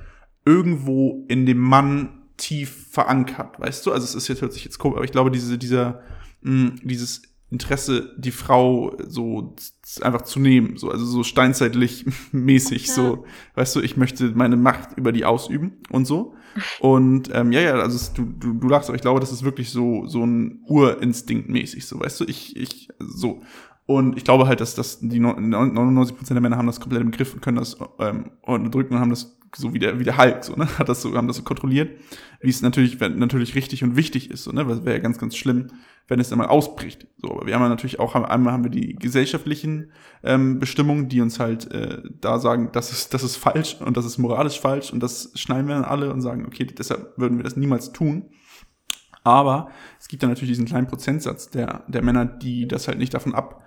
irgendwo 0.44 1.24
in 1.28 1.46
dem 1.46 1.58
Mann 1.58 2.22
tief 2.36 2.88
verankert, 2.90 3.60
weißt 3.60 3.86
du? 3.86 3.92
Also 3.92 4.04
es 4.04 4.14
ist 4.14 4.28
jetzt 4.28 4.42
hört 4.42 4.52
sich 4.52 4.64
jetzt 4.64 4.78
komisch, 4.78 4.96
aber 4.96 5.04
ich 5.04 5.12
glaube, 5.12 5.30
diese, 5.30 5.58
dieser, 5.58 6.00
mh, 6.42 6.52
mm, 6.52 6.80
dieses 6.84 7.22
Interesse, 7.52 8.14
die 8.16 8.30
Frau 8.30 8.96
so 9.06 9.54
einfach 10.00 10.22
zu 10.22 10.40
nehmen, 10.40 10.78
so, 10.78 10.90
also 10.90 11.04
so 11.04 11.22
steinzeitlich 11.22 12.06
mäßig, 12.32 12.86
ja. 12.86 12.94
so, 12.94 13.26
weißt 13.56 13.76
du, 13.76 13.80
ich 13.80 13.98
möchte 13.98 14.32
meine 14.34 14.56
Macht 14.56 14.96
über 14.96 15.12
die 15.12 15.26
ausüben 15.26 15.74
und 15.90 16.06
so. 16.06 16.34
Und 16.80 17.30
ähm, 17.34 17.52
ja, 17.52 17.60
ja, 17.60 17.74
also 17.74 18.12
du, 18.14 18.24
du, 18.24 18.54
du 18.54 18.68
lachst, 18.68 18.88
aber 18.88 18.96
ich 18.96 19.02
glaube, 19.02 19.20
das 19.20 19.32
ist 19.32 19.42
wirklich 19.42 19.68
so, 19.68 20.06
so 20.06 20.24
ein 20.24 20.62
Urinstinkt 20.66 21.50
mäßig, 21.50 21.86
so, 21.86 22.00
weißt 22.00 22.20
du, 22.20 22.24
ich, 22.24 22.56
ich, 22.56 22.88
so. 22.98 23.42
Und 23.86 24.16
ich 24.16 24.24
glaube 24.24 24.46
halt, 24.46 24.60
dass, 24.60 24.74
dass 24.74 25.00
die 25.00 25.20
99% 25.20 26.32
der 26.32 26.40
Männer 26.40 26.56
haben 26.56 26.66
das 26.66 26.80
komplett 26.80 27.02
im 27.02 27.10
Griff 27.10 27.34
und 27.34 27.42
können 27.42 27.58
das 27.58 27.76
ähm, 27.98 28.30
unterdrücken 28.42 28.94
und 28.94 29.00
haben 29.00 29.10
das 29.10 29.38
so 29.56 29.74
wie 29.74 29.78
der, 29.78 29.98
wie 29.98 30.04
der 30.04 30.16
Hulk, 30.16 30.44
so, 30.44 30.54
ne? 30.54 30.66
Hat 30.78 30.88
das 30.88 31.02
so, 31.02 31.14
haben 31.14 31.28
das 31.28 31.36
so 31.36 31.42
kontrolliert, 31.42 31.98
wie 32.40 32.48
es 32.48 32.62
natürlich, 32.62 32.98
natürlich 33.00 33.54
richtig 33.54 33.84
und 33.84 33.96
wichtig 33.96 34.30
ist, 34.30 34.44
so, 34.44 34.52
ne? 34.52 34.66
Weil 34.66 34.78
es 34.78 34.84
wäre 34.84 34.96
ja 34.96 35.02
ganz, 35.02 35.18
ganz 35.18 35.36
schlimm, 35.36 35.68
wenn 36.08 36.20
es 36.20 36.32
einmal 36.32 36.48
ausbricht. 36.48 37.06
So, 37.18 37.30
aber 37.32 37.46
wir 37.46 37.54
haben 37.54 37.68
natürlich 37.68 38.00
auch, 38.00 38.14
einmal 38.14 38.52
haben 38.52 38.64
wir 38.64 38.70
die 38.70 38.94
gesellschaftlichen 38.94 39.92
ähm, 40.22 40.58
Bestimmungen, 40.58 41.08
die 41.08 41.20
uns 41.20 41.38
halt 41.38 41.70
äh, 41.70 42.02
da 42.20 42.38
sagen, 42.38 42.70
das 42.72 42.92
ist, 42.92 43.14
das 43.14 43.22
ist 43.22 43.36
falsch 43.36 43.76
und 43.80 43.96
das 43.96 44.06
ist 44.06 44.18
moralisch 44.18 44.60
falsch 44.60 44.92
und 44.92 45.02
das 45.02 45.32
schneiden 45.34 45.68
wir 45.68 45.74
dann 45.74 45.84
alle 45.84 46.12
und 46.12 46.22
sagen, 46.22 46.46
okay, 46.46 46.64
deshalb 46.64 47.18
würden 47.18 47.38
wir 47.38 47.44
das 47.44 47.56
niemals 47.56 47.92
tun. 47.92 48.30
Aber 49.24 49.70
es 50.00 50.08
gibt 50.08 50.22
dann 50.22 50.30
natürlich 50.30 50.50
diesen 50.50 50.66
kleinen 50.66 50.88
Prozentsatz 50.88 51.48
der, 51.50 51.84
der 51.86 52.02
Männer, 52.02 52.24
die 52.24 52.66
das 52.66 52.88
halt 52.88 52.98
nicht 52.98 53.14
davon 53.14 53.34
ab, 53.34 53.62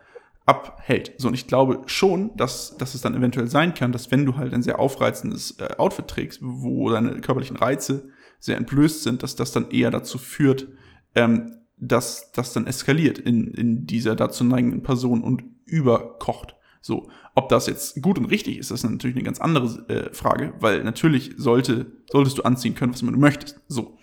abhält. 0.46 1.14
So, 1.18 1.28
und 1.28 1.34
ich 1.34 1.48
glaube 1.48 1.82
schon, 1.88 2.36
dass, 2.38 2.78
dass 2.78 2.94
es 2.94 3.02
dann 3.02 3.16
eventuell 3.16 3.48
sein 3.48 3.74
kann, 3.74 3.92
dass 3.92 4.12
wenn 4.12 4.26
du 4.26 4.38
halt 4.38 4.54
ein 4.54 4.62
sehr 4.62 4.80
aufreizendes 4.80 5.60
äh, 5.60 5.76
Outfit 5.78 6.08
trägst, 6.08 6.40
wo 6.42 6.90
deine 6.90 7.20
körperlichen 7.22 7.58
Reize 7.58 8.10
sehr 8.40 8.58
entblößt 8.58 9.04
sind, 9.04 9.24
dass 9.24 9.36
das 9.36 9.52
dann 9.52 9.72
eher 9.72 9.90
dazu 9.90 10.18
führt, 10.18 10.68
ähm, 11.16 11.56
dass 11.78 12.32
das 12.32 12.54
dann 12.54 12.68
eskaliert 12.68 13.18
in, 13.18 13.48
in 13.48 13.86
dieser 13.86 14.16
dazu 14.16 14.44
neigenden 14.44 14.84
Person 14.84 15.24
und 15.24 15.44
überkocht. 15.66 16.56
So, 16.80 17.10
ob 17.34 17.50
das 17.50 17.66
jetzt 17.66 18.04
gut 18.04 18.20
und 18.20 18.26
richtig 18.26 18.60
ist, 18.60 18.70
das 18.70 18.84
ist 18.84 18.90
natürlich 18.90 19.16
eine 19.16 19.26
ganz 19.26 19.42
andere 19.42 19.66
äh, 19.90 20.14
Frage, 20.14 20.54
weil 20.60 20.84
natürlich 20.84 21.34
sollte, 21.36 21.88
solltest 22.12 22.38
du 22.38 22.44
anziehen 22.44 22.76
können, 22.76 22.94
was 22.94 23.00
du 23.00 23.08
möchtest. 23.08 23.60
So. 23.68 23.98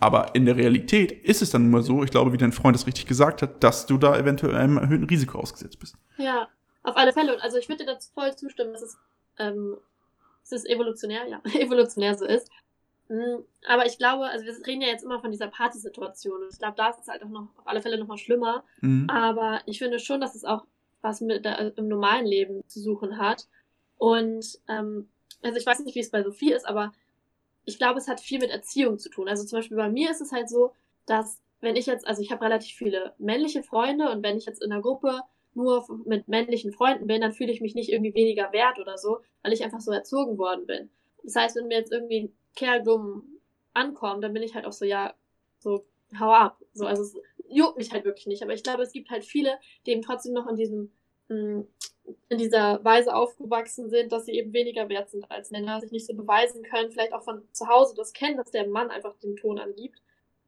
Aber 0.00 0.34
in 0.34 0.46
der 0.46 0.56
Realität 0.56 1.12
ist 1.12 1.42
es 1.42 1.50
dann 1.50 1.64
immer 1.64 1.82
so, 1.82 2.04
ich 2.04 2.10
glaube, 2.10 2.32
wie 2.32 2.36
dein 2.36 2.52
Freund 2.52 2.76
es 2.76 2.86
richtig 2.86 3.06
gesagt 3.06 3.42
hat, 3.42 3.62
dass 3.64 3.86
du 3.86 3.98
da 3.98 4.16
eventuell 4.16 4.54
einem 4.54 4.76
erhöhten 4.76 5.04
Risiko 5.04 5.38
ausgesetzt 5.38 5.78
bist. 5.80 5.96
Ja, 6.16 6.48
auf 6.82 6.96
alle 6.96 7.12
Fälle. 7.12 7.40
Also 7.42 7.58
ich 7.58 7.68
würde 7.68 7.84
dir 7.84 7.92
dazu 7.92 8.10
voll 8.12 8.34
zustimmen, 8.36 8.72
dass 8.72 8.82
es, 8.82 8.96
ähm, 9.38 9.76
es 10.44 10.52
ist 10.52 10.68
evolutionär, 10.68 11.26
ja, 11.26 11.40
evolutionär 11.60 12.16
so 12.16 12.24
ist. 12.24 12.48
Mm, 13.08 13.42
aber 13.66 13.86
ich 13.86 13.98
glaube, 13.98 14.26
also 14.26 14.44
wir 14.44 14.54
reden 14.66 14.82
ja 14.82 14.88
jetzt 14.88 15.04
immer 15.04 15.20
von 15.20 15.30
dieser 15.32 15.48
Partysituation 15.48 16.42
und 16.42 16.52
ich 16.52 16.58
glaube, 16.58 16.76
da 16.76 16.90
ist 16.90 17.00
es 17.00 17.08
halt 17.08 17.22
auch 17.24 17.28
noch 17.28 17.48
auf 17.58 17.66
alle 17.66 17.82
Fälle 17.82 17.98
nochmal 17.98 18.18
schlimmer. 18.18 18.64
Mhm. 18.80 19.08
Aber 19.10 19.60
ich 19.66 19.78
finde 19.78 19.98
schon, 19.98 20.20
dass 20.20 20.34
es 20.34 20.44
auch 20.44 20.64
was 21.00 21.20
mit 21.20 21.44
der, 21.44 21.76
im 21.76 21.88
normalen 21.88 22.26
Leben 22.26 22.62
zu 22.68 22.80
suchen 22.80 23.18
hat. 23.18 23.46
Und 23.96 24.58
ähm, 24.68 25.08
also 25.42 25.58
ich 25.58 25.66
weiß 25.66 25.80
nicht, 25.80 25.94
wie 25.94 26.00
es 26.00 26.10
bei 26.10 26.22
Sophie 26.22 26.52
ist, 26.52 26.66
aber 26.66 26.92
ich 27.68 27.76
glaube, 27.78 27.98
es 27.98 28.08
hat 28.08 28.20
viel 28.20 28.38
mit 28.40 28.50
Erziehung 28.50 28.98
zu 28.98 29.10
tun. 29.10 29.28
Also 29.28 29.44
zum 29.44 29.58
Beispiel 29.58 29.76
bei 29.76 29.90
mir 29.90 30.10
ist 30.10 30.22
es 30.22 30.32
halt 30.32 30.48
so, 30.48 30.72
dass 31.04 31.38
wenn 31.60 31.76
ich 31.76 31.84
jetzt, 31.84 32.06
also 32.06 32.22
ich 32.22 32.32
habe 32.32 32.44
relativ 32.44 32.74
viele 32.74 33.14
männliche 33.18 33.62
Freunde 33.62 34.10
und 34.10 34.22
wenn 34.22 34.38
ich 34.38 34.46
jetzt 34.46 34.62
in 34.62 34.72
einer 34.72 34.80
Gruppe 34.80 35.20
nur 35.52 35.84
mit 36.06 36.28
männlichen 36.28 36.72
Freunden 36.72 37.06
bin, 37.06 37.20
dann 37.20 37.32
fühle 37.32 37.52
ich 37.52 37.60
mich 37.60 37.74
nicht 37.74 37.92
irgendwie 37.92 38.14
weniger 38.14 38.52
wert 38.52 38.78
oder 38.78 38.96
so, 38.96 39.18
weil 39.42 39.52
ich 39.52 39.62
einfach 39.62 39.80
so 39.80 39.92
erzogen 39.92 40.38
worden 40.38 40.66
bin. 40.66 40.88
Das 41.24 41.36
heißt, 41.36 41.56
wenn 41.56 41.66
mir 41.66 41.76
jetzt 41.78 41.92
irgendwie 41.92 42.20
ein 42.20 42.36
Kerl 42.56 42.82
dumm 42.82 43.24
ankommt, 43.74 44.24
dann 44.24 44.32
bin 44.32 44.42
ich 44.42 44.54
halt 44.54 44.64
auch 44.64 44.72
so, 44.72 44.86
ja, 44.86 45.12
so, 45.58 45.84
hau 46.18 46.32
ab. 46.32 46.62
So, 46.72 46.86
also 46.86 47.02
es 47.02 47.16
juckt 47.50 47.76
mich 47.76 47.92
halt 47.92 48.06
wirklich 48.06 48.26
nicht. 48.26 48.42
Aber 48.42 48.54
ich 48.54 48.62
glaube, 48.62 48.82
es 48.82 48.92
gibt 48.92 49.10
halt 49.10 49.24
viele, 49.26 49.58
die 49.84 49.90
eben 49.90 50.02
trotzdem 50.02 50.32
noch 50.32 50.46
in 50.46 50.56
diesem 50.56 50.90
hm, 51.28 51.66
in 52.28 52.38
dieser 52.38 52.84
Weise 52.84 53.14
aufgewachsen 53.14 53.88
sind, 53.90 54.12
dass 54.12 54.26
sie 54.26 54.32
eben 54.32 54.52
weniger 54.52 54.88
wert 54.88 55.10
sind 55.10 55.30
als 55.30 55.50
Männer, 55.50 55.80
sich 55.80 55.92
nicht 55.92 56.06
so 56.06 56.14
beweisen 56.14 56.62
können, 56.62 56.90
vielleicht 56.90 57.12
auch 57.12 57.22
von 57.22 57.42
zu 57.52 57.68
Hause 57.68 57.94
das 57.96 58.12
kennen, 58.12 58.36
dass 58.36 58.50
der 58.50 58.68
Mann 58.68 58.90
einfach 58.90 59.14
den 59.18 59.36
Ton 59.36 59.58
angibt. 59.58 60.00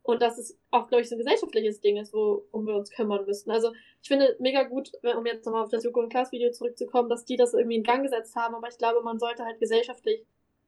Und 0.03 0.23
dass 0.23 0.39
es 0.39 0.59
auch, 0.71 0.89
glaube 0.89 1.03
ich, 1.03 1.09
so 1.09 1.15
ein 1.15 1.19
gesellschaftliches 1.19 1.81
Ding 1.81 1.99
ist, 1.99 2.15
worum 2.15 2.67
wir 2.67 2.75
uns 2.75 2.91
kümmern 2.91 3.27
müssten. 3.27 3.51
Also 3.51 3.73
ich 4.03 4.09
finde 4.09 4.35
mega 4.39 4.63
gut, 4.63 4.91
um 5.03 5.27
jetzt 5.27 5.45
nochmal 5.45 5.63
auf 5.63 5.69
das 5.69 5.85
Joko 5.85 6.01
und 6.01 6.09
Klaas 6.09 6.33
Video 6.33 6.51
zurückzukommen, 6.51 7.11
dass 7.11 7.27
die 7.27 7.37
das 7.37 7.53
irgendwie 7.53 7.77
in 7.77 7.83
Gang 7.83 8.03
gesetzt 8.03 8.35
haben, 8.35 8.55
aber 8.55 8.69
ich 8.69 8.79
glaube, 8.79 9.03
man 9.03 9.19
sollte 9.19 9.45
halt 9.45 9.61
gesellschaftlich 9.61 10.25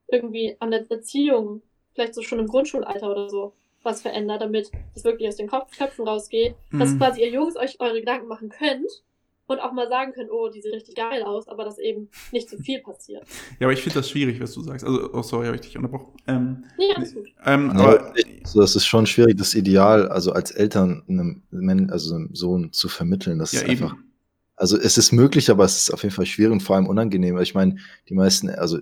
irgendwie 0.09 0.57
an 0.61 0.71
der 0.71 0.89
Erziehung, 0.91 1.63
vielleicht 1.95 2.15
so 2.15 2.23
schon 2.23 2.41
im 2.41 2.47
Grundschulalter 2.47 3.11
oder 3.11 3.31
so, 3.31 3.55
was 3.83 4.03
verändern, 4.03 4.39
damit 4.39 4.71
es 4.95 5.05
wirklich 5.05 5.29
aus 5.29 5.37
den 5.37 5.49
Köpfen 5.49 6.07
rausgeht, 6.07 6.55
mhm. 6.71 6.79
dass 6.79 6.97
quasi 6.97 7.23
ihr 7.23 7.31
Jungs 7.31 7.57
euch 7.57 7.81
eure 7.81 8.01
Gedanken 8.01 8.29
machen 8.29 8.51
könnt 8.51 9.03
und 9.47 9.59
auch 9.59 9.73
mal 9.73 9.89
sagen 9.89 10.13
können, 10.13 10.31
oh, 10.31 10.49
die 10.49 10.61
sieht 10.61 10.73
richtig 10.73 10.95
geil 10.95 11.23
aus, 11.23 11.49
aber 11.49 11.65
dass 11.65 11.79
eben 11.79 12.09
nicht 12.31 12.49
zu 12.49 12.59
viel 12.59 12.81
passiert. 12.81 13.25
Ja, 13.61 13.67
aber 13.67 13.73
ich 13.73 13.83
finde 13.83 13.99
das 14.01 14.11
schwierig, 14.11 14.41
was 14.41 14.53
du 14.53 14.63
sagst. 14.63 14.85
Also, 14.85 15.13
oh, 15.13 15.23
sorry, 15.23 15.47
habe 15.47 15.57
ich 15.57 15.63
dich 15.63 15.77
unterbrochen. 15.77 16.13
Ähm, 16.27 16.65
nee, 16.79 16.93
alles 16.97 17.15
gut. 17.15 17.29
Ähm, 17.45 17.71
aber 17.71 18.13
so, 18.45 18.61
das 18.61 18.75
ist 18.75 18.87
schon 18.87 19.07
schwierig, 19.07 19.37
das 19.37 19.55
Ideal, 19.55 20.09
also 20.09 20.33
als 20.33 20.51
Eltern 20.51 21.03
einem, 21.09 21.91
also 21.91 22.15
einem 22.15 22.35
Sohn 22.35 22.73
zu 22.73 22.89
vermitteln. 22.89 23.39
Das 23.39 23.53
ja, 23.53 23.61
ist 23.61 23.69
einfach. 23.69 23.93
Eben. 23.93 24.13
Also 24.57 24.79
es 24.79 24.99
ist 24.99 25.13
möglich, 25.13 25.51
aber 25.51 25.65
es 25.65 25.79
ist 25.79 25.91
auf 25.93 26.03
jeden 26.03 26.15
Fall 26.15 26.27
schwierig 26.27 26.53
und 26.53 26.63
vor 26.63 26.77
allem 26.77 26.87
unangenehm. 26.87 27.39
Ich 27.39 27.55
meine, 27.55 27.77
die 28.09 28.15
meisten, 28.15 28.49
also 28.51 28.79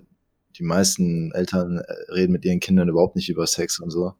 die 0.57 0.63
meisten 0.63 1.31
Eltern 1.31 1.77
äh, 1.77 2.11
reden 2.11 2.31
mit 2.31 2.45
ihren 2.45 2.59
Kindern 2.59 2.89
überhaupt 2.89 3.15
nicht 3.15 3.29
über 3.29 3.47
Sex 3.47 3.79
und 3.79 3.89
so. 3.89 4.13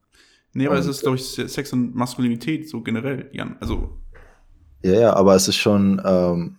Nee, 0.54 0.66
aber 0.66 0.76
und, 0.76 0.82
es 0.82 0.88
ist, 0.88 1.02
glaube 1.02 1.18
ich, 1.18 1.24
Sex 1.24 1.72
und 1.74 1.96
Maskulinität 1.96 2.68
so 2.68 2.82
generell, 2.82 3.30
Jan. 3.32 3.58
Also 3.60 4.01
ja, 4.84 4.94
ja, 4.94 5.14
aber 5.14 5.36
es 5.36 5.48
ist 5.48 5.58
schon, 5.58 6.02
ähm, 6.06 6.58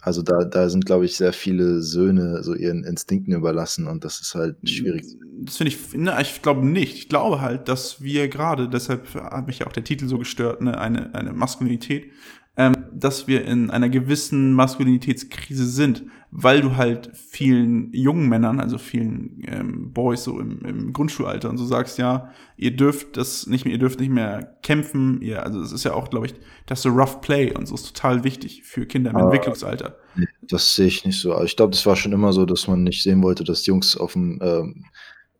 also 0.00 0.22
da, 0.22 0.44
da 0.44 0.68
sind, 0.70 0.86
glaube 0.86 1.04
ich, 1.04 1.16
sehr 1.16 1.32
viele 1.32 1.82
Söhne 1.82 2.42
so 2.42 2.54
ihren 2.54 2.84
Instinkten 2.84 3.34
überlassen 3.34 3.86
und 3.86 4.04
das 4.04 4.20
ist 4.20 4.34
halt 4.34 4.56
schwierig. 4.68 5.04
Das 5.42 5.56
finde 5.58 5.72
ich, 5.72 5.94
ne, 5.94 6.16
ich 6.20 6.40
glaube 6.40 6.66
nicht. 6.66 6.96
Ich 6.96 7.08
glaube 7.08 7.40
halt, 7.40 7.68
dass 7.68 8.02
wir 8.02 8.28
gerade, 8.28 8.68
deshalb 8.68 9.12
hat 9.14 9.46
mich 9.46 9.58
ja 9.60 9.66
auch 9.66 9.72
der 9.72 9.84
Titel 9.84 10.06
so 10.08 10.18
gestört, 10.18 10.62
ne, 10.62 10.78
eine, 10.78 11.14
eine 11.14 11.32
Maskulinität, 11.32 12.10
ähm, 12.58 12.74
dass 12.92 13.28
wir 13.28 13.44
in 13.44 13.70
einer 13.70 13.88
gewissen 13.88 14.52
Maskulinitätskrise 14.52 15.64
sind, 15.64 16.02
weil 16.32 16.60
du 16.60 16.74
halt 16.74 17.12
vielen 17.14 17.92
jungen 17.92 18.28
Männern, 18.28 18.58
also 18.58 18.78
vielen 18.78 19.40
ähm, 19.46 19.92
Boys 19.92 20.24
so 20.24 20.40
im, 20.40 20.64
im 20.64 20.92
Grundschulalter 20.92 21.48
und 21.50 21.56
so 21.56 21.64
sagst, 21.64 21.98
ja, 21.98 22.32
ihr 22.56 22.76
dürft 22.76 23.16
das 23.16 23.46
nicht 23.46 23.64
mehr, 23.64 23.72
ihr 23.72 23.78
dürft 23.78 24.00
nicht 24.00 24.10
mehr 24.10 24.58
kämpfen, 24.64 25.22
ihr, 25.22 25.44
also 25.44 25.62
es 25.62 25.70
ist 25.70 25.84
ja 25.84 25.94
auch, 25.94 26.10
glaube 26.10 26.26
ich, 26.26 26.34
das 26.66 26.82
so 26.82 26.88
Rough 26.88 27.20
Play 27.20 27.54
und 27.54 27.66
so 27.66 27.76
ist 27.76 27.94
total 27.94 28.24
wichtig 28.24 28.64
für 28.64 28.86
Kinder 28.86 29.10
im 29.10 29.16
ah, 29.16 29.22
Entwicklungsalter. 29.22 29.96
Das 30.42 30.74
sehe 30.74 30.88
ich 30.88 31.04
nicht 31.04 31.20
so. 31.20 31.32
Also 31.32 31.44
ich 31.44 31.56
glaube, 31.56 31.70
das 31.70 31.86
war 31.86 31.94
schon 31.94 32.12
immer 32.12 32.32
so, 32.32 32.44
dass 32.44 32.66
man 32.66 32.82
nicht 32.82 33.04
sehen 33.04 33.22
wollte, 33.22 33.44
dass 33.44 33.66
Jungs 33.66 33.96
auf 33.96 34.14
dem 34.14 34.40
ähm, 34.42 34.84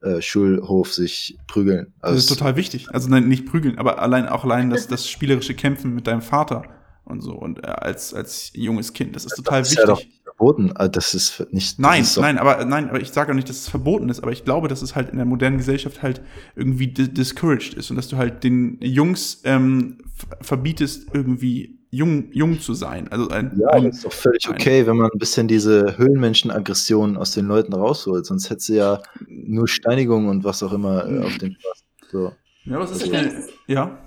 äh, 0.02 0.22
Schulhof 0.22 0.94
sich 0.94 1.36
prügeln. 1.48 1.92
Also 2.00 2.14
das 2.14 2.24
ist 2.24 2.38
total 2.38 2.54
wichtig. 2.54 2.86
Also 2.94 3.10
nein, 3.10 3.26
nicht 3.26 3.44
prügeln, 3.44 3.76
aber 3.76 3.98
allein 3.98 4.28
auch 4.28 4.44
allein 4.44 4.70
das, 4.70 4.86
das 4.86 5.10
spielerische 5.10 5.54
Kämpfen 5.54 5.96
mit 5.96 6.06
deinem 6.06 6.22
Vater 6.22 6.62
und 7.09 7.20
so 7.20 7.32
und 7.32 7.64
äh, 7.64 7.68
als 7.68 8.14
als 8.14 8.52
junges 8.54 8.92
Kind. 8.92 9.16
Das 9.16 9.24
ist 9.24 9.34
total 9.34 9.61
das 9.61 9.72
ist 9.72 9.78
wichtig. 9.78 10.04
Ja 10.04 10.18
verboten. 10.38 10.72
Das 10.92 11.14
ist 11.14 11.52
nicht. 11.52 11.72
Das 11.72 11.78
nein, 11.78 12.02
ist 12.02 12.16
nein, 12.16 12.38
aber 12.38 12.64
nein, 12.64 12.88
aber 12.88 13.00
ich 13.00 13.11
sage 13.11 13.32
auch 13.32 13.34
nicht, 13.34 13.48
dass 13.48 13.56
es 13.56 13.68
verboten 13.68 14.09
ist. 14.09 14.20
Aber 14.22 14.32
ich 14.32 14.44
glaube, 14.44 14.68
dass 14.68 14.82
es 14.82 14.94
halt 14.94 15.11
in 15.11 15.16
der 15.16 15.26
modernen 15.26 15.59
Gesellschaft 15.59 16.02
halt 16.02 16.22
irgendwie 16.56 16.88
discouraged 16.88 17.74
ist 17.74 17.90
und 17.90 17.96
dass 17.96 18.09
du 18.09 18.16
halt 18.16 18.44
den 18.44 18.78
Jungs 18.80 19.42
ähm, 19.44 19.98
verbietest 20.40 21.09
irgendwie 21.12 21.78
jung 21.90 22.30
jung 22.32 22.61
zu 22.61 22.74
sein. 22.74 23.09
Also 23.09 23.28
ein, 23.30 23.59
ja, 23.59 23.68
ein, 23.68 23.86
ist 23.86 24.04
doch 24.04 24.12
völlig 24.12 24.46
ein, 24.46 24.54
okay, 24.54 24.86
wenn 24.86 24.96
man 24.96 25.11
ein 25.11 25.18
bisschen 25.18 25.48
diese 25.48 25.98
Höhlenmenschenaggression 25.98 27.16
aus 27.16 27.32
den 27.32 27.46
Leuten 27.46 27.72
rausholt. 27.72 28.24
Sonst 28.24 28.50
hätte 28.50 28.61
sie 28.61 28.76
ja 28.76 29.02
nur 29.26 29.66
Steinigung 29.66 30.28
und 30.28 30.44
was 30.44 30.62
auch 30.62 30.72
immer 30.72 31.06
äh, 31.09 31.24
auf 31.24 31.36
den 31.38 31.54
Spaß. 31.54 31.84
So. 32.12 32.32
Ja, 32.64 32.78
was 32.78 32.90
ist 32.92 33.11
denn? 33.11 33.44
Ja 33.66 33.98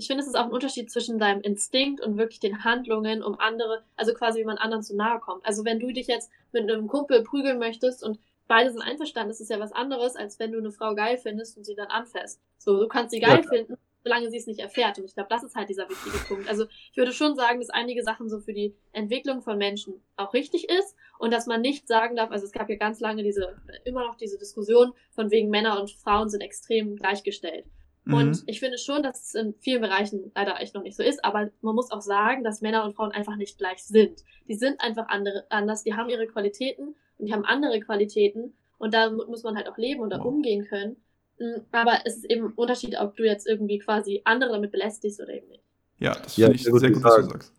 ich 0.00 0.06
finde, 0.06 0.22
es 0.22 0.28
ist 0.28 0.34
auch 0.34 0.46
ein 0.46 0.50
Unterschied 0.50 0.90
zwischen 0.90 1.18
deinem 1.18 1.42
Instinkt 1.42 2.00
und 2.00 2.16
wirklich 2.16 2.40
den 2.40 2.64
Handlungen, 2.64 3.22
um 3.22 3.38
andere, 3.38 3.82
also 3.96 4.14
quasi 4.14 4.40
wie 4.40 4.44
man 4.44 4.56
anderen 4.56 4.82
zu 4.82 4.96
nahe 4.96 5.20
kommt. 5.20 5.44
Also 5.44 5.66
wenn 5.66 5.78
du 5.78 5.92
dich 5.92 6.06
jetzt 6.06 6.30
mit 6.52 6.62
einem 6.62 6.88
Kumpel 6.88 7.22
prügeln 7.22 7.58
möchtest 7.58 8.02
und 8.02 8.18
beide 8.48 8.70
sind 8.70 8.80
einverstanden, 8.80 9.30
ist 9.30 9.50
ja 9.50 9.60
was 9.60 9.72
anderes, 9.72 10.16
als 10.16 10.38
wenn 10.38 10.52
du 10.52 10.58
eine 10.58 10.72
Frau 10.72 10.94
geil 10.94 11.18
findest 11.18 11.58
und 11.58 11.64
sie 11.64 11.74
dann 11.74 11.88
anfasst. 11.88 12.40
So, 12.56 12.80
du 12.80 12.88
kannst 12.88 13.10
sie 13.10 13.20
geil 13.20 13.42
ja. 13.44 13.48
finden, 13.50 13.76
solange 14.02 14.30
sie 14.30 14.38
es 14.38 14.46
nicht 14.46 14.60
erfährt. 14.60 14.98
Und 14.98 15.04
ich 15.04 15.12
glaube, 15.12 15.28
das 15.28 15.42
ist 15.42 15.54
halt 15.54 15.68
dieser 15.68 15.86
wichtige 15.90 16.16
Punkt. 16.26 16.48
Also 16.48 16.64
ich 16.90 16.96
würde 16.96 17.12
schon 17.12 17.36
sagen, 17.36 17.60
dass 17.60 17.68
einige 17.68 18.02
Sachen 18.02 18.30
so 18.30 18.40
für 18.40 18.54
die 18.54 18.74
Entwicklung 18.92 19.42
von 19.42 19.58
Menschen 19.58 20.00
auch 20.16 20.32
richtig 20.32 20.70
ist 20.70 20.96
und 21.18 21.30
dass 21.30 21.46
man 21.46 21.60
nicht 21.60 21.86
sagen 21.86 22.16
darf, 22.16 22.30
also 22.30 22.46
es 22.46 22.52
gab 22.52 22.70
ja 22.70 22.76
ganz 22.76 23.00
lange 23.00 23.22
diese, 23.22 23.60
immer 23.84 24.06
noch 24.06 24.16
diese 24.16 24.38
Diskussion 24.38 24.94
von 25.10 25.30
wegen 25.30 25.50
Männer 25.50 25.78
und 25.78 25.90
Frauen 25.90 26.30
sind 26.30 26.40
extrem 26.40 26.96
gleichgestellt. 26.96 27.66
Und 28.06 28.30
mhm. 28.30 28.42
ich 28.46 28.60
finde 28.60 28.78
schon, 28.78 29.02
dass 29.02 29.26
es 29.26 29.34
in 29.34 29.54
vielen 29.54 29.82
Bereichen 29.82 30.32
leider 30.34 30.60
echt 30.60 30.74
noch 30.74 30.82
nicht 30.82 30.96
so 30.96 31.02
ist, 31.02 31.24
aber 31.24 31.50
man 31.60 31.74
muss 31.74 31.90
auch 31.90 32.00
sagen, 32.00 32.44
dass 32.44 32.62
Männer 32.62 32.84
und 32.84 32.94
Frauen 32.94 33.12
einfach 33.12 33.36
nicht 33.36 33.58
gleich 33.58 33.84
sind. 33.84 34.24
Die 34.48 34.54
sind 34.54 34.80
einfach 34.80 35.08
andere, 35.08 35.44
anders, 35.50 35.82
die 35.82 35.94
haben 35.94 36.08
ihre 36.08 36.26
Qualitäten 36.26 36.94
und 37.18 37.26
die 37.26 37.32
haben 37.32 37.44
andere 37.44 37.78
Qualitäten 37.80 38.54
und 38.78 38.94
da 38.94 39.10
muss 39.10 39.42
man 39.42 39.56
halt 39.56 39.68
auch 39.68 39.76
leben 39.76 40.00
und 40.00 40.10
da 40.10 40.18
umgehen 40.18 40.66
können. 40.66 40.96
Mm, 41.38 41.60
aber 41.72 41.98
es 42.04 42.16
ist 42.16 42.30
eben 42.30 42.46
ein 42.46 42.52
Unterschied, 42.52 42.98
ob 42.98 43.16
du 43.16 43.24
jetzt 43.24 43.46
irgendwie 43.46 43.78
quasi 43.78 44.22
andere 44.24 44.52
damit 44.52 44.72
belästigst 44.72 45.20
oder 45.20 45.34
eben 45.34 45.48
nicht. 45.48 45.62
Ja, 45.98 46.14
das 46.14 46.34
finde 46.34 46.50
ja, 46.50 46.54
ich 46.54 46.62
sehr 46.62 46.72
gut, 46.72 46.94
gut 46.94 47.04
was 47.04 47.16
du 47.16 47.30
sagst. 47.30 47.52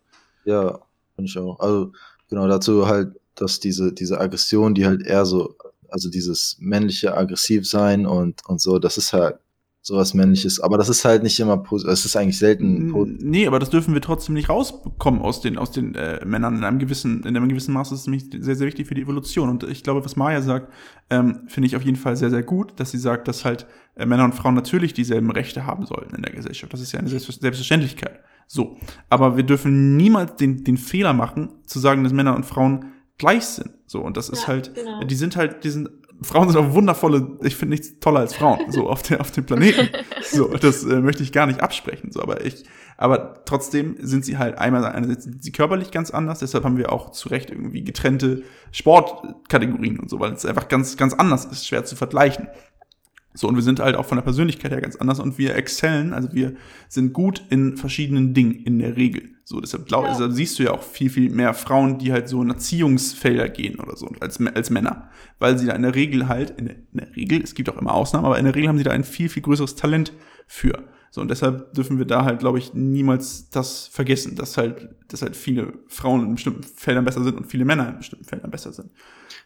Ja, 0.44 0.80
finde 1.14 1.30
ich 1.30 1.38
auch. 1.38 1.60
Also 1.60 1.92
genau 2.28 2.48
dazu 2.48 2.88
halt, 2.88 3.14
dass 3.36 3.60
diese, 3.60 3.92
diese 3.92 4.18
Aggression, 4.20 4.74
die 4.74 4.84
halt 4.84 5.06
eher 5.06 5.24
so, 5.24 5.54
also 5.88 6.10
dieses 6.10 6.56
männliche 6.58 7.16
Aggressivsein 7.16 8.06
und, 8.06 8.44
und 8.48 8.60
so, 8.60 8.80
das 8.80 8.98
ist 8.98 9.12
halt 9.12 9.38
sowas 9.82 10.14
männliches. 10.14 10.60
Aber 10.60 10.78
das 10.78 10.88
ist 10.88 11.04
halt 11.04 11.24
nicht 11.24 11.38
immer 11.40 11.56
positiv. 11.56 11.92
Es 11.92 12.04
ist 12.04 12.16
eigentlich 12.16 12.38
selten 12.38 12.92
positiv. 12.92 13.20
Nee, 13.22 13.46
aber 13.48 13.58
das 13.58 13.68
dürfen 13.68 13.92
wir 13.92 14.00
trotzdem 14.00 14.34
nicht 14.34 14.48
rausbekommen 14.48 15.20
aus 15.20 15.40
den, 15.40 15.58
aus 15.58 15.72
den 15.72 15.96
äh, 15.96 16.24
Männern. 16.24 16.56
In 16.56 16.64
einem 16.64 16.78
gewissen, 16.78 17.24
in 17.24 17.36
einem 17.36 17.48
gewissen 17.48 17.74
Maß 17.74 17.90
ist 17.90 18.00
es 18.00 18.06
nämlich 18.06 18.24
sehr, 18.30 18.54
sehr 18.54 18.66
wichtig 18.66 18.86
für 18.86 18.94
die 18.94 19.02
Evolution. 19.02 19.48
Und 19.48 19.64
ich 19.64 19.82
glaube, 19.82 20.04
was 20.04 20.14
Maya 20.14 20.40
sagt, 20.40 20.72
ähm, 21.10 21.40
finde 21.48 21.66
ich 21.66 21.74
auf 21.74 21.82
jeden 21.82 21.96
Fall 21.96 22.16
sehr, 22.16 22.30
sehr 22.30 22.44
gut, 22.44 22.74
dass 22.76 22.92
sie 22.92 22.98
sagt, 22.98 23.26
dass 23.26 23.44
halt 23.44 23.66
äh, 23.96 24.06
Männer 24.06 24.24
und 24.24 24.34
Frauen 24.36 24.54
natürlich 24.54 24.94
dieselben 24.94 25.32
Rechte 25.32 25.66
haben 25.66 25.84
sollten 25.84 26.14
in 26.14 26.22
der 26.22 26.32
Gesellschaft. 26.32 26.72
Das 26.72 26.80
ist 26.80 26.92
ja 26.92 27.00
eine 27.00 27.08
Selbstverständlichkeit. 27.08 28.20
So. 28.46 28.76
Aber 29.10 29.36
wir 29.36 29.44
dürfen 29.44 29.96
niemals 29.96 30.36
den, 30.36 30.62
den 30.62 30.76
Fehler 30.76 31.12
machen, 31.12 31.50
zu 31.66 31.80
sagen, 31.80 32.04
dass 32.04 32.12
Männer 32.12 32.36
und 32.36 32.46
Frauen 32.46 32.92
gleich 33.18 33.44
sind. 33.44 33.70
So, 33.86 34.00
und 34.00 34.16
das 34.16 34.28
ist 34.28 34.42
ja, 34.42 34.48
halt, 34.48 34.74
genau. 34.74 35.04
die 35.04 35.14
sind 35.14 35.36
halt, 35.36 35.64
die 35.64 35.70
sind 35.70 35.90
Frauen 36.22 36.48
sind 36.48 36.58
auch 36.58 36.72
wundervolle, 36.72 37.38
ich 37.42 37.56
finde 37.56 37.74
nichts 37.74 37.98
toller 38.00 38.20
als 38.20 38.34
Frauen, 38.34 38.70
so 38.70 38.88
auf, 38.88 39.02
der, 39.02 39.20
auf 39.20 39.30
dem 39.30 39.44
Planeten. 39.44 39.88
So, 40.24 40.48
das 40.48 40.84
äh, 40.84 41.00
möchte 41.00 41.22
ich 41.22 41.32
gar 41.32 41.46
nicht 41.46 41.60
absprechen, 41.60 42.10
so, 42.10 42.22
aber 42.22 42.46
ich, 42.46 42.64
aber 42.96 43.44
trotzdem 43.44 43.96
sind 44.00 44.24
sie 44.24 44.38
halt 44.38 44.56
einmal, 44.56 44.84
einerseits 44.86 45.24
sind 45.24 45.42
sie 45.42 45.52
körperlich 45.52 45.90
ganz 45.90 46.10
anders, 46.10 46.38
deshalb 46.38 46.64
haben 46.64 46.78
wir 46.78 46.92
auch 46.92 47.10
zu 47.10 47.28
Recht 47.28 47.50
irgendwie 47.50 47.82
getrennte 47.82 48.42
Sportkategorien 48.70 49.98
und 49.98 50.08
so, 50.08 50.20
weil 50.20 50.32
es 50.32 50.46
einfach 50.46 50.68
ganz, 50.68 50.96
ganz 50.96 51.12
anders 51.12 51.44
ist, 51.44 51.66
schwer 51.66 51.84
zu 51.84 51.96
vergleichen. 51.96 52.48
So, 53.34 53.48
und 53.48 53.56
wir 53.56 53.62
sind 53.62 53.80
halt 53.80 53.96
auch 53.96 54.06
von 54.06 54.16
der 54.16 54.22
Persönlichkeit 54.22 54.70
her 54.70 54.80
ganz 54.80 54.96
anders 54.96 55.18
und 55.18 55.38
wir 55.38 55.56
excellen, 55.56 56.12
also 56.12 56.32
wir 56.32 56.54
sind 56.88 57.12
gut 57.12 57.42
in 57.50 57.76
verschiedenen 57.76 58.34
Dingen 58.34 58.52
in 58.52 58.78
der 58.78 58.96
Regel. 58.96 59.30
So, 59.44 59.60
deshalb, 59.60 59.86
glaub, 59.86 60.04
ja. 60.04 60.12
deshalb 60.12 60.32
siehst 60.32 60.58
du 60.58 60.62
ja 60.62 60.70
auch 60.70 60.82
viel, 60.82 61.10
viel 61.10 61.30
mehr 61.30 61.52
Frauen, 61.52 61.98
die 61.98 62.12
halt 62.12 62.28
so 62.28 62.42
in 62.42 62.50
Erziehungsfelder 62.50 63.48
gehen 63.48 63.80
oder 63.80 63.96
so, 63.96 64.08
als, 64.20 64.40
als 64.40 64.70
Männer. 64.70 65.10
Weil 65.38 65.58
sie 65.58 65.66
da 65.66 65.72
in 65.72 65.82
der 65.82 65.94
Regel 65.94 66.28
halt, 66.28 66.50
in 66.50 66.66
der, 66.66 66.76
in 66.76 66.98
der 66.98 67.16
Regel, 67.16 67.42
es 67.42 67.54
gibt 67.54 67.68
auch 67.68 67.76
immer 67.76 67.92
Ausnahmen, 67.92 68.26
aber 68.26 68.38
in 68.38 68.44
der 68.44 68.54
Regel 68.54 68.68
haben 68.68 68.78
sie 68.78 68.84
da 68.84 68.92
ein 68.92 69.04
viel, 69.04 69.28
viel 69.28 69.42
größeres 69.42 69.74
Talent 69.74 70.12
für. 70.46 70.84
So, 71.10 71.20
und 71.20 71.30
deshalb 71.30 71.74
dürfen 71.74 71.98
wir 71.98 72.06
da 72.06 72.24
halt, 72.24 72.38
glaube 72.38 72.58
ich, 72.58 72.72
niemals 72.72 73.50
das 73.50 73.86
vergessen, 73.88 74.34
dass 74.34 74.56
halt, 74.56 74.88
dass 75.08 75.20
halt 75.20 75.36
viele 75.36 75.74
Frauen 75.88 76.24
in 76.24 76.34
bestimmten 76.36 76.62
Feldern 76.62 77.04
besser 77.04 77.22
sind 77.22 77.36
und 77.36 77.46
viele 77.46 77.66
Männer 77.66 77.90
in 77.90 77.98
bestimmten 77.98 78.24
Feldern 78.24 78.50
besser 78.50 78.72
sind. 78.72 78.90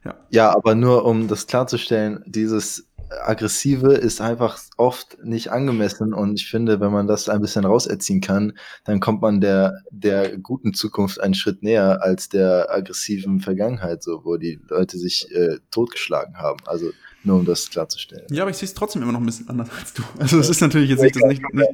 Ja, 0.05 0.15
ja 0.31 0.55
aber 0.55 0.77
nur 0.77 1.05
um 1.05 1.27
das 1.27 1.49
klarzustellen, 1.49 2.23
dieses 2.27 2.89
Aggressive 3.11 3.93
ist 3.93 4.21
einfach 4.21 4.59
oft 4.77 5.19
nicht 5.23 5.51
angemessen 5.51 6.13
und 6.13 6.41
ich 6.41 6.49
finde, 6.49 6.81
wenn 6.81 6.93
man 6.93 7.07
das 7.07 7.29
ein 7.29 7.41
bisschen 7.41 7.65
rauserziehen 7.65 8.21
kann, 8.21 8.59
dann 8.85 9.01
kommt 9.01 9.23
man 9.23 9.41
der, 9.41 9.83
der 9.91 10.39
guten 10.39 10.75
Zukunft 10.75 11.21
einen 11.21 11.35
Schritt 11.35 11.63
näher 11.63 12.03
als 12.03 12.29
der 12.29 12.73
aggressiven 12.73 13.41
Vergangenheit, 13.41 14.03
so, 14.03 14.25
wo 14.25 14.37
die 14.37 14.61
Leute 14.69 14.99
sich 14.99 15.33
äh, 15.35 15.59
totgeschlagen 15.71 16.37
haben. 16.37 16.59
Also 16.67 16.91
nur 17.23 17.41
um 17.41 17.45
das 17.45 17.71
klarzustellen. 17.71 18.27
Ja, 18.31 18.43
aber 18.43 18.51
ich 18.51 18.57
sehe 18.57 18.67
es 18.67 18.75
trotzdem 18.75 19.03
immer 19.03 19.13
noch 19.13 19.21
ein 19.21 19.27
bisschen 19.27 19.49
anders 19.49 19.69
als 19.79 19.95
du. 19.95 20.03
Also 20.19 20.39
es 20.39 20.49
ist 20.49 20.61
natürlich 20.61 20.91
jetzt 20.91 21.03
nicht 21.03 21.17
das, 21.17 21.25
nicht, 21.25 21.43
nicht, 21.53 21.71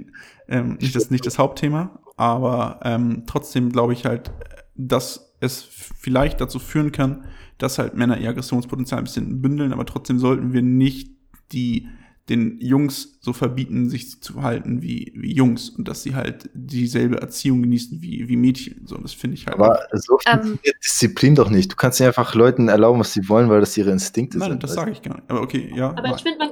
ähm, 0.48 0.78
nicht 0.80 0.96
das, 0.96 1.10
nicht 1.10 1.26
das 1.26 1.38
Hauptthema, 1.38 1.98
aber 2.16 2.80
ähm, 2.84 3.24
trotzdem 3.26 3.70
glaube 3.70 3.92
ich 3.92 4.04
halt, 4.04 4.32
dass 4.74 5.34
es 5.40 5.62
vielleicht 5.62 6.40
dazu 6.40 6.58
führen 6.58 6.92
kann, 6.92 7.24
dass 7.58 7.78
halt 7.78 7.94
Männer 7.94 8.18
ihr 8.18 8.30
Aggressionspotenzial 8.30 9.00
ein 9.00 9.04
bisschen 9.04 9.42
bündeln, 9.42 9.72
aber 9.72 9.86
trotzdem 9.86 10.18
sollten 10.18 10.52
wir 10.52 10.62
nicht 10.62 11.10
die 11.52 11.88
den 12.28 12.60
Jungs 12.60 13.18
so 13.20 13.32
verbieten, 13.32 13.90
sich 13.90 14.22
zu 14.22 14.34
verhalten 14.34 14.80
wie, 14.80 15.12
wie 15.16 15.32
Jungs 15.32 15.70
und 15.70 15.88
dass 15.88 16.02
sie 16.02 16.14
halt 16.14 16.48
dieselbe 16.54 17.20
Erziehung 17.20 17.62
genießen 17.62 18.00
wie, 18.00 18.28
wie 18.28 18.36
Mädchen. 18.36 18.86
So, 18.86 18.96
das 18.96 19.12
finde 19.12 19.34
ich 19.34 19.46
halt. 19.46 19.56
Aber 19.56 19.86
so 19.92 20.14
um, 20.14 20.20
ähm. 20.26 20.58
Disziplin 20.84 21.34
doch 21.34 21.50
nicht. 21.50 21.72
Du 21.72 21.76
kannst 21.76 21.98
ja 21.98 22.06
einfach 22.06 22.34
Leuten 22.34 22.68
erlauben, 22.68 23.00
was 23.00 23.12
sie 23.12 23.28
wollen, 23.28 23.50
weil 23.50 23.60
das 23.60 23.76
ihre 23.76 23.90
Instinkte 23.90 24.38
Nein, 24.38 24.50
sind. 24.50 24.58
Nein, 24.58 24.60
das 24.60 24.74
sage 24.74 24.92
ich 24.92 25.02
gar 25.02 25.16
nicht. 25.16 25.30
Aber 25.30 25.42
okay, 25.42 25.72
ja. 25.74 25.90
Aber 25.90 26.14
ich 26.14 26.22
finde, 26.22 26.38
man. 26.38 26.50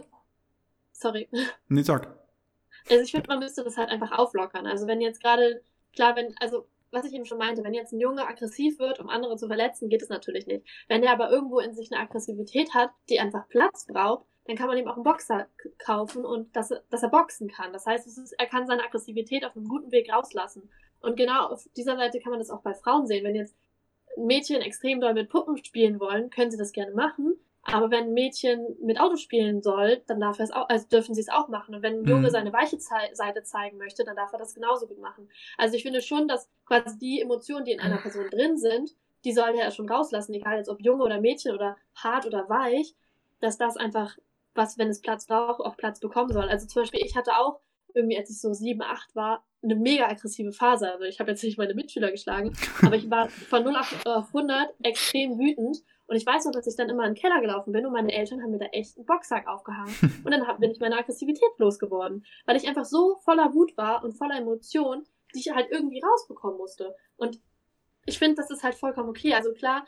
Sorry. 0.92 1.28
Nee, 1.68 1.82
sag. 1.82 2.09
Also 2.90 3.05
ich 3.05 3.12
finde, 3.12 3.28
man 3.28 3.38
müsste 3.38 3.62
das 3.62 3.76
halt 3.76 3.90
einfach 3.90 4.11
auflockern. 4.11 4.66
Also 4.66 4.88
wenn 4.88 5.01
jetzt 5.01 5.22
gerade, 5.22 5.62
klar, 5.94 6.16
wenn, 6.16 6.34
also 6.40 6.66
was 6.91 7.05
ich 7.05 7.12
eben 7.12 7.24
schon 7.24 7.38
meinte, 7.38 7.62
wenn 7.62 7.74
jetzt 7.74 7.93
ein 7.93 8.01
Junge 8.01 8.26
aggressiv 8.26 8.78
wird, 8.78 9.01
um 9.01 9.09
andere 9.09 9.36
zu 9.36 9.47
verletzen, 9.47 9.88
geht 9.88 10.03
es 10.03 10.09
natürlich 10.09 10.47
nicht. 10.47 10.66
Wenn 10.88 11.03
er 11.03 11.12
aber 11.12 11.30
irgendwo 11.30 11.61
in 11.61 11.74
sich 11.74 11.93
eine 11.93 12.01
Aggressivität 12.01 12.74
hat, 12.74 12.91
die 13.09 13.20
einfach 13.20 13.49
Platz 13.49 13.86
braucht, 13.86 14.26
dann 14.47 14.57
kann 14.57 14.66
man 14.66 14.78
ihm 14.78 14.88
auch 14.88 14.95
einen 14.95 15.05
Boxer 15.05 15.47
kaufen 15.78 16.24
und 16.24 16.55
dass, 16.57 16.72
dass 16.91 17.03
er 17.03 17.11
boxen 17.11 17.49
kann. 17.49 17.72
Das 17.72 17.86
heißt, 17.86 18.07
ist, 18.07 18.34
er 18.38 18.47
kann 18.47 18.66
seine 18.66 18.84
Aggressivität 18.84 19.45
auf 19.45 19.57
einem 19.57 19.68
guten 19.68 19.93
Weg 19.93 20.12
rauslassen. 20.12 20.70
Und 21.01 21.16
genau 21.16 21.47
auf 21.47 21.68
dieser 21.76 21.97
Seite 21.97 22.20
kann 22.20 22.30
man 22.30 22.41
das 22.41 22.51
auch 22.51 22.62
bei 22.62 22.74
Frauen 22.74 23.07
sehen. 23.07 23.24
Wenn 23.24 23.34
jetzt 23.34 23.57
Mädchen 24.16 24.61
extrem 24.61 25.01
doll 25.01 25.14
mit 25.14 25.30
Puppen 25.30 25.57
spielen 25.64 26.01
wollen, 26.01 26.30
können 26.30 26.51
sie 26.51 26.59
das 26.59 26.72
gerne 26.72 26.93
machen. 26.95 27.38
Aber 27.62 27.90
wenn 27.90 28.04
ein 28.04 28.12
Mädchen 28.14 28.76
mit 28.82 28.98
Auto 28.98 29.16
spielen 29.16 29.62
soll, 29.62 30.02
dann 30.06 30.20
darf 30.20 30.38
er 30.38 30.44
es 30.44 30.50
auch, 30.50 30.68
also 30.68 30.86
dürfen 30.88 31.14
sie 31.14 31.20
es 31.20 31.28
auch 31.28 31.48
machen. 31.48 31.74
Und 31.74 31.82
wenn 31.82 32.00
ein 32.00 32.04
Junge 32.04 32.28
mhm. 32.28 32.32
seine 32.32 32.52
weiche 32.52 32.78
Ze 32.78 32.94
Seite 33.12 33.42
zeigen 33.42 33.76
möchte, 33.76 34.04
dann 34.04 34.16
darf 34.16 34.32
er 34.32 34.38
das 34.38 34.54
genauso 34.54 34.86
gut 34.86 34.98
machen. 34.98 35.28
Also 35.58 35.76
ich 35.76 35.82
finde 35.82 36.00
schon, 36.00 36.26
dass 36.26 36.48
quasi 36.64 36.98
die 36.98 37.20
Emotionen, 37.20 37.64
die 37.64 37.72
in 37.72 37.80
einer 37.80 37.98
Person 37.98 38.30
drin 38.30 38.56
sind, 38.56 38.94
die 39.24 39.32
sollte 39.32 39.61
er 39.61 39.70
schon 39.70 39.88
rauslassen, 39.88 40.32
egal 40.32 40.56
jetzt 40.56 40.70
ob 40.70 40.80
Junge 40.80 41.04
oder 41.04 41.20
Mädchen 41.20 41.54
oder 41.54 41.76
hart 41.94 42.26
oder 42.26 42.48
weich, 42.48 42.94
dass 43.40 43.58
das 43.58 43.76
einfach 43.76 44.16
was, 44.54 44.78
wenn 44.78 44.88
es 44.88 45.00
Platz 45.00 45.26
braucht, 45.26 45.61
auch 45.61 45.76
Platz 45.76 46.00
bekommen 46.00 46.32
soll. 46.32 46.48
Also 46.48 46.66
zum 46.66 46.82
Beispiel, 46.82 47.00
ich 47.04 47.16
hatte 47.16 47.36
auch 47.36 47.61
irgendwie, 47.94 48.18
als 48.18 48.30
ich 48.30 48.40
so 48.40 48.52
sieben, 48.52 48.82
acht 48.82 49.14
war, 49.14 49.44
eine 49.62 49.76
mega 49.76 50.06
aggressive 50.08 50.52
Phase. 50.52 50.90
Also 50.90 51.04
ich 51.04 51.20
habe 51.20 51.30
jetzt 51.30 51.42
nicht 51.42 51.58
meine 51.58 51.74
Mitschüler 51.74 52.11
geschlagen, 52.11 52.56
aber 52.82 52.96
ich 52.96 53.11
war 53.11 53.28
von 53.28 53.64
0 53.64 53.76
auf 53.76 54.26
100 54.28 54.74
extrem 54.82 55.38
wütend. 55.38 55.82
Und 56.11 56.16
ich 56.16 56.26
weiß 56.26 56.44
noch, 56.44 56.50
dass 56.50 56.66
ich 56.66 56.74
dann 56.74 56.88
immer 56.88 57.06
in 57.06 57.14
den 57.14 57.20
Keller 57.20 57.40
gelaufen 57.40 57.72
bin 57.72 57.86
und 57.86 57.92
meine 57.92 58.12
Eltern 58.12 58.42
haben 58.42 58.50
mir 58.50 58.58
da 58.58 58.66
echt 58.66 58.96
einen 58.96 59.06
Boxsack 59.06 59.46
aufgehangen. 59.46 59.94
Und 60.24 60.32
dann 60.32 60.44
bin 60.58 60.72
ich 60.72 60.80
meine 60.80 60.98
Aggressivität 60.98 61.50
losgeworden, 61.58 62.26
weil 62.46 62.56
ich 62.56 62.66
einfach 62.66 62.84
so 62.84 63.14
voller 63.24 63.54
Wut 63.54 63.76
war 63.76 64.02
und 64.02 64.14
voller 64.14 64.36
Emotion, 64.36 65.04
die 65.32 65.38
ich 65.38 65.52
halt 65.54 65.68
irgendwie 65.70 66.00
rausbekommen 66.00 66.58
musste. 66.58 66.96
Und 67.16 67.38
ich 68.06 68.18
finde, 68.18 68.34
das 68.34 68.50
ist 68.50 68.64
halt 68.64 68.74
vollkommen 68.74 69.08
okay. 69.08 69.34
Also 69.34 69.52
klar, 69.52 69.86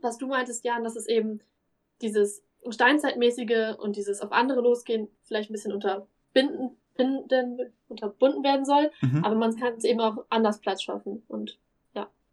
was 0.00 0.16
du 0.16 0.28
meintest, 0.28 0.64
Jan, 0.64 0.84
dass 0.84 0.94
es 0.94 1.08
eben 1.08 1.40
dieses 2.02 2.44
Steinzeitmäßige 2.70 3.74
und 3.76 3.96
dieses 3.96 4.20
auf 4.20 4.30
andere 4.30 4.60
losgehen 4.60 5.08
vielleicht 5.24 5.50
ein 5.50 5.54
bisschen 5.54 5.72
unterbinden, 5.72 6.76
binden, 6.96 7.72
unterbunden 7.88 8.44
werden 8.44 8.64
soll. 8.64 8.92
Mhm. 9.00 9.24
Aber 9.24 9.34
man 9.34 9.56
kann 9.56 9.74
es 9.74 9.82
eben 9.82 10.00
auch 10.00 10.24
anders 10.30 10.60
Platz 10.60 10.84
schaffen. 10.84 11.24
Und 11.26 11.58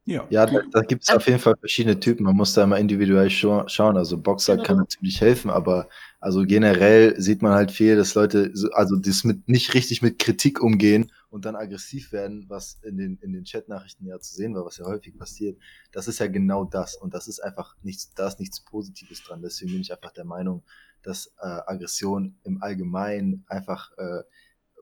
ja. 0.05 0.25
Ja, 0.31 0.45
da, 0.45 0.61
da 0.71 0.81
gibt 0.81 1.03
es 1.03 1.09
auf 1.09 1.27
jeden 1.27 1.39
Fall 1.39 1.55
verschiedene 1.59 1.99
Typen. 1.99 2.23
Man 2.23 2.35
muss 2.35 2.53
da 2.53 2.63
immer 2.63 2.79
individuell 2.79 3.29
scha 3.29 3.67
schauen. 3.69 3.97
Also 3.97 4.17
Boxer 4.17 4.55
genau. 4.55 4.67
kann 4.67 4.77
natürlich 4.77 5.21
helfen, 5.21 5.51
aber 5.51 5.89
also 6.19 6.43
generell 6.43 7.19
sieht 7.21 7.41
man 7.41 7.53
halt 7.53 7.71
viel, 7.71 7.95
dass 7.95 8.15
Leute 8.15 8.51
also 8.73 8.95
das 8.95 9.23
mit 9.23 9.47
nicht 9.47 9.73
richtig 9.75 10.01
mit 10.01 10.17
Kritik 10.17 10.61
umgehen 10.61 11.11
und 11.29 11.45
dann 11.45 11.55
aggressiv 11.55 12.11
werden, 12.11 12.45
was 12.47 12.79
in 12.83 12.97
den 12.97 13.17
in 13.21 13.31
den 13.31 13.43
Chatnachrichten 13.43 14.07
ja 14.07 14.19
zu 14.19 14.33
sehen 14.33 14.55
war, 14.55 14.65
was 14.65 14.77
ja 14.77 14.85
häufig 14.85 15.17
passiert. 15.17 15.59
Das 15.91 16.07
ist 16.07 16.19
ja 16.19 16.27
genau 16.27 16.65
das 16.65 16.95
und 16.95 17.13
das 17.13 17.27
ist 17.27 17.39
einfach 17.39 17.75
nichts, 17.83 18.11
da 18.15 18.27
ist 18.27 18.39
nichts 18.39 18.59
Positives 18.59 19.23
dran. 19.23 19.41
Deswegen 19.43 19.71
bin 19.71 19.81
ich 19.81 19.91
einfach 19.91 20.11
der 20.13 20.25
Meinung, 20.25 20.63
dass 21.03 21.27
äh, 21.41 21.59
Aggression 21.67 22.37
im 22.43 22.61
Allgemeinen 22.61 23.45
einfach 23.47 23.91
äh, 23.97 24.23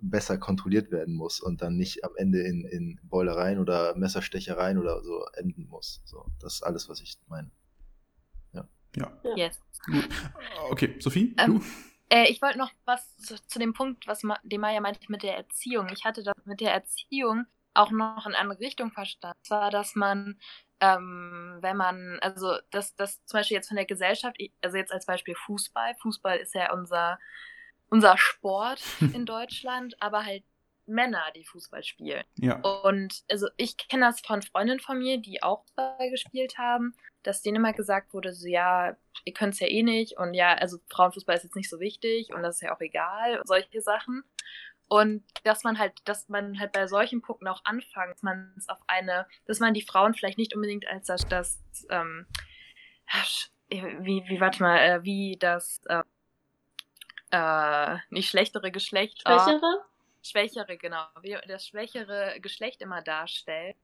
besser 0.02 0.38
kontrolliert 0.38 0.92
werden 0.92 1.16
muss 1.16 1.40
und 1.40 1.62
dann 1.62 1.76
nicht 1.76 2.04
am 2.04 2.12
Ende 2.16 2.42
in, 2.42 2.66
in 2.66 3.00
Beulereien 3.04 3.60
oder 3.60 3.96
Messerstechereien 3.96 4.78
oder 4.78 5.04
so 5.04 5.26
enden 5.34 5.68
muss. 5.68 6.02
So, 6.06 6.26
das 6.40 6.56
ist 6.56 6.64
alles, 6.64 6.90
was 6.90 7.02
ich 7.02 7.18
meine. 7.28 7.52
Ja. 8.54 8.68
Ja. 8.96 9.12
Yes. 9.36 9.60
Gut. 9.86 10.10
Okay, 10.72 10.96
Sophie, 11.00 11.36
ähm, 11.38 11.60
du? 11.60 11.66
Äh, 12.10 12.30
ich 12.30 12.42
wollte 12.42 12.58
noch 12.58 12.72
was 12.86 13.18
zu, 13.18 13.36
zu, 13.48 13.60
dem 13.60 13.74
Punkt, 13.74 14.08
was 14.08 14.24
Ma 14.24 14.38
den 14.44 14.62
Maya 14.62 14.82
meinte 14.82 15.00
mit 15.10 15.24
der 15.24 15.38
Erziehung. 15.38 15.90
Ich 15.94 16.06
hatte 16.06 16.24
das 16.24 16.36
mit 16.46 16.60
der 16.60 16.74
Erziehung 16.74 17.46
auch 17.74 17.92
noch 17.92 18.26
in 18.26 18.34
eine 18.34 18.60
Richtung 18.60 18.92
verstanden. 18.92 19.38
Und 19.38 19.46
zwar, 19.46 19.70
dass 19.70 19.96
man, 19.96 20.40
ähm, 20.80 21.58
wenn 21.62 21.78
man, 21.78 22.18
also, 22.22 22.58
dass 22.72 22.96
das 22.96 23.24
zum 23.26 23.40
Beispiel 23.40 23.56
jetzt 23.56 23.68
von 23.68 23.78
der 23.78 23.86
Gesellschaft, 23.86 24.38
also 24.62 24.78
jetzt 24.78 24.92
als 24.92 25.06
Beispiel 25.06 25.36
Fußball. 25.36 25.96
Fußball 26.02 26.38
ist 26.38 26.56
ja 26.56 26.74
unser 26.74 27.20
unser 27.90 28.18
Sport 28.18 28.82
in 29.14 29.26
Deutschland, 29.26 29.96
aber 30.02 30.26
halt 30.26 30.44
Männer, 30.86 31.24
die 31.36 31.46
Fußball 31.46 31.84
spielen. 31.84 32.24
Ja. 32.36 32.56
Und 32.62 33.24
also 33.30 33.48
ich 33.58 33.78
kenne 33.78 34.08
das 34.08 34.22
von 34.22 34.42
Freundinnen 34.42 34.80
von 34.80 34.98
mir, 34.98 35.20
die 35.20 35.44
auch 35.44 35.64
Fußball 35.66 36.10
gespielt 36.10 36.58
haben, 36.58 36.96
dass 37.24 37.42
denen 37.42 37.58
immer 37.58 37.74
gesagt 37.74 38.14
wurde, 38.14 38.34
so 38.34 38.48
ja, 38.48 38.96
ihr 39.24 39.34
könnt 39.34 39.54
es 39.54 39.60
ja 39.60 39.68
eh 39.68 39.84
nicht 39.84 40.18
und 40.18 40.34
ja, 40.34 40.56
also 40.56 40.80
Frauenfußball 40.90 41.36
ist 41.36 41.44
jetzt 41.44 41.56
nicht 41.56 41.70
so 41.70 41.80
wichtig 41.80 42.34
und 42.34 42.42
das 42.42 42.56
ist 42.56 42.62
ja 42.62 42.76
auch 42.76 42.82
egal 42.82 43.40
und 43.40 43.48
solche 43.48 43.82
Sachen. 43.82 44.24
Und 44.88 45.24
dass 45.44 45.64
man 45.64 45.78
halt, 45.78 45.94
dass 46.06 46.30
man 46.30 46.60
halt 46.60 46.72
bei 46.72 46.88
solchen 46.88 47.22
Punkten 47.22 47.48
auch 47.48 47.64
anfängt, 47.64 48.16
dass 48.16 48.24
man 48.24 48.52
es 48.58 48.68
auf 48.70 48.80
eine, 48.88 49.28
dass 49.46 49.60
man 49.60 49.76
die 49.76 49.84
Frauen 49.84 50.16
vielleicht 50.16 50.40
nicht 50.40 50.56
unbedingt 50.56 50.88
als 50.88 51.06
das, 51.06 51.28
das 51.28 51.60
ähm, 51.92 52.26
wie, 53.70 54.24
wie, 54.28 54.42
warte 54.42 54.64
mal, 54.64 54.78
äh, 54.80 55.04
wie 55.04 55.38
das, 55.40 55.82
äh, 55.86 56.02
äh, 57.32 57.98
nicht 58.10 58.30
schlechtere 58.30 58.72
Geschlecht. 58.72 59.22
Schwächere? 59.22 59.62
Oh, 59.62 59.86
schwächere, 60.22 60.78
genau. 60.78 61.06
Wie 61.22 61.38
das 61.48 61.68
schwächere 61.68 62.40
Geschlecht 62.42 62.82
immer 62.82 63.02
darstellt. 63.02 63.76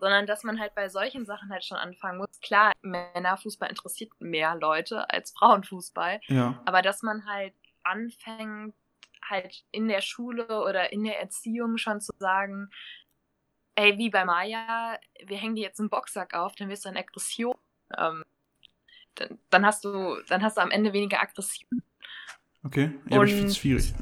Sondern 0.00 0.26
dass 0.26 0.44
man 0.44 0.58
halt 0.58 0.74
bei 0.74 0.88
solchen 0.88 1.26
Sachen 1.26 1.50
halt 1.50 1.64
schon 1.64 1.76
anfangen 1.76 2.18
muss. 2.18 2.40
Klar, 2.40 2.72
Männerfußball 2.80 3.68
interessiert 3.68 4.10
mehr 4.18 4.54
Leute 4.54 5.10
als 5.10 5.32
Frauenfußball. 5.32 6.20
Ja. 6.28 6.60
Aber 6.64 6.80
dass 6.80 7.02
man 7.02 7.26
halt 7.26 7.54
anfängt, 7.82 8.74
halt 9.22 9.64
in 9.70 9.88
der 9.88 10.00
Schule 10.00 10.62
oder 10.62 10.92
in 10.92 11.04
der 11.04 11.20
Erziehung 11.20 11.76
schon 11.76 12.00
zu 12.00 12.12
sagen, 12.18 12.70
ey, 13.74 13.98
wie 13.98 14.10
bei 14.10 14.24
Maya, 14.24 14.98
wir 15.24 15.36
hängen 15.36 15.54
dir 15.54 15.62
jetzt 15.62 15.80
einen 15.80 15.90
Boxsack 15.90 16.34
auf, 16.34 16.54
dann 16.54 16.68
wirst 16.68 16.84
du 16.84 16.88
eine 16.88 17.00
Aggression. 17.00 17.54
Ähm, 17.96 18.24
dann, 19.14 19.38
dann, 19.50 19.66
hast 19.66 19.84
du, 19.84 20.16
dann 20.28 20.42
hast 20.42 20.56
du 20.56 20.62
am 20.62 20.70
Ende 20.70 20.92
weniger 20.92 21.20
Aggression. 21.20 21.82
Okay, 22.64 22.90
ja, 23.08 23.16
aber 23.16 23.24
ich 23.24 23.32
finde 23.32 23.48
es 23.48 23.56
schwierig. 23.56 23.94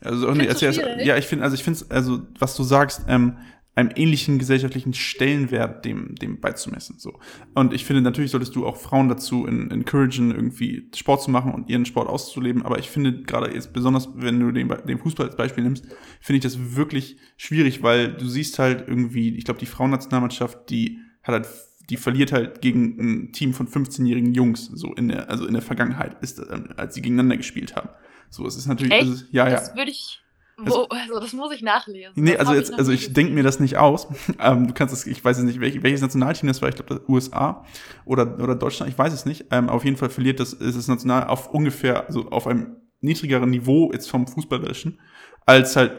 Also, 0.00 0.30
nee, 0.32 0.48
also, 0.48 0.66
ja, 0.66 1.16
ich 1.16 1.26
finde, 1.26 1.44
also 1.44 1.54
ich 1.54 1.64
finde 1.64 1.84
also 1.88 2.22
was 2.38 2.54
du 2.56 2.62
sagst, 2.62 3.02
ähm, 3.08 3.36
einem 3.76 3.90
ähnlichen 3.94 4.38
gesellschaftlichen 4.38 4.94
Stellenwert 4.94 5.84
dem, 5.84 6.14
dem 6.14 6.40
beizumessen. 6.40 6.98
So. 6.98 7.20
Und 7.54 7.74
ich 7.74 7.84
finde, 7.84 8.00
natürlich 8.00 8.30
solltest 8.30 8.56
du 8.56 8.66
auch 8.66 8.78
Frauen 8.78 9.10
dazu 9.10 9.46
in, 9.46 9.70
encouragen, 9.70 10.34
irgendwie 10.34 10.88
Sport 10.94 11.22
zu 11.22 11.30
machen 11.30 11.52
und 11.52 11.68
ihren 11.68 11.84
Sport 11.84 12.08
auszuleben. 12.08 12.62
Aber 12.62 12.78
ich 12.78 12.88
finde 12.88 13.22
gerade 13.22 13.52
jetzt 13.52 13.74
besonders, 13.74 14.08
wenn 14.14 14.40
du 14.40 14.50
den, 14.50 14.74
den 14.88 14.98
Fußball 14.98 15.26
als 15.26 15.36
Beispiel 15.36 15.62
nimmst, 15.62 15.84
finde 16.22 16.38
ich 16.38 16.42
das 16.42 16.74
wirklich 16.74 17.18
schwierig, 17.36 17.82
weil 17.82 18.14
du 18.14 18.26
siehst 18.26 18.58
halt 18.58 18.88
irgendwie, 18.88 19.36
ich 19.36 19.44
glaube, 19.44 19.60
die 19.60 19.66
Frauennationalmannschaft, 19.66 20.70
die 20.70 20.98
hat 21.22 21.34
halt 21.34 21.48
die 21.90 21.96
verliert 21.96 22.32
halt 22.32 22.60
gegen 22.60 22.96
ein 22.98 23.32
Team 23.32 23.54
von 23.54 23.68
15-jährigen 23.68 24.34
Jungs, 24.34 24.66
so 24.66 24.92
in 24.94 25.08
der, 25.08 25.30
also 25.30 25.46
in 25.46 25.52
der 25.52 25.62
Vergangenheit, 25.62 26.16
ist, 26.22 26.40
als 26.76 26.94
sie 26.94 27.02
gegeneinander 27.02 27.36
gespielt 27.36 27.76
haben. 27.76 27.88
So, 28.30 28.46
es 28.46 28.56
ist 28.56 28.66
natürlich, 28.66 28.92
Echt? 28.92 29.02
Also, 29.02 29.24
ja, 29.30 29.48
ja. 29.48 29.54
Das 29.54 29.76
würde 29.76 29.90
ich 29.90 30.22
wo, 30.58 30.84
also 30.84 31.20
das 31.20 31.34
muss 31.34 31.52
ich 31.52 31.60
nachlesen. 31.60 32.12
Nee, 32.14 32.36
also 32.38 32.54
jetzt, 32.54 32.72
also 32.72 32.90
ich 32.90 33.12
denke 33.12 33.34
mir 33.34 33.42
das 33.42 33.60
nicht 33.60 33.76
aus. 33.76 34.08
ähm, 34.40 34.68
du 34.68 34.72
kannst 34.72 34.94
es, 34.94 35.06
ich 35.06 35.22
weiß 35.22 35.36
es 35.38 35.44
nicht, 35.44 35.60
welch, 35.60 35.82
welches 35.82 36.00
Nationalteam 36.00 36.48
das 36.48 36.62
war, 36.62 36.70
ich 36.70 36.76
glaube 36.76 37.02
USA 37.08 37.62
oder, 38.06 38.38
oder 38.40 38.54
Deutschland, 38.54 38.90
ich 38.90 38.98
weiß 38.98 39.12
es 39.12 39.26
nicht. 39.26 39.46
Ähm, 39.50 39.68
auf 39.68 39.84
jeden 39.84 39.98
Fall 39.98 40.08
verliert 40.08 40.40
das, 40.40 40.54
ist 40.54 40.76
es 40.76 40.88
national 40.88 41.26
auf 41.26 41.50
ungefähr, 41.52 42.06
also 42.06 42.30
auf 42.30 42.46
einem 42.46 42.76
niedrigeren 43.00 43.50
Niveau 43.50 43.90
jetzt 43.92 44.08
vom 44.08 44.26
Fußballerischen, 44.26 44.98
als 45.46 45.76
halt, 45.76 45.92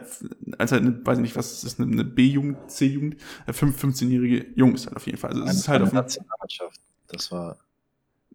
als 0.57 0.73
halt, 0.73 0.81
eine, 0.83 1.05
weiß 1.05 1.17
ich 1.17 1.21
nicht, 1.21 1.35
was 1.35 1.53
ist 1.53 1.63
das, 1.63 1.79
eine 1.79 2.03
B-Jugend, 2.03 2.69
C-Jugend, 2.69 3.15
15-jährige 3.47 4.39
äh, 4.39 4.53
Jungs 4.55 4.85
halt 4.85 4.97
auf 4.97 5.05
jeden 5.05 5.17
Fall. 5.17 5.31
Also 5.31 5.43
es 5.45 5.55
ist 5.55 5.67
halt 5.69 5.81
auf 5.81 5.93
Nationalmannschaft. 5.93 6.81
Das 7.07 7.31
war. 7.31 7.57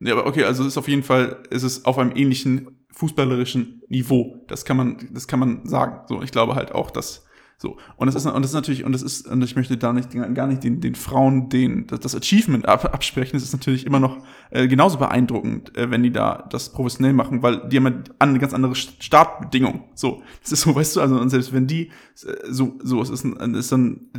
Ja, 0.01 0.15
aber 0.15 0.27
okay, 0.27 0.45
also 0.45 0.63
es 0.63 0.69
ist 0.69 0.79
auf 0.79 0.89
jeden 0.89 1.03
Fall, 1.03 1.43
es 1.51 1.63
ist 1.63 1.85
auf 1.85 1.99
einem 1.99 2.17
ähnlichen 2.17 2.85
fußballerischen 2.91 3.83
Niveau. 3.89 4.43
Das 4.49 4.65
kann 4.65 4.77
man, 4.77 5.09
das 5.13 5.29
kann 5.29 5.39
man 5.39 5.67
sagen. 5.67 6.01
So, 6.09 6.23
ich 6.23 6.33
glaube 6.33 6.55
halt 6.55 6.73
auch, 6.73 6.91
dass 6.91 7.27
so. 7.63 7.77
Und 7.97 8.09
das 8.09 8.17
ist, 8.17 8.27
und 8.27 8.43
das 8.43 8.51
ist 8.51 8.55
natürlich, 8.55 8.85
und 8.85 8.91
das 8.91 9.03
ist, 9.03 9.29
und 9.29 9.41
ich 9.43 9.55
möchte 9.55 9.77
da 9.77 9.93
nicht, 9.93 10.11
gar 10.35 10.49
nicht 10.49 10.65
den, 10.65 10.81
den 10.81 10.97
Frauen 10.97 11.49
den, 11.49 11.87
das 11.87 12.15
Achievement 12.15 12.67
ab, 12.67 12.85
absprechen. 12.93 13.35
Das 13.35 13.45
ist 13.45 13.53
natürlich 13.53 13.87
immer 13.87 14.01
noch 14.01 14.19
äh, 14.51 14.67
genauso 14.67 14.99
beeindruckend, 14.99 15.77
äh, 15.79 15.89
wenn 15.89 16.03
die 16.03 16.11
da 16.11 16.45
das 16.51 16.73
professionell 16.73 17.13
machen, 17.13 17.43
weil 17.45 17.69
die 17.69 17.77
haben 17.77 18.03
eine 18.19 18.39
ganz 18.41 18.53
andere 18.53 18.75
Startbedingung. 18.75 19.85
So. 19.95 20.23
Das 20.43 20.51
ist 20.51 20.63
so, 20.63 20.75
weißt 20.75 20.97
du, 20.97 21.01
also, 21.01 21.15
und 21.15 21.31
selbst 21.31 21.53
wenn 21.53 21.69
die, 21.69 21.91
äh, 22.27 22.51
so, 22.51 22.79
so, 22.83 23.01
es 23.01 23.11
ist, 23.11 23.25
ein, 23.25 23.55
ist 23.55 23.73
ein 23.73 24.11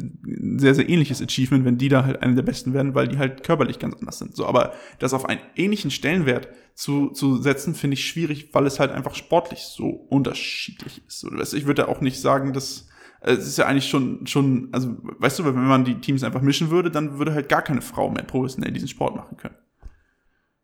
sehr, 0.57 0.73
sehr 0.73 0.87
ähnliches 0.87 1.21
Achievement, 1.21 1.65
wenn 1.65 1.77
die 1.77 1.89
da 1.89 2.05
halt 2.05 2.23
eine 2.23 2.35
der 2.35 2.43
besten 2.43 2.73
werden, 2.73 2.95
weil 2.95 3.09
die 3.09 3.17
halt 3.17 3.43
körperlich 3.43 3.77
ganz 3.77 3.95
anders 3.99 4.19
sind. 4.19 4.37
So, 4.37 4.45
aber 4.45 4.71
das 4.99 5.13
auf 5.13 5.25
einen 5.25 5.41
ähnlichen 5.57 5.91
Stellenwert 5.91 6.47
zu, 6.75 7.09
zu 7.09 7.41
setzen, 7.41 7.75
finde 7.75 7.95
ich 7.95 8.07
schwierig, 8.07 8.53
weil 8.53 8.65
es 8.65 8.79
halt 8.79 8.91
einfach 8.91 9.15
sportlich 9.15 9.59
so 9.59 9.89
unterschiedlich 9.89 11.01
ist. 11.05 11.19
So, 11.19 11.29
ich 11.29 11.65
würde 11.65 11.89
auch 11.89 11.99
nicht 11.99 12.21
sagen, 12.21 12.53
dass, 12.53 12.87
es 13.23 13.47
ist 13.47 13.57
ja 13.57 13.65
eigentlich 13.65 13.89
schon, 13.89 14.27
schon, 14.27 14.69
also, 14.71 14.95
weißt 15.01 15.39
du, 15.39 15.45
wenn 15.45 15.55
man 15.55 15.85
die 15.85 15.99
Teams 15.99 16.23
einfach 16.23 16.41
mischen 16.41 16.69
würde, 16.69 16.91
dann 16.91 17.17
würde 17.17 17.33
halt 17.33 17.49
gar 17.49 17.61
keine 17.61 17.81
Frau 17.81 18.09
mehr 18.09 18.23
professionell 18.23 18.71
diesen 18.71 18.87
Sport 18.87 19.15
machen 19.15 19.37
können. 19.37 19.55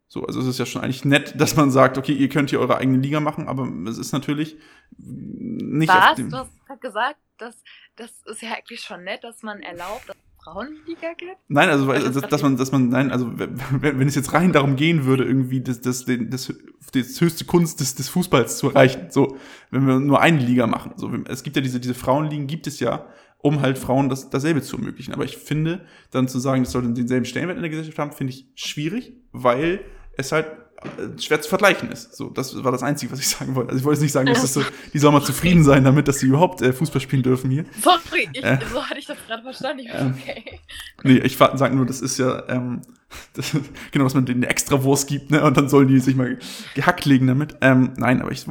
So, 0.08 0.26
also 0.26 0.40
es 0.40 0.46
ist 0.46 0.58
ja 0.58 0.66
schon 0.66 0.82
eigentlich 0.82 1.04
nett, 1.04 1.40
dass 1.40 1.54
man 1.54 1.70
sagt, 1.70 1.96
okay, 1.96 2.12
ihr 2.12 2.28
könnt 2.28 2.50
hier 2.50 2.60
eure 2.60 2.78
eigene 2.78 2.98
Liga 2.98 3.20
machen, 3.20 3.46
aber 3.46 3.68
es 3.88 3.96
ist 3.96 4.12
natürlich 4.12 4.56
nicht 4.98 5.88
Was? 5.88 6.16
Du 6.16 6.36
hast 6.68 6.80
gesagt, 6.80 7.18
das, 7.38 7.62
das 7.96 8.10
ist 8.26 8.42
ja 8.42 8.50
eigentlich 8.50 8.80
schon 8.80 9.04
nett, 9.04 9.22
dass 9.22 9.42
man 9.42 9.60
erlaubt, 9.60 10.08
dass 10.08 10.16
Frauenliga 10.42 11.12
gibt? 11.16 11.36
Nein, 11.48 11.68
also 11.68 11.86
das, 11.86 12.12
dass, 12.12 12.28
dass 12.28 12.42
man, 12.42 12.56
dass 12.56 12.72
man, 12.72 12.88
nein, 12.88 13.10
also 13.10 13.38
wenn, 13.38 13.58
wenn 13.80 14.08
es 14.08 14.14
jetzt 14.14 14.32
rein 14.32 14.52
darum 14.52 14.76
gehen 14.76 15.04
würde, 15.04 15.24
irgendwie 15.24 15.60
das, 15.60 15.80
das, 15.80 16.06
das, 16.06 16.52
das 16.92 17.20
höchste 17.20 17.44
Kunst 17.44 17.80
des, 17.80 17.94
des 17.94 18.08
Fußballs 18.08 18.58
zu 18.58 18.70
erreichen, 18.70 19.08
so, 19.10 19.36
wenn 19.70 19.86
wir 19.86 20.00
nur 20.00 20.20
eine 20.20 20.38
Liga 20.38 20.66
machen. 20.66 20.92
So, 20.96 21.10
es 21.28 21.42
gibt 21.42 21.56
ja 21.56 21.62
diese, 21.62 21.80
diese 21.80 21.94
Frauenligen 21.94 22.46
gibt 22.46 22.66
es 22.66 22.80
ja, 22.80 23.06
um 23.38 23.60
halt 23.60 23.78
Frauen 23.78 24.08
das, 24.08 24.30
dasselbe 24.30 24.62
zu 24.62 24.76
ermöglichen. 24.76 25.14
Aber 25.14 25.24
ich 25.24 25.36
finde, 25.36 25.86
dann 26.10 26.28
zu 26.28 26.38
sagen, 26.38 26.62
das 26.64 26.72
sollte 26.72 26.92
denselben 26.92 27.24
Stellenwert 27.24 27.56
in 27.56 27.62
der 27.62 27.70
Gesellschaft 27.70 27.98
haben, 27.98 28.12
finde 28.12 28.32
ich 28.32 28.46
schwierig, 28.54 29.12
weil 29.32 29.80
es 30.16 30.32
halt 30.32 30.46
schwer 31.18 31.40
zu 31.40 31.48
vergleichen 31.48 31.90
ist. 31.90 32.16
So, 32.16 32.30
das 32.30 32.62
war 32.62 32.72
das 32.72 32.82
Einzige, 32.82 33.12
was 33.12 33.20
ich 33.20 33.28
sagen 33.28 33.54
wollte. 33.54 33.70
Also 33.70 33.80
ich 33.80 33.84
wollte 33.84 34.00
nicht 34.02 34.12
sagen, 34.12 34.26
dass 34.26 34.40
das 34.40 34.54
so, 34.54 34.62
die 34.92 34.98
sollen 34.98 35.14
mal 35.14 35.22
zufrieden 35.22 35.62
sein 35.64 35.84
damit, 35.84 36.08
dass 36.08 36.20
sie 36.20 36.26
überhaupt 36.26 36.62
äh, 36.62 36.72
Fußball 36.72 37.00
spielen 37.00 37.22
dürfen 37.22 37.50
hier. 37.50 37.64
Sorry, 37.80 38.28
ich, 38.32 38.42
äh, 38.42 38.58
so 38.72 38.82
hatte 38.82 38.98
ich 38.98 39.06
das 39.06 39.18
gerade 39.26 39.42
verstanden. 39.42 39.80
Ich 39.80 39.90
ähm, 39.92 40.14
okay. 40.18 40.60
Nee, 41.02 41.18
ich 41.18 41.36
sage 41.36 41.74
nur, 41.74 41.86
das 41.86 42.00
ist 42.00 42.18
ja, 42.18 42.48
ähm, 42.48 42.82
das, 43.34 43.56
genau, 43.90 44.04
dass 44.04 44.14
man 44.14 44.24
denen 44.24 44.42
eine 44.42 44.50
extra 44.50 44.82
Wurst 44.82 45.08
gibt, 45.08 45.30
ne? 45.30 45.42
Und 45.44 45.56
dann 45.56 45.68
sollen 45.68 45.88
die 45.88 45.98
sich 46.00 46.16
mal 46.16 46.38
gehackt 46.74 47.04
legen 47.04 47.26
damit. 47.26 47.56
Ähm, 47.60 47.92
nein, 47.96 48.22
aber 48.22 48.32
ich 48.32 48.46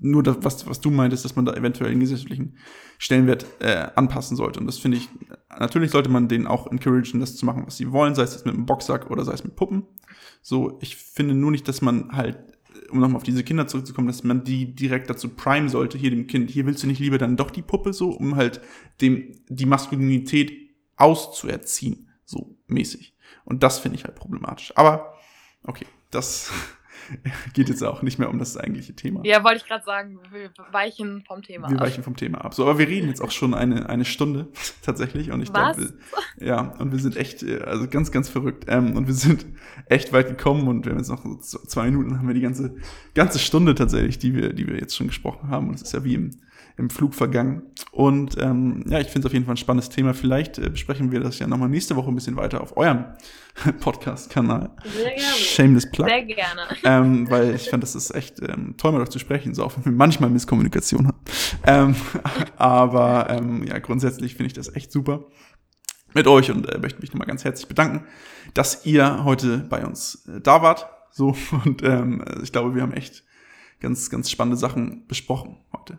nur 0.00 0.22
das, 0.22 0.36
was, 0.40 0.66
was 0.66 0.80
du 0.80 0.90
meintest, 0.90 1.24
dass 1.24 1.36
man 1.36 1.44
da 1.44 1.54
eventuell 1.54 1.90
den 1.90 2.00
gesellschaftlichen 2.00 2.56
Stellenwert 2.98 3.46
äh, 3.60 3.88
anpassen 3.94 4.36
sollte. 4.36 4.60
Und 4.60 4.66
das 4.66 4.78
finde 4.78 4.98
ich, 4.98 5.08
natürlich 5.58 5.90
sollte 5.90 6.10
man 6.10 6.28
denen 6.28 6.46
auch 6.46 6.70
encouragen, 6.70 7.20
das 7.20 7.36
zu 7.36 7.46
machen, 7.46 7.64
was 7.66 7.76
sie 7.76 7.92
wollen, 7.92 8.14
sei 8.14 8.22
es 8.22 8.44
mit 8.44 8.54
einem 8.54 8.66
Boxsack 8.66 9.10
oder 9.10 9.24
sei 9.24 9.32
es 9.32 9.44
mit 9.44 9.56
Puppen. 9.56 9.84
So, 10.48 10.78
ich 10.80 10.94
finde 10.94 11.34
nur 11.34 11.50
nicht, 11.50 11.66
dass 11.66 11.82
man 11.82 12.12
halt, 12.12 12.38
um 12.90 13.00
nochmal 13.00 13.16
auf 13.16 13.24
diese 13.24 13.42
Kinder 13.42 13.66
zurückzukommen, 13.66 14.06
dass 14.06 14.22
man 14.22 14.44
die 14.44 14.76
direkt 14.76 15.10
dazu 15.10 15.30
prime 15.30 15.68
sollte, 15.68 15.98
hier 15.98 16.10
dem 16.10 16.28
Kind, 16.28 16.52
hier 16.52 16.66
willst 16.66 16.84
du 16.84 16.86
nicht 16.86 17.00
lieber 17.00 17.18
dann 17.18 17.36
doch 17.36 17.50
die 17.50 17.62
Puppe 17.62 17.92
so, 17.92 18.10
um 18.10 18.36
halt 18.36 18.60
dem, 19.00 19.32
die 19.48 19.66
Maskulinität 19.66 20.70
auszuerziehen, 20.94 22.12
so 22.24 22.56
mäßig. 22.68 23.16
Und 23.44 23.64
das 23.64 23.80
finde 23.80 23.98
ich 23.98 24.04
halt 24.04 24.14
problematisch. 24.14 24.72
Aber, 24.76 25.14
okay, 25.64 25.86
das 26.12 26.52
geht 27.54 27.68
jetzt 27.68 27.82
auch 27.82 28.02
nicht 28.02 28.18
mehr 28.18 28.30
um 28.30 28.38
das 28.38 28.56
eigentliche 28.56 28.94
Thema. 28.94 29.20
Ja, 29.24 29.44
wollte 29.44 29.58
ich 29.58 29.66
gerade 29.66 29.84
sagen, 29.84 30.18
wir 30.30 30.50
weichen 30.72 31.22
vom 31.22 31.42
Thema 31.42 31.68
wir 31.68 31.76
ab. 31.76 31.80
Wir 31.80 31.86
weichen 31.86 32.02
vom 32.02 32.16
Thema 32.16 32.44
ab. 32.44 32.54
So, 32.54 32.64
aber 32.64 32.78
wir 32.78 32.88
reden 32.88 33.08
jetzt 33.08 33.20
auch 33.20 33.30
schon 33.30 33.54
eine, 33.54 33.88
eine 33.88 34.04
Stunde 34.04 34.48
tatsächlich. 34.82 35.30
Und 35.30 35.42
ich 35.42 35.52
glaube, 35.52 35.94
ja, 36.38 36.74
und 36.78 36.92
wir 36.92 36.98
sind 36.98 37.16
echt, 37.16 37.42
äh, 37.42 37.60
also 37.60 37.88
ganz, 37.88 38.10
ganz 38.10 38.28
verrückt. 38.28 38.64
Ähm, 38.68 38.96
und 38.96 39.06
wir 39.06 39.14
sind 39.14 39.46
echt 39.86 40.12
weit 40.12 40.28
gekommen 40.28 40.68
und 40.68 40.84
wir 40.84 40.92
haben 40.92 40.98
jetzt 40.98 41.10
noch 41.10 41.24
so 41.40 41.58
zwei 41.58 41.90
Minuten, 41.90 42.18
haben 42.18 42.26
wir 42.26 42.34
die 42.34 42.40
ganze, 42.40 42.76
ganze 43.14 43.38
Stunde 43.38 43.74
tatsächlich, 43.74 44.18
die 44.18 44.34
wir, 44.34 44.52
die 44.52 44.66
wir 44.66 44.76
jetzt 44.76 44.96
schon 44.96 45.06
gesprochen 45.06 45.48
haben. 45.48 45.68
Und 45.68 45.74
es 45.74 45.82
ist 45.82 45.92
ja 45.92 46.04
wie 46.04 46.14
im, 46.14 46.30
im 46.78 46.90
Flug 46.90 47.14
vergangen. 47.14 47.62
Und 47.90 48.36
ähm, 48.38 48.84
ja, 48.88 49.00
ich 49.00 49.06
finde 49.06 49.20
es 49.20 49.26
auf 49.26 49.32
jeden 49.32 49.46
Fall 49.46 49.54
ein 49.54 49.58
spannendes 49.58 49.88
Thema. 49.88 50.12
Vielleicht 50.12 50.58
äh, 50.58 50.68
besprechen 50.68 51.10
wir 51.10 51.20
das 51.20 51.38
ja 51.38 51.46
nochmal 51.46 51.68
nächste 51.68 51.96
Woche 51.96 52.08
ein 52.08 52.14
bisschen 52.14 52.36
weiter 52.36 52.60
auf 52.60 52.76
eurem 52.76 53.06
Podcast-Kanal. 53.80 54.70
Sehr 54.84 55.04
gerne. 55.04 55.22
Shameless 55.22 55.90
Plug. 55.90 56.06
Sehr 56.06 56.24
gerne. 56.24 56.62
Ähm, 56.84 57.30
weil 57.30 57.54
ich 57.54 57.70
fand, 57.70 57.82
das 57.82 57.94
ist 57.94 58.14
echt 58.14 58.40
ähm, 58.42 58.74
toll, 58.76 58.92
mit 58.92 59.00
euch 59.00 59.08
zu 59.08 59.18
sprechen, 59.18 59.54
so 59.54 59.64
auch 59.64 59.74
wenn 59.76 59.86
wir 59.86 59.92
manchmal 59.92 60.28
Misskommunikation 60.28 61.08
haben. 61.08 61.18
Ähm, 61.64 61.96
aber 62.56 63.30
ähm, 63.30 63.64
ja, 63.64 63.78
grundsätzlich 63.78 64.34
finde 64.34 64.48
ich 64.48 64.52
das 64.52 64.74
echt 64.74 64.92
super 64.92 65.24
mit 66.12 66.26
euch 66.26 66.50
und 66.50 66.68
äh, 66.68 66.78
möchte 66.78 67.00
mich 67.00 67.12
nochmal 67.12 67.26
ganz 67.26 67.44
herzlich 67.44 67.68
bedanken, 67.68 68.06
dass 68.54 68.84
ihr 68.84 69.24
heute 69.24 69.58
bei 69.58 69.84
uns 69.86 70.26
äh, 70.28 70.40
da 70.40 70.62
wart. 70.62 70.88
So, 71.10 71.34
und 71.64 71.82
ähm, 71.82 72.22
ich 72.42 72.52
glaube, 72.52 72.74
wir 72.74 72.82
haben 72.82 72.92
echt 72.92 73.24
ganz, 73.80 74.10
ganz 74.10 74.30
spannende 74.30 74.58
Sachen 74.58 75.06
besprochen 75.06 75.56
heute. 75.72 75.98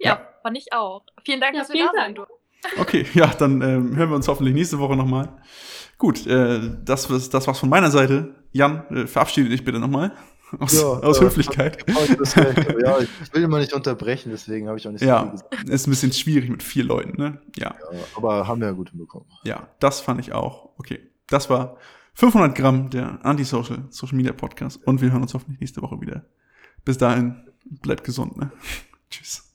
Ja, 0.00 0.14
ja. 0.14 0.28
fand 0.42 0.56
ich 0.56 0.72
auch. 0.72 1.04
Vielen 1.24 1.40
Dank, 1.40 1.54
ja, 1.54 1.60
dass 1.60 1.70
wir 1.70 1.88
da 1.94 2.04
sind. 2.04 2.18
Okay, 2.78 3.06
ja, 3.14 3.26
dann 3.28 3.62
ähm, 3.62 3.96
hören 3.96 4.10
wir 4.10 4.16
uns 4.16 4.28
hoffentlich 4.28 4.54
nächste 4.54 4.78
Woche 4.78 4.96
nochmal. 4.96 5.28
Gut, 5.98 6.26
äh, 6.26 6.60
das, 6.84 7.08
das 7.30 7.46
war's 7.46 7.58
von 7.58 7.68
meiner 7.68 7.90
Seite. 7.90 8.34
Jan, 8.52 8.84
äh, 8.90 9.06
verabschiede 9.06 9.48
dich 9.48 9.64
bitte 9.64 9.78
nochmal. 9.78 10.12
Aus, 10.58 10.72
ja, 10.72 10.84
aus 10.84 11.18
ja, 11.18 11.26
Höflichkeit. 11.26 11.84
ja, 11.88 12.98
ich 12.98 13.32
will 13.32 13.44
immer 13.44 13.60
nicht 13.60 13.72
unterbrechen, 13.72 14.30
deswegen 14.32 14.66
habe 14.66 14.78
ich 14.78 14.88
auch 14.88 14.90
nicht 14.90 15.02
so 15.02 15.06
ja, 15.06 15.22
viel 15.22 15.30
gesagt. 15.30 15.68
Ist 15.68 15.86
ein 15.86 15.90
bisschen 15.90 16.12
schwierig 16.12 16.50
mit 16.50 16.64
vier 16.64 16.82
Leuten, 16.82 17.16
ne? 17.22 17.40
Ja. 17.56 17.76
ja. 17.92 17.98
Aber 18.16 18.48
haben 18.48 18.60
wir 18.60 18.66
ja 18.66 18.72
gut 18.72 18.90
hinbekommen. 18.90 19.28
Ja, 19.44 19.68
das 19.78 20.00
fand 20.00 20.18
ich 20.18 20.32
auch. 20.32 20.70
Okay, 20.76 21.08
das 21.28 21.50
war 21.50 21.76
500 22.14 22.56
Gramm 22.56 22.90
der 22.90 23.24
Antisocial 23.24 23.84
Social 23.90 24.16
Media 24.16 24.32
Podcast 24.32 24.84
und 24.84 25.00
wir 25.00 25.12
hören 25.12 25.22
uns 25.22 25.34
hoffentlich 25.34 25.60
nächste 25.60 25.82
Woche 25.82 26.00
wieder. 26.00 26.24
Bis 26.84 26.98
dahin, 26.98 27.48
bleibt 27.64 28.02
gesund, 28.02 28.36
ne? 28.36 28.50
Tschüss. 29.10 29.49